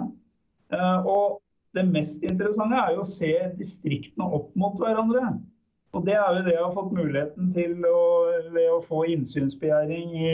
Eh, 0.73 1.07
og 1.07 1.41
det 1.75 1.89
mest 1.89 2.23
interessante 2.23 2.79
er 2.79 2.95
jo 2.95 3.03
å 3.03 3.09
se 3.09 3.33
distriktene 3.59 4.29
opp 4.37 4.53
mot 4.55 4.79
hverandre. 4.79 5.33
Og 5.95 6.07
Det 6.07 6.15
er 6.19 6.29
jo 6.37 6.45
det 6.45 6.55
jeg 6.55 6.63
har 6.63 6.75
fått 6.75 6.95
muligheten 6.95 7.51
til 7.55 7.75
å, 7.89 8.05
ved 8.55 8.71
å 8.75 8.83
få 8.83 9.05
innsynsbegjæring 9.15 10.15
i 10.19 10.33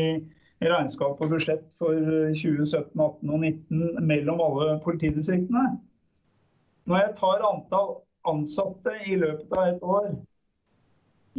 regnskap 0.69 1.21
og 1.23 1.33
budsjett 1.33 1.65
for 1.79 1.97
2017, 2.37 2.93
18 3.01 3.31
og 3.33 3.45
19 3.47 4.05
mellom 4.05 4.43
alle 4.45 4.77
politidistriktene. 4.85 5.79
Når 6.91 7.05
jeg 7.05 7.15
tar 7.21 7.47
antall 7.49 7.95
ansatte 8.29 8.97
i 9.07 9.17
løpet 9.21 9.57
av 9.57 9.69
et 9.71 9.83
år, 9.97 10.11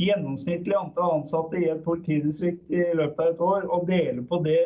gjennomsnittlig 0.02 0.78
antall 0.78 1.20
ansatte 1.20 1.60
i 1.60 1.70
et 1.70 1.84
politidistrikt 1.86 2.72
i 2.74 2.86
løpet 2.98 3.20
av 3.22 3.34
et 3.34 3.44
år, 3.46 3.68
og 3.70 3.88
deler 3.90 4.24
på 4.30 4.42
det 4.46 4.62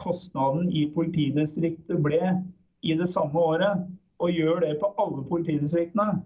kostnaden 0.00 0.70
i 0.70 0.86
politidistriktet 0.94 1.98
ble 2.04 2.20
i 2.82 2.96
det 2.96 3.08
samme 3.10 3.36
året, 3.36 3.88
og 4.20 4.36
gjør 4.36 4.60
det 4.66 4.74
på 4.80 4.92
alle 5.00 5.24
politidistriktene, 5.28 6.20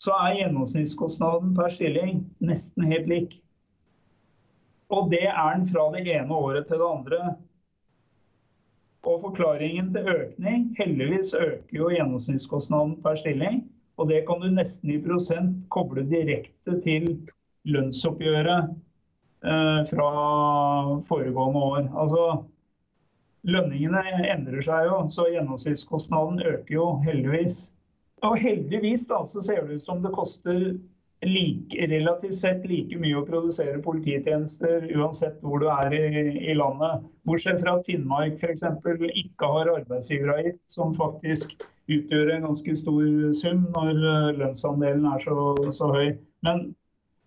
så 0.00 0.12
er 0.26 0.40
gjennomsnittskostnaden 0.40 1.54
per 1.56 1.72
stilling 1.72 2.24
nesten 2.44 2.88
helt 2.90 3.08
lik. 3.08 3.36
Og 4.94 5.10
det 5.10 5.24
er 5.26 5.54
den 5.56 5.66
fra 5.66 5.88
det 5.94 6.04
ene 6.06 6.34
året 6.34 6.68
til 6.68 6.80
det 6.82 6.88
andre. 6.88 7.20
Og 9.06 9.20
forklaringen 9.22 9.92
til 9.94 10.08
økning 10.10 10.68
Heldigvis 10.78 11.32
øker 11.34 11.78
jo 11.78 11.90
gjennomsnittskostnaden 11.94 12.96
per 13.02 13.18
stilling. 13.18 13.64
Og 13.96 14.10
det 14.10 14.24
kan 14.28 14.42
du 14.42 14.50
nesten 14.52 14.92
i 14.92 15.00
prosent 15.02 15.62
koble 15.72 16.04
direkte 16.10 16.76
til 16.84 17.06
lønnsoppgjøret 17.66 18.74
eh, 19.46 19.80
fra 19.90 20.10
foregående 21.08 21.62
år. 21.70 21.86
Altså, 22.02 22.26
lønningene 23.48 24.02
endrer 24.34 24.66
seg 24.66 24.90
jo, 24.90 24.98
så 25.10 25.30
gjennomsnittskostnaden 25.32 26.42
øker 26.42 26.74
jo 26.74 26.90
heldigvis. 27.06 27.72
Og 28.26 28.36
heldigvis 28.42 29.06
da, 29.08 29.22
så 29.28 29.42
ser 29.44 29.64
det 29.64 29.80
ut 29.80 29.86
som 29.86 30.02
det 30.04 30.12
koster 30.14 30.60
like, 31.24 31.86
relativt 31.88 32.36
sett 32.36 32.66
like 32.68 32.98
mye 33.00 33.16
å 33.16 33.24
produsere 33.26 33.80
polititjenester 33.84 34.88
uansett 34.96 35.38
hvor 35.40 35.62
du 35.62 35.68
er 35.72 35.94
i, 35.96 36.24
i 36.50 36.56
landet. 36.56 37.06
Bortsett 37.28 37.62
fra 37.62 37.78
at 37.78 37.86
Finnmark 37.88 38.36
f.eks. 38.36 38.64
ikke 39.22 39.52
har 39.54 39.72
arbeidsgiveravgift, 39.78 40.62
som 40.70 40.94
faktisk 40.96 41.56
utgjør 41.86 42.34
en 42.34 42.48
ganske 42.48 42.74
stor 42.76 43.06
sum 43.38 43.64
når 43.76 43.92
eh, 43.94 44.34
lønnsandelen 44.40 45.06
er 45.08 45.22
så, 45.22 45.54
så 45.72 45.92
høy. 45.94 46.10
Men 46.46 46.68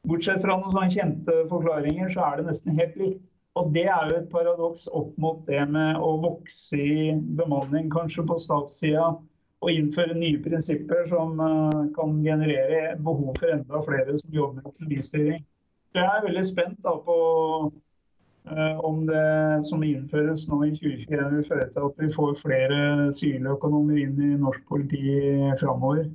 bortsett 0.08 0.44
fra 0.44 0.60
noen 0.60 0.76
sånne 0.76 0.94
kjente 0.94 1.40
forklaringer, 1.52 2.12
så 2.14 2.28
er 2.28 2.40
det 2.40 2.50
nesten 2.52 2.78
helt 2.80 3.00
likt. 3.00 3.26
Og 3.58 3.74
Det 3.74 3.88
er 3.90 4.12
jo 4.12 4.20
et 4.20 4.30
paradoks 4.32 4.86
opp 4.96 5.16
mot 5.20 5.42
det 5.50 5.64
med 5.72 5.98
å 6.00 6.14
vokse 6.22 6.78
i 6.78 7.10
bemanning 7.40 7.90
kanskje 7.92 8.24
på 8.30 8.38
statssida 8.40 9.10
og 9.62 9.72
innføre 9.72 10.16
nye 10.16 10.40
prinsipper 10.44 11.04
som 11.10 11.40
uh, 11.40 11.84
kan 11.98 12.18
generere 12.24 12.96
behov 13.04 13.36
for 13.40 13.52
enda 13.52 13.82
flere 13.84 14.18
som 14.22 14.34
jobber 14.34 14.62
med 14.62 14.72
økonomistyring. 14.72 15.46
Jeg 15.98 16.06
er 16.06 16.26
veldig 16.26 16.46
spent 16.48 16.80
da, 16.86 16.94
på 17.06 17.18
uh, 18.52 18.76
om 18.88 19.04
det 19.10 19.68
som 19.68 19.84
innføres 19.84 20.48
nå 20.52 20.62
i 20.70 20.74
2021 20.78 21.30
vil 21.36 21.48
føre 21.52 21.70
til 21.74 21.88
at 21.90 22.04
vi 22.04 22.12
får 22.16 22.36
flere 22.44 22.82
siviløkonomer 23.20 24.04
inn 24.06 24.20
i 24.30 24.34
norsk 24.40 24.64
politi 24.72 25.18
framover. 25.60 26.08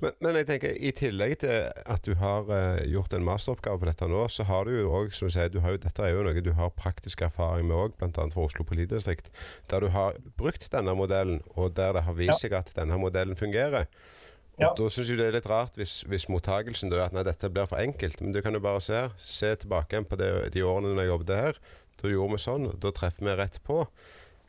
Men, 0.00 0.14
men, 0.24 0.38
jeg 0.40 0.48
tenker, 0.48 0.76
i 0.76 0.92
tillegg 0.96 1.34
til 1.42 1.66
at 1.68 2.06
du 2.06 2.14
har 2.20 2.48
uh, 2.48 2.80
gjort 2.88 3.12
en 3.16 3.26
masteroppgave 3.26 3.82
på 3.82 3.88
dette 3.90 4.08
nå, 4.08 4.22
så 4.32 4.46
har 4.48 4.64
du 4.64 4.72
jo 4.74 4.94
òg, 4.96 5.12
som 5.16 5.28
du 5.28 5.34
sier, 5.34 5.50
du 5.52 5.60
har 5.64 5.76
jo, 5.76 5.82
dette 5.82 6.06
er 6.06 6.14
jo 6.14 6.24
noe 6.24 6.44
du 6.44 6.54
har 6.56 6.72
praktisk 6.76 7.24
erfaring 7.26 7.68
med 7.68 7.76
òg, 7.76 7.98
bl.a. 8.00 8.26
fra 8.32 8.46
Oslo 8.46 8.64
politidistrikt. 8.68 9.28
Der 9.72 9.84
du 9.84 9.90
har 9.92 10.16
brukt 10.40 10.70
denne 10.72 10.96
modellen, 10.96 11.42
og 11.54 11.74
der 11.76 11.94
det 11.98 12.06
har 12.08 12.16
vist 12.16 12.44
seg 12.44 12.56
at 12.56 12.72
denne 12.76 12.96
modellen 13.00 13.36
fungerer. 13.36 13.88
Og 14.60 14.66
ja. 14.66 14.70
Da 14.76 14.88
syns 14.92 15.08
jeg 15.08 15.16
det 15.20 15.28
er 15.30 15.36
litt 15.38 15.48
rart 15.48 15.76
hvis, 15.78 16.02
hvis 16.10 16.26
mottagelsen 16.28 16.92
er 16.92 17.06
at 17.06 17.14
nei, 17.16 17.24
dette 17.24 17.48
blir 17.52 17.68
for 17.68 17.80
enkelt. 17.80 18.20
Men 18.20 18.34
du 18.34 18.42
kan 18.44 18.56
jo 18.56 18.60
bare 18.64 18.82
se, 18.84 19.06
se 19.16 19.54
tilbake 19.62 20.02
på 20.08 20.18
det, 20.20 20.32
de 20.52 20.64
årene 20.66 20.96
jeg 21.00 21.12
jobbet 21.12 21.36
her. 21.36 21.60
Da 22.00 22.10
gjorde 22.12 22.36
vi 22.36 22.42
sånn, 22.44 22.66
og 22.68 22.76
da 22.82 22.92
treffer 22.96 23.24
vi 23.28 23.36
rett 23.40 23.56
på. 23.64 23.82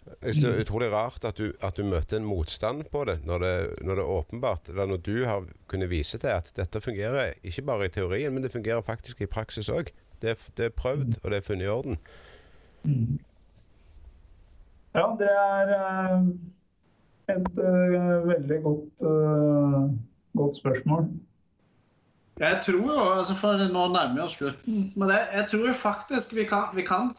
Jeg 0.06 0.34
synes 0.34 0.46
Det 0.46 0.50
er 0.50 0.62
utrolig 0.62 0.92
rart 0.92 1.26
at 1.26 1.38
du, 1.38 1.52
at 1.62 1.78
du, 1.78 1.84
møter 1.86 2.18
en 2.18 2.26
motstand 2.26 2.84
på 2.92 3.04
det 3.06 3.20
når, 3.26 3.44
det, 3.44 3.54
når 3.86 3.96
det 3.96 4.04
er 4.04 4.14
åpenbart, 4.18 4.70
eller 4.70 4.86
når 4.90 4.98
du 4.98 5.26
har 5.26 5.46
kunnet 5.70 5.90
vise 5.90 6.18
til 6.18 6.28
at 6.34 6.52
dette 6.58 6.82
fungerer 6.82 7.34
ikke 7.44 7.62
bare 7.62 7.86
i 7.86 7.94
teorien, 7.94 8.34
men 8.34 8.44
det 8.44 8.52
fungerer 8.52 8.82
faktisk 8.82 9.22
i 9.22 9.30
praksis 9.30 9.70
òg. 9.70 9.94
Det, 10.22 10.38
det, 10.58 10.66
er 10.66 10.70
prøvd, 10.70 11.22
og 11.24 11.32
det 11.32 11.38
er 11.38 11.46
funnet 11.46 11.66
i 11.66 11.70
orden. 11.70 11.98
Ja, 14.94 15.06
det 15.22 15.30
er 15.30 15.70
uh, 15.78 16.28
et 17.30 17.58
uh, 17.58 18.28
veldig 18.28 18.62
godt, 18.64 19.06
uh, 19.06 19.90
godt, 20.38 20.58
spørsmål. 20.58 21.08
Jeg 22.40 22.60
tror 22.66 22.74
jo, 22.74 23.18
altså 23.18 23.36
for 23.38 23.58
Nå 23.74 23.88
nærmer 23.94 24.14
vi 24.14 24.22
oss 24.26 24.38
slutten, 24.38 24.94
men 24.98 25.10
jeg, 25.10 25.28
jeg 25.34 25.46
tror 25.52 25.74
faktisk 25.74 26.36
vi 26.36 26.44
kan, 26.50 26.74
vi 26.76 26.82
kan 26.82 27.10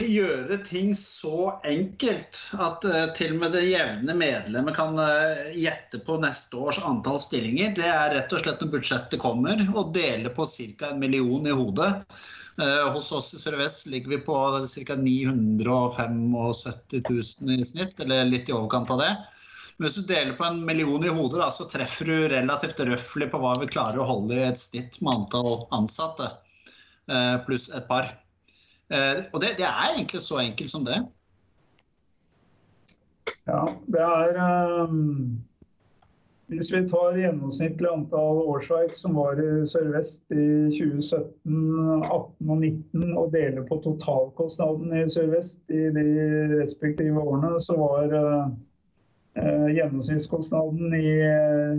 gjøre 0.00 0.56
ting 0.64 0.94
så 0.96 1.52
enkelt 1.68 2.38
at 2.60 2.84
uh, 2.88 3.06
til 3.16 3.34
og 3.34 3.42
med 3.42 3.54
det 3.56 3.64
jevne 3.66 4.14
medlemmet 4.16 4.76
kan 4.76 4.96
uh, 4.98 5.50
gjette 5.56 6.00
på 6.06 6.16
neste 6.22 6.56
års 6.56 6.78
antall 6.86 7.20
stillinger. 7.20 7.74
Det 7.76 7.88
er 7.88 8.14
rett 8.16 8.32
og 8.32 8.42
slett 8.42 8.62
når 8.62 8.72
budsjettet 8.76 9.20
kommer, 9.22 9.60
å 9.76 9.84
dele 9.94 10.32
på 10.32 10.46
ca. 10.48 10.92
en 10.92 11.02
million 11.02 11.46
i 11.46 11.56
hodet. 11.56 11.90
Uh, 12.60 12.88
hos 12.94 13.12
oss 13.12 13.32
i 13.36 13.42
Sør-Vest 13.42 13.86
ligger 13.92 14.16
vi 14.16 14.22
på 14.24 14.38
ca. 14.88 14.96
975 14.96 16.24
000 16.32 17.54
i 17.58 17.68
snitt, 17.68 18.00
eller 18.00 18.30
litt 18.30 18.48
i 18.48 18.56
overkant 18.56 18.94
av 18.96 19.04
det. 19.04 19.12
Men 19.76 19.88
hvis 19.88 20.00
du 20.00 20.08
deler 20.08 20.36
på 20.38 20.46
en 20.48 20.64
million 20.64 21.04
i 21.04 21.12
hodet, 21.12 21.40
da, 21.42 21.50
så 21.52 21.68
treffer 21.68 22.08
du 22.08 22.16
relativt 22.32 22.80
røftlig 22.86 23.28
på 23.32 23.40
hva 23.42 23.56
vi 23.60 23.70
klarer 23.72 24.00
å 24.00 24.08
holde 24.08 24.36
i 24.36 24.48
et 24.48 24.60
snitt 24.60 25.00
med 25.02 25.16
antall 25.16 25.64
ansatte, 25.74 26.28
pluss 27.48 27.70
et 27.74 27.88
par. 27.88 28.12
Eh, 28.92 29.24
og 29.32 29.40
det, 29.40 29.54
det, 29.60 29.68
er 29.68 29.94
egentlig 29.94 30.20
så 30.20 30.42
enkelt 30.42 30.70
som 30.70 30.84
det. 30.84 30.98
Ja, 33.46 33.64
det 33.94 34.02
er 34.02 34.82
um, 34.84 35.40
Hvis 36.52 36.68
vi 36.74 36.82
tar 36.88 37.16
gjennomsnittlig 37.16 37.88
antall 37.88 38.42
årsverk 38.52 38.92
som 38.96 39.16
var 39.16 39.40
i 39.40 39.64
Sør-Vest 39.66 40.34
i 40.36 40.44
2017, 40.76 42.02
18 42.04 42.50
og 42.52 42.58
19, 42.58 43.16
og 43.16 43.32
deler 43.32 43.64
på 43.70 43.80
totalkostnaden 43.86 44.92
i 45.00 45.06
Sør-Vest 45.14 45.72
i 45.72 45.88
de 45.96 46.06
respektive 46.60 47.22
årene, 47.22 47.56
så 47.64 47.78
var 47.80 48.12
uh, 48.12 48.52
gjennomsnittskostnaden 49.34 50.94
i 50.94 51.12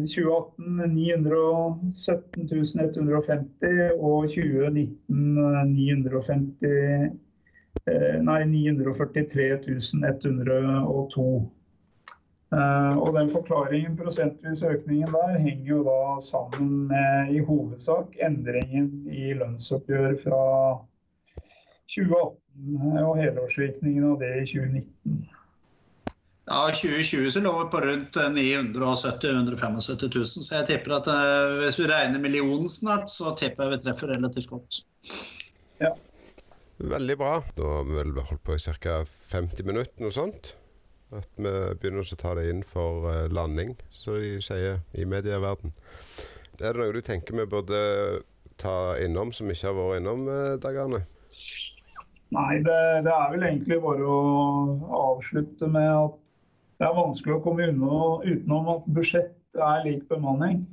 2018 0.10 0.94
917 0.94 2.48
150 2.80 3.92
og 4.00 4.30
2019 4.34 5.36
950, 5.74 6.64
eh, 7.86 8.18
nei, 8.26 8.40
943 8.50 9.50
102. 9.54 11.28
Eh, 12.54 12.98
og 12.98 13.14
den 13.18 13.30
forklaringen, 13.34 13.98
prosentvis 13.98 14.64
økningen 14.64 15.14
der, 15.14 15.38
henger 15.42 15.70
jo 15.70 15.84
da 15.88 16.02
sammen 16.22 16.88
med 16.90 17.32
i 17.34 17.40
hovedsak 17.46 18.18
endringen 18.22 19.08
i 19.10 19.34
lønnsoppgjør 19.38 20.18
fra 20.26 20.44
2018 21.94 23.00
og 23.06 23.18
helårsvirkningen 23.22 24.12
av 24.12 24.20
det 24.22 24.36
i 24.42 24.46
2019. 24.54 25.43
Ja, 26.46 26.68
2020 26.68 27.30
så 27.32 27.40
lå 27.40 27.52
vi 27.60 27.70
på 27.72 27.80
rundt 27.80 28.16
970 28.16 29.30
175 29.30 29.74
000, 30.16 30.26
så 30.26 30.56
jeg 30.58 30.68
tipper 30.68 30.98
at 30.98 31.08
uh, 31.08 31.60
hvis 31.62 31.78
vi 31.80 31.88
regner 31.88 32.20
millionen 32.20 32.68
snart, 32.68 33.08
så 33.12 33.32
tipper 33.40 33.70
jeg 33.70 33.78
vi 33.78 33.86
treffer 33.86 34.12
relativt 34.12 34.50
godt. 34.52 34.82
Ja. 35.80 35.94
Veldig 36.84 37.16
bra. 37.22 37.38
Da 37.56 37.70
har 37.78 37.88
vi 37.88 37.96
vel 37.96 38.12
holdt 38.20 38.44
på 38.44 38.58
i 38.58 38.76
ca. 38.84 39.00
50 39.08 39.70
minutter, 39.70 39.96
noe 40.04 40.12
sånt. 40.12 40.52
At 41.16 41.30
vi 41.38 41.56
begynner 41.80 42.04
å 42.04 42.20
ta 42.20 42.36
det 42.36 42.50
inn 42.52 42.64
for 42.68 43.08
uh, 43.08 43.24
landing, 43.32 43.78
som 43.88 44.20
de 44.20 44.36
sier 44.44 44.82
i 45.00 45.08
medieverden. 45.08 45.72
Er 46.60 46.76
det 46.76 46.80
noe 46.82 46.92
du 46.92 47.00
tenker 47.06 47.40
vi 47.40 47.48
burde 47.48 47.80
ta 48.60 48.98
innom 49.00 49.32
som 49.32 49.48
ikke 49.48 49.72
har 49.72 49.80
vært 49.80 50.04
innom, 50.04 50.28
Dagane? 50.28 50.60
Dag 50.68 50.84
Arne? 50.84 51.06
Nei, 52.34 52.58
det, 52.66 52.78
det, 53.06 53.14
er 53.14 53.32
vel 53.34 53.44
egentlig 53.46 53.78
bare 53.84 54.10
å 54.10 54.20
avslutte 55.14 55.68
med 55.70 55.90
at 55.92 56.23
det 56.84 56.90
er 56.90 56.98
vanskelig 57.00 57.38
å 57.38 57.44
komme 57.46 57.70
unna, 57.72 57.98
utenom 58.28 58.66
at 58.74 58.88
budsjett 58.92 59.56
er 59.56 59.86
lik 59.86 60.02
bemanning. 60.12 60.66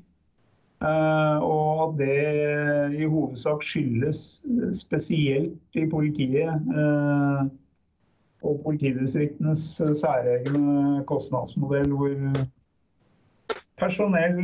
Uh, 0.82 1.38
og 1.44 1.82
at 1.84 1.98
det 2.00 2.96
i 2.98 3.06
hovedsak 3.06 3.62
skyldes 3.62 4.40
spesielt 4.74 5.76
i 5.78 5.84
politiet 5.92 6.70
uh, 6.72 7.44
og 8.42 8.62
politidistriktenes 8.64 9.66
særegne 10.00 11.04
kostnadsmodell, 11.06 11.92
hvor 11.94 12.16
personell 13.78 14.40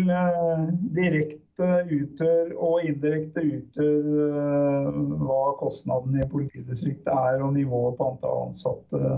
direkte 0.94 1.70
utgjør 1.96 2.52
og 2.54 2.84
indirekte 2.92 3.42
utgjør 3.42 5.00
hva 5.24 5.40
kostnaden 5.58 6.20
i 6.20 6.28
politidistriktet 6.30 7.10
er, 7.10 7.40
og 7.40 7.56
nivået 7.56 7.98
på 7.98 8.12
antall 8.12 8.46
ansatte 8.50 9.16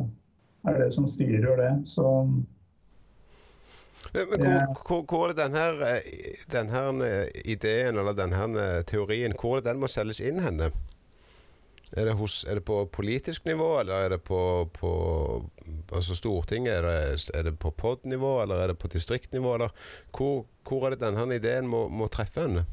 er 0.66 0.78
det 0.82 0.92
som 0.94 1.06
styrer 1.06 1.60
det. 1.60 1.72
Så 1.88 2.06
men 4.14 4.40
hvor, 4.86 5.02
hvor, 5.04 5.28
er 5.28 5.34
det 5.34 5.42
denne, 5.44 5.88
denne 6.52 7.08
ideen 7.44 7.98
eller 7.98 8.16
denne 8.16 8.68
teorien 8.88 9.34
hvor 9.36 9.58
er 9.58 9.62
det 9.62 9.72
den 9.72 9.82
må 9.82 9.90
selges 9.90 10.22
inn 10.24 10.40
henne? 10.40 10.70
Er 11.96 12.04
det, 12.04 12.14
hos, 12.20 12.42
er 12.44 12.58
det 12.58 12.66
på 12.68 12.82
politisk 12.92 13.46
nivå, 13.48 13.78
eller 13.80 13.94
er 14.04 14.08
det 14.12 14.18
på, 14.22 14.68
på 14.76 14.90
altså 15.92 16.16
Stortinget? 16.16 16.74
Er 16.74 16.82
det, 16.84 17.30
er 17.34 17.46
det 17.48 17.54
på 17.58 17.70
POD-nivå, 17.70 18.42
eller 18.42 18.60
er 18.60 18.72
det 18.72 18.78
på 18.78 18.90
distriktnivå? 18.92 19.54
Eller 19.54 19.72
hvor, 20.12 20.44
hvor 20.68 20.86
er 20.86 20.94
det 20.94 21.00
denne 21.00 21.24
ideen 21.34 21.68
må, 21.68 21.86
må 21.88 22.10
treffe 22.12 22.44
henne? 22.44 22.66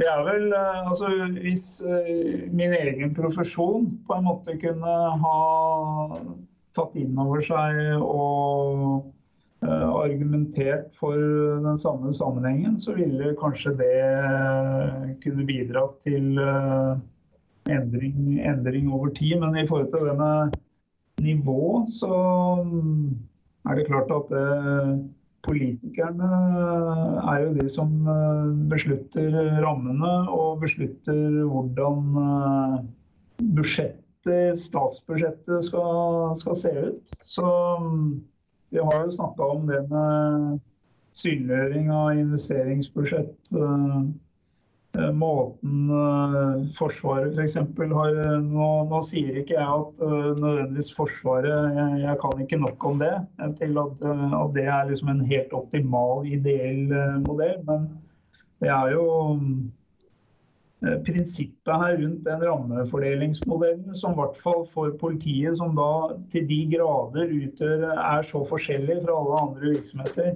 Det 0.00 0.08
er 0.08 0.22
vel 0.24 0.52
eh, 0.56 0.88
altså 0.88 1.10
Hvis 1.44 1.64
eh, 1.84 2.46
min 2.50 2.72
egen 2.72 3.14
profesjon 3.14 3.86
på 4.06 4.16
en 4.16 4.26
måte 4.26 4.56
kunne 4.58 4.94
ha 5.22 5.40
tatt 6.76 6.96
inn 6.98 7.18
over 7.18 7.42
seg 7.44 7.78
og 7.98 9.06
uh, 9.66 9.88
argumentert 10.00 10.90
for 10.98 11.16
den 11.64 11.78
samme 11.80 12.14
sammenhengen, 12.16 12.78
så 12.80 12.94
ville 12.98 13.34
kanskje 13.40 13.74
det 13.80 13.94
kunne 15.24 15.46
bidratt 15.48 15.98
til 16.06 16.38
uh, 16.38 16.98
endring, 17.70 18.38
endring 18.38 18.90
over 18.92 19.12
tid. 19.16 19.38
Men 19.42 19.58
i 19.58 19.66
forhold 19.68 19.90
til 19.94 20.10
det 20.10 20.18
med 20.20 20.60
nivå, 21.20 21.86
så 21.90 22.12
er 23.68 23.76
det 23.76 23.88
klart 23.90 24.12
at 24.14 24.30
politikerne 25.44 26.28
er 27.32 27.42
jo 27.42 27.50
de 27.56 27.66
som 27.72 27.92
beslutter 28.70 29.36
rammene 29.60 30.12
og 30.32 30.62
beslutter 30.64 31.44
hvordan 31.44 32.88
budsjettet, 33.40 34.09
statsbudsjettet 34.56 35.64
skal, 35.64 36.34
skal 36.36 36.56
se 36.56 36.72
ut. 36.90 37.12
Så 37.24 37.44
vi 38.70 38.78
har 38.78 39.04
jo 39.04 39.10
snakka 39.10 39.52
om 39.54 39.66
det 39.66 39.80
med 39.90 40.58
synliggjøring 41.16 41.90
av 41.92 42.18
investeringsbudsjett. 42.18 43.54
Eh, 44.98 45.10
måten 45.14 45.90
uh, 45.90 46.66
Forsvaret 46.74 47.36
f.eks. 47.38 47.56
For 47.76 47.92
har 47.94 48.16
nå, 48.42 48.68
nå, 48.90 49.00
sier 49.06 49.36
ikke 49.38 49.54
jeg 49.54 49.66
at 49.66 50.00
nødvendigvis 50.02 50.90
Forsvaret 50.96 51.76
jeg, 51.76 52.00
jeg, 52.02 52.16
kan 52.22 52.42
ikke 52.42 52.58
nok 52.58 52.86
om 52.90 52.98
det 53.02 53.12
til 53.60 53.78
at, 53.78 54.02
at 54.02 54.56
det 54.56 54.66
er 54.66 54.88
liksom 54.90 55.12
en 55.12 55.22
helt 55.30 55.54
optimal, 55.54 56.26
ideell 56.26 56.90
modell. 57.26 57.60
Men 57.68 57.86
det 58.60 58.72
er 58.74 58.96
jo 58.96 59.04
prinsippet 60.80 61.82
her 61.82 61.98
rundt 62.00 62.24
den 62.24 62.40
rammefordelingsmodellen 62.40 63.96
som 63.96 64.14
i 64.14 64.20
hvert 64.20 64.38
fall 64.38 64.62
for 64.68 64.94
politiet, 65.00 65.58
som 65.58 65.74
da 65.76 66.16
til 66.32 66.46
de 66.48 66.60
grader 66.72 67.34
utgjør, 67.36 67.84
er 67.92 68.24
så 68.24 68.40
forskjellig 68.48 69.02
fra 69.04 69.18
alle 69.18 69.42
andre 69.42 69.74
virksomheter, 69.74 70.32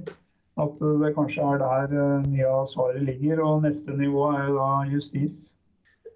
at 0.60 0.84
det 1.00 1.14
kanskje 1.16 1.48
er 1.48 1.62
der 1.62 1.96
eh, 1.96 2.28
mye 2.28 2.52
av 2.60 2.68
svaret 2.70 3.02
ligger. 3.08 3.40
Og 3.46 3.64
neste 3.64 3.96
nivå 3.96 4.28
er 4.34 4.50
jo 4.50 4.58
da 4.60 4.70
justis. 4.92 5.38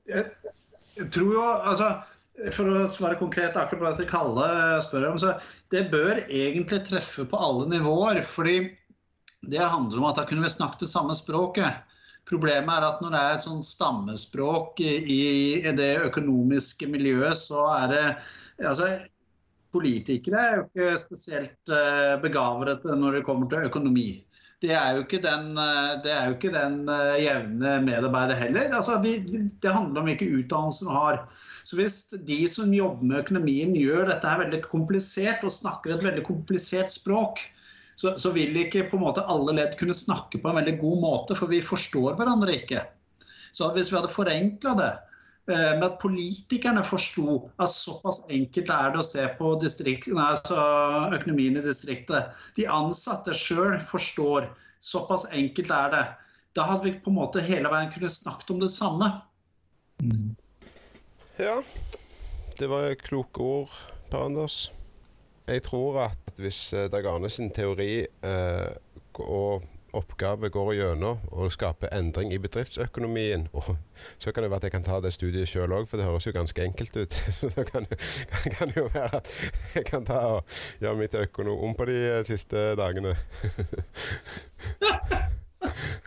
Jeg 0.09 1.11
tror 1.15 1.33
jo, 1.35 1.49
altså 1.73 1.91
for 2.55 2.71
å 2.71 2.85
svare 2.91 3.19
konkret 3.19 3.57
akkurat 3.59 3.97
på 3.97 4.03
det 4.03 4.11
Kalle 4.11 4.49
spør 4.85 5.09
om, 5.11 5.19
så 5.19 5.35
det 5.75 5.89
bør 5.91 6.21
egentlig 6.29 6.85
treffe 6.87 7.27
på 7.27 7.41
alle 7.41 7.67
nivåer. 7.73 8.23
fordi 8.23 8.61
det 9.49 9.59
handler 9.63 9.99
om 9.99 10.09
at 10.09 10.19
da 10.19 10.25
kunne 10.27 10.43
vi 10.43 10.51
snakket 10.51 10.85
det 10.85 10.91
samme 10.91 11.15
språket. 11.15 11.83
Problemet 12.29 12.75
er 12.75 12.87
at 12.89 13.03
når 13.03 13.15
det 13.15 13.21
er 13.25 13.37
et 13.37 13.47
sånt 13.47 13.67
stammespråk 13.67 14.83
i 14.85 15.63
det 15.77 15.93
økonomiske 16.11 16.91
miljøet, 16.93 17.37
så 17.41 17.69
er 17.79 17.87
det 17.95 18.03
altså, 18.65 18.93
Politikere 19.69 20.41
er 20.41 20.55
jo 20.57 20.63
ikke 20.65 20.93
spesielt 20.97 21.73
eh, 21.77 22.95
når 22.97 23.19
det 23.19 23.25
kommer 23.27 23.51
til 23.53 23.67
økonomi 23.69 24.07
det 24.63 24.73
er 24.75 24.97
jo 24.97 25.05
ikke 25.05 25.21
den, 25.23 25.53
eh, 25.55 26.07
jo 26.27 26.35
ikke 26.35 26.51
den 26.55 26.81
eh, 26.91 27.19
jevne 27.23 27.77
medarbeider 27.85 28.39
heller. 28.41 28.73
Altså, 28.75 28.99
vi, 29.03 29.19
det 29.23 29.75
handler 29.75 30.01
om 30.01 30.09
hvilken 30.11 30.35
utdannelse 30.41 30.87
du 30.87 30.91
har. 30.91 31.21
Så 31.65 31.77
hvis 31.79 31.99
de 32.27 32.41
som 32.51 32.73
jobber 32.75 33.07
med 33.07 33.21
økonomien 33.23 33.77
gjør 33.77 34.09
dette 34.09 34.27
her 34.27 34.43
veldig 34.43 34.63
komplisert 34.67 35.45
og 35.47 35.55
snakker 35.55 35.95
et 35.95 36.05
veldig 36.05 36.25
komplisert 36.27 36.91
språk, 36.91 37.45
så, 37.99 38.15
så, 38.19 38.31
vil 38.31 38.55
ikke 38.61 38.85
på 38.91 38.99
en 38.99 39.03
måte 39.09 39.25
alle 39.27 39.57
ledd 39.57 39.75
kunne 39.79 39.97
snakke 39.97 40.39
på 40.39 40.51
en 40.51 40.61
veldig 40.61 40.77
god 40.79 41.01
måte, 41.03 41.35
for 41.35 41.51
vi 41.51 41.59
forstår 41.65 42.15
hverandre 42.21 42.55
ikke. 42.61 42.85
Så 43.51 43.73
hvis 43.75 43.91
vi 43.91 43.97
hadde 43.99 44.13
forenkla 44.13 44.75
det, 44.79 44.93
eh, 45.51 45.73
med 45.81 45.87
at 45.89 45.99
politikerne 45.99 46.85
forsto 46.87 47.41
at 47.59 47.73
såpass 47.75 48.21
enkelt 48.31 48.71
er 48.71 48.95
det 48.95 49.03
å 49.03 49.09
se 49.09 49.27
på 49.41 49.51
nei, 49.59 50.29
altså 50.29 50.63
økonomien 51.19 51.59
i 51.59 51.65
distriktet. 51.65 52.39
De 52.55 52.71
ansatte 52.71 53.35
sjøl 53.35 53.81
forstår. 53.83 54.47
Såpass 54.79 55.27
enkelt 55.35 55.75
er 55.75 55.95
det. 55.97 56.07
Da 56.55 56.71
hadde 56.71 56.87
vi 56.87 56.97
på 57.03 57.11
en 57.11 57.19
måte 57.19 57.43
hele 57.43 57.67
veien 57.73 57.91
kunnet 57.91 58.15
snakket 58.15 58.55
om 58.55 58.63
det 58.63 58.71
samme. 58.71 59.11
Mm. 59.99 60.37
Ja, 61.43 61.59
det 62.63 62.71
var 62.71 62.95
kloke 63.03 63.43
ord, 63.43 63.79
Per 64.11 64.29
Anders. 64.31 64.69
Jeg 65.49 65.63
tror 65.63 66.01
at 66.05 66.41
hvis 66.41 66.73
eh, 66.77 66.91
Dag 66.93 67.07
Arne 67.09 67.29
sin 67.33 67.51
teori 67.51 68.05
eh, 68.05 68.71
og 69.19 69.65
oppgave 69.97 70.51
går 70.53 70.73
gjennom 70.77 71.23
og 71.33 71.53
skaper 71.53 71.89
endring 71.97 72.33
i 72.35 72.39
bedriftsøkonomien 72.39 73.47
og 73.57 73.77
Så 74.19 74.33
kan 74.33 74.43
det 74.43 74.51
være 74.51 74.61
at 74.61 74.65
jeg 74.69 74.73
kan 74.73 74.85
ta 74.85 75.01
det 75.01 75.13
studiet 75.13 75.49
sjøl 75.49 75.73
òg, 75.73 75.89
for 75.89 75.97
det 75.97 76.07
høres 76.07 76.27
jo 76.27 76.35
ganske 76.37 76.65
enkelt 76.65 76.97
ut. 76.97 77.13
Så 77.37 77.49
det 77.55 77.65
kan, 77.73 77.87
kan, 78.59 78.73
jo 78.77 78.89
være 78.93 79.17
at 79.23 79.33
jeg 79.75 79.85
kan 79.89 80.05
ta 80.05 80.21
og 80.37 80.59
gjøre 80.81 81.01
mitt 81.01 81.15
økonom 81.15 81.75
på 81.75 81.89
de 81.89 81.99
eh, 82.19 82.25
siste 82.29 82.75
dagene. 82.79 83.17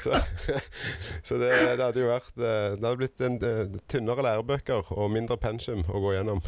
Så, 0.02 0.16
så 1.24 1.36
det, 1.38 1.50
det, 1.78 1.84
hadde 1.84 2.02
jo 2.02 2.08
vært 2.10 2.38
eh, 2.39 2.74
Det 2.78 2.86
hadde 2.86 2.98
blitt 2.98 3.22
en, 3.26 3.38
tynnere 3.92 4.24
lærebøker 4.26 4.94
og 4.96 5.12
mindre 5.14 5.38
pensum 5.42 5.84
å 5.89 6.02
gå 6.02 6.16
gjennom. 6.16 6.42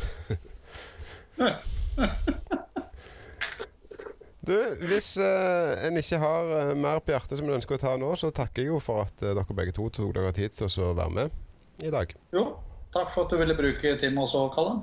Du, 4.48 4.56
Hvis 4.90 5.14
uh, 5.24 5.88
en 5.88 5.98
ikke 6.00 6.20
har 6.20 6.50
uh, 6.52 6.74
mer 6.76 7.00
på 7.00 7.14
hjertet 7.14 7.40
som 7.40 7.48
en 7.48 7.56
ønsker 7.56 7.78
å 7.78 7.80
ta 7.80 7.94
nå, 8.00 8.10
så 8.20 8.32
takker 8.36 8.66
jeg 8.66 8.74
jo 8.74 8.80
for 8.84 9.06
at 9.06 9.24
uh, 9.24 9.32
dere 9.32 9.56
begge 9.56 9.76
to 9.78 9.88
tok 9.94 10.12
dere 10.18 10.34
tid 10.36 10.52
til 10.52 10.68
å 10.84 10.90
være 10.98 11.16
med 11.16 11.86
i 11.88 11.92
dag. 11.94 12.12
Jo, 12.36 12.50
takk 12.92 13.14
for 13.14 13.24
at 13.24 13.32
du 13.32 13.40
ville 13.40 13.56
bruke 13.56 13.96
tid 14.02 14.12
med 14.12 14.26
oss 14.26 14.36
òg, 14.36 14.50
Kalle. 14.56 14.82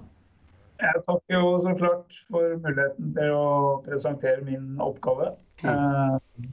Jeg 0.81 1.03
takker 1.05 1.37
jo 1.37 1.51
så 1.61 1.75
klart 1.77 2.17
for 2.31 2.55
muligheten 2.65 3.13
til 3.19 3.35
å 3.37 3.49
presentere 3.85 4.41
min 4.47 4.81
oppgave. 4.81 5.35
Mm. 5.61 6.49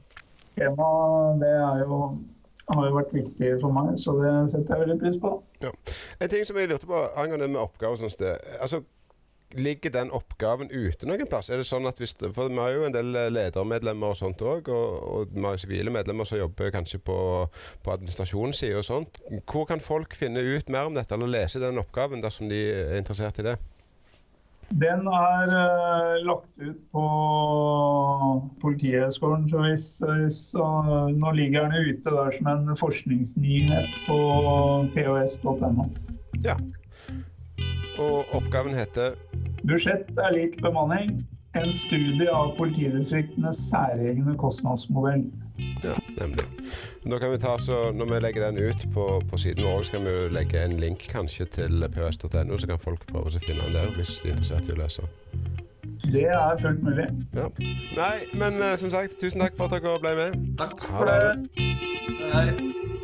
Temaet 0.58 1.40
det 1.40 1.54
jo, 1.80 2.02
har 2.74 2.90
jo 2.90 2.98
vært 2.98 3.14
viktig 3.16 3.54
for 3.62 3.72
meg, 3.72 3.94
så 4.04 4.18
det 4.20 4.34
setter 4.52 4.74
jeg 4.74 4.84
veldig 4.84 4.98
pris 5.00 5.16
på. 5.22 5.32
Ja. 5.64 5.72
En 6.20 6.28
ting 6.28 6.44
som 6.44 6.60
jeg 6.60 6.68
lurte 6.68 6.90
på 6.90 7.00
angående 7.16 7.48
med 7.48 7.62
oppgaver 7.62 7.96
sånn 8.02 8.12
sted. 8.12 8.36
Altså, 8.60 8.82
Ligger 9.56 9.90
den 9.94 10.10
oppgaven 10.12 10.68
ute 10.68 11.08
noen 11.08 11.28
plass? 11.30 11.48
Er 11.48 11.62
det 11.62 11.64
sånn 11.64 11.88
at 11.88 11.96
hvis, 12.02 12.12
for 12.36 12.50
Vi 12.52 12.60
har 12.60 12.74
jo 12.74 12.84
en 12.84 12.92
del 12.92 13.14
eh, 13.16 13.30
ledermedlemmer 13.32 14.12
og 14.12 14.18
sånt 14.18 14.42
òg, 14.44 14.68
og, 14.68 14.98
og 15.08 15.32
vi 15.32 15.46
har 15.46 15.62
sivile 15.62 15.94
medlemmer 15.94 16.28
som 16.28 16.40
jobber 16.40 16.74
kanskje 16.74 17.00
på, 17.00 17.16
på 17.80 17.94
administrasjonssida 17.94 18.82
og 18.82 18.84
sånt. 18.84 19.22
Hvor 19.48 19.64
kan 19.70 19.80
folk 19.80 20.12
finne 20.18 20.44
ut 20.44 20.68
mer 20.68 20.90
om 20.90 20.98
dette, 20.98 21.16
eller 21.16 21.32
lese 21.32 21.62
den 21.64 21.80
oppgaven 21.80 22.20
dersom 22.24 22.52
de 22.52 22.60
er 22.76 23.00
interessert 23.00 23.40
i 23.40 23.48
det? 23.48 23.56
Den 24.68 25.06
er 25.08 25.48
uh, 25.48 26.26
lagt 26.28 26.50
ut 26.60 26.80
på 26.92 27.04
Politihøgskolen. 28.60 29.48
Så 29.48 29.62
hvis, 29.64 29.86
hvis 30.04 30.40
uh, 30.60 31.08
nå 31.08 31.32
ligger 31.32 31.70
den 31.70 31.88
ute 31.88 32.12
der 32.12 32.36
som 32.36 32.50
en 32.52 32.76
forskningsnyhet 32.76 33.88
på 34.04 34.18
pos.no. 34.92 35.88
Ja. 36.44 36.58
Og 37.98 38.34
oppgaven 38.36 38.76
heter 38.78 39.18
Budsjett 39.66 40.18
er 40.22 40.32
lik 40.36 40.60
bemanning. 40.62 41.26
En 41.58 41.72
studie 41.74 42.28
av 42.30 42.52
politidistriktenes 42.58 43.58
særegne 43.70 44.36
kostnadsmodell. 44.38 45.24
Ja, 45.82 45.94
nemlig. 46.20 46.44
Da 47.10 47.18
kan 47.18 47.32
vi 47.32 47.38
ta, 47.38 47.58
så 47.58 47.92
Når 47.92 48.04
vi 48.04 48.20
legger 48.20 48.46
den 48.46 48.58
ut 48.68 48.86
på, 48.94 49.22
på 49.30 49.38
siden 49.38 49.64
vår, 49.64 49.82
så 49.82 49.92
kan 49.92 50.04
vi 50.04 50.28
legge 50.30 50.64
en 50.64 50.76
link 50.78 51.08
kanskje 51.10 51.44
til 51.44 51.88
pøs.no, 51.94 52.58
så 52.58 52.66
kan 52.66 52.78
folk 52.78 53.06
prøve 53.06 53.32
å 53.32 53.42
finne 53.42 53.64
den 53.64 53.74
der 53.74 53.90
hvis 53.96 54.20
de 54.22 54.30
er 54.30 54.36
interessert 54.36 54.68
i 54.68 54.76
å 54.76 54.82
lese. 54.82 55.08
Det 56.12 56.28
er 56.30 56.60
fullt 56.60 56.82
mulig. 56.82 57.08
Ja. 57.34 57.48
Nei, 57.96 58.16
men 58.38 58.62
uh, 58.62 58.76
som 58.78 58.92
sagt, 58.94 59.18
tusen 59.20 59.42
takk 59.42 59.56
for 59.58 59.66
at 59.66 59.82
dere 59.82 59.98
ble 59.98 60.14
med. 60.20 60.38
Takk 60.60 60.78
for 60.84 61.10
det. 61.10 61.66
Hei. 62.32 62.96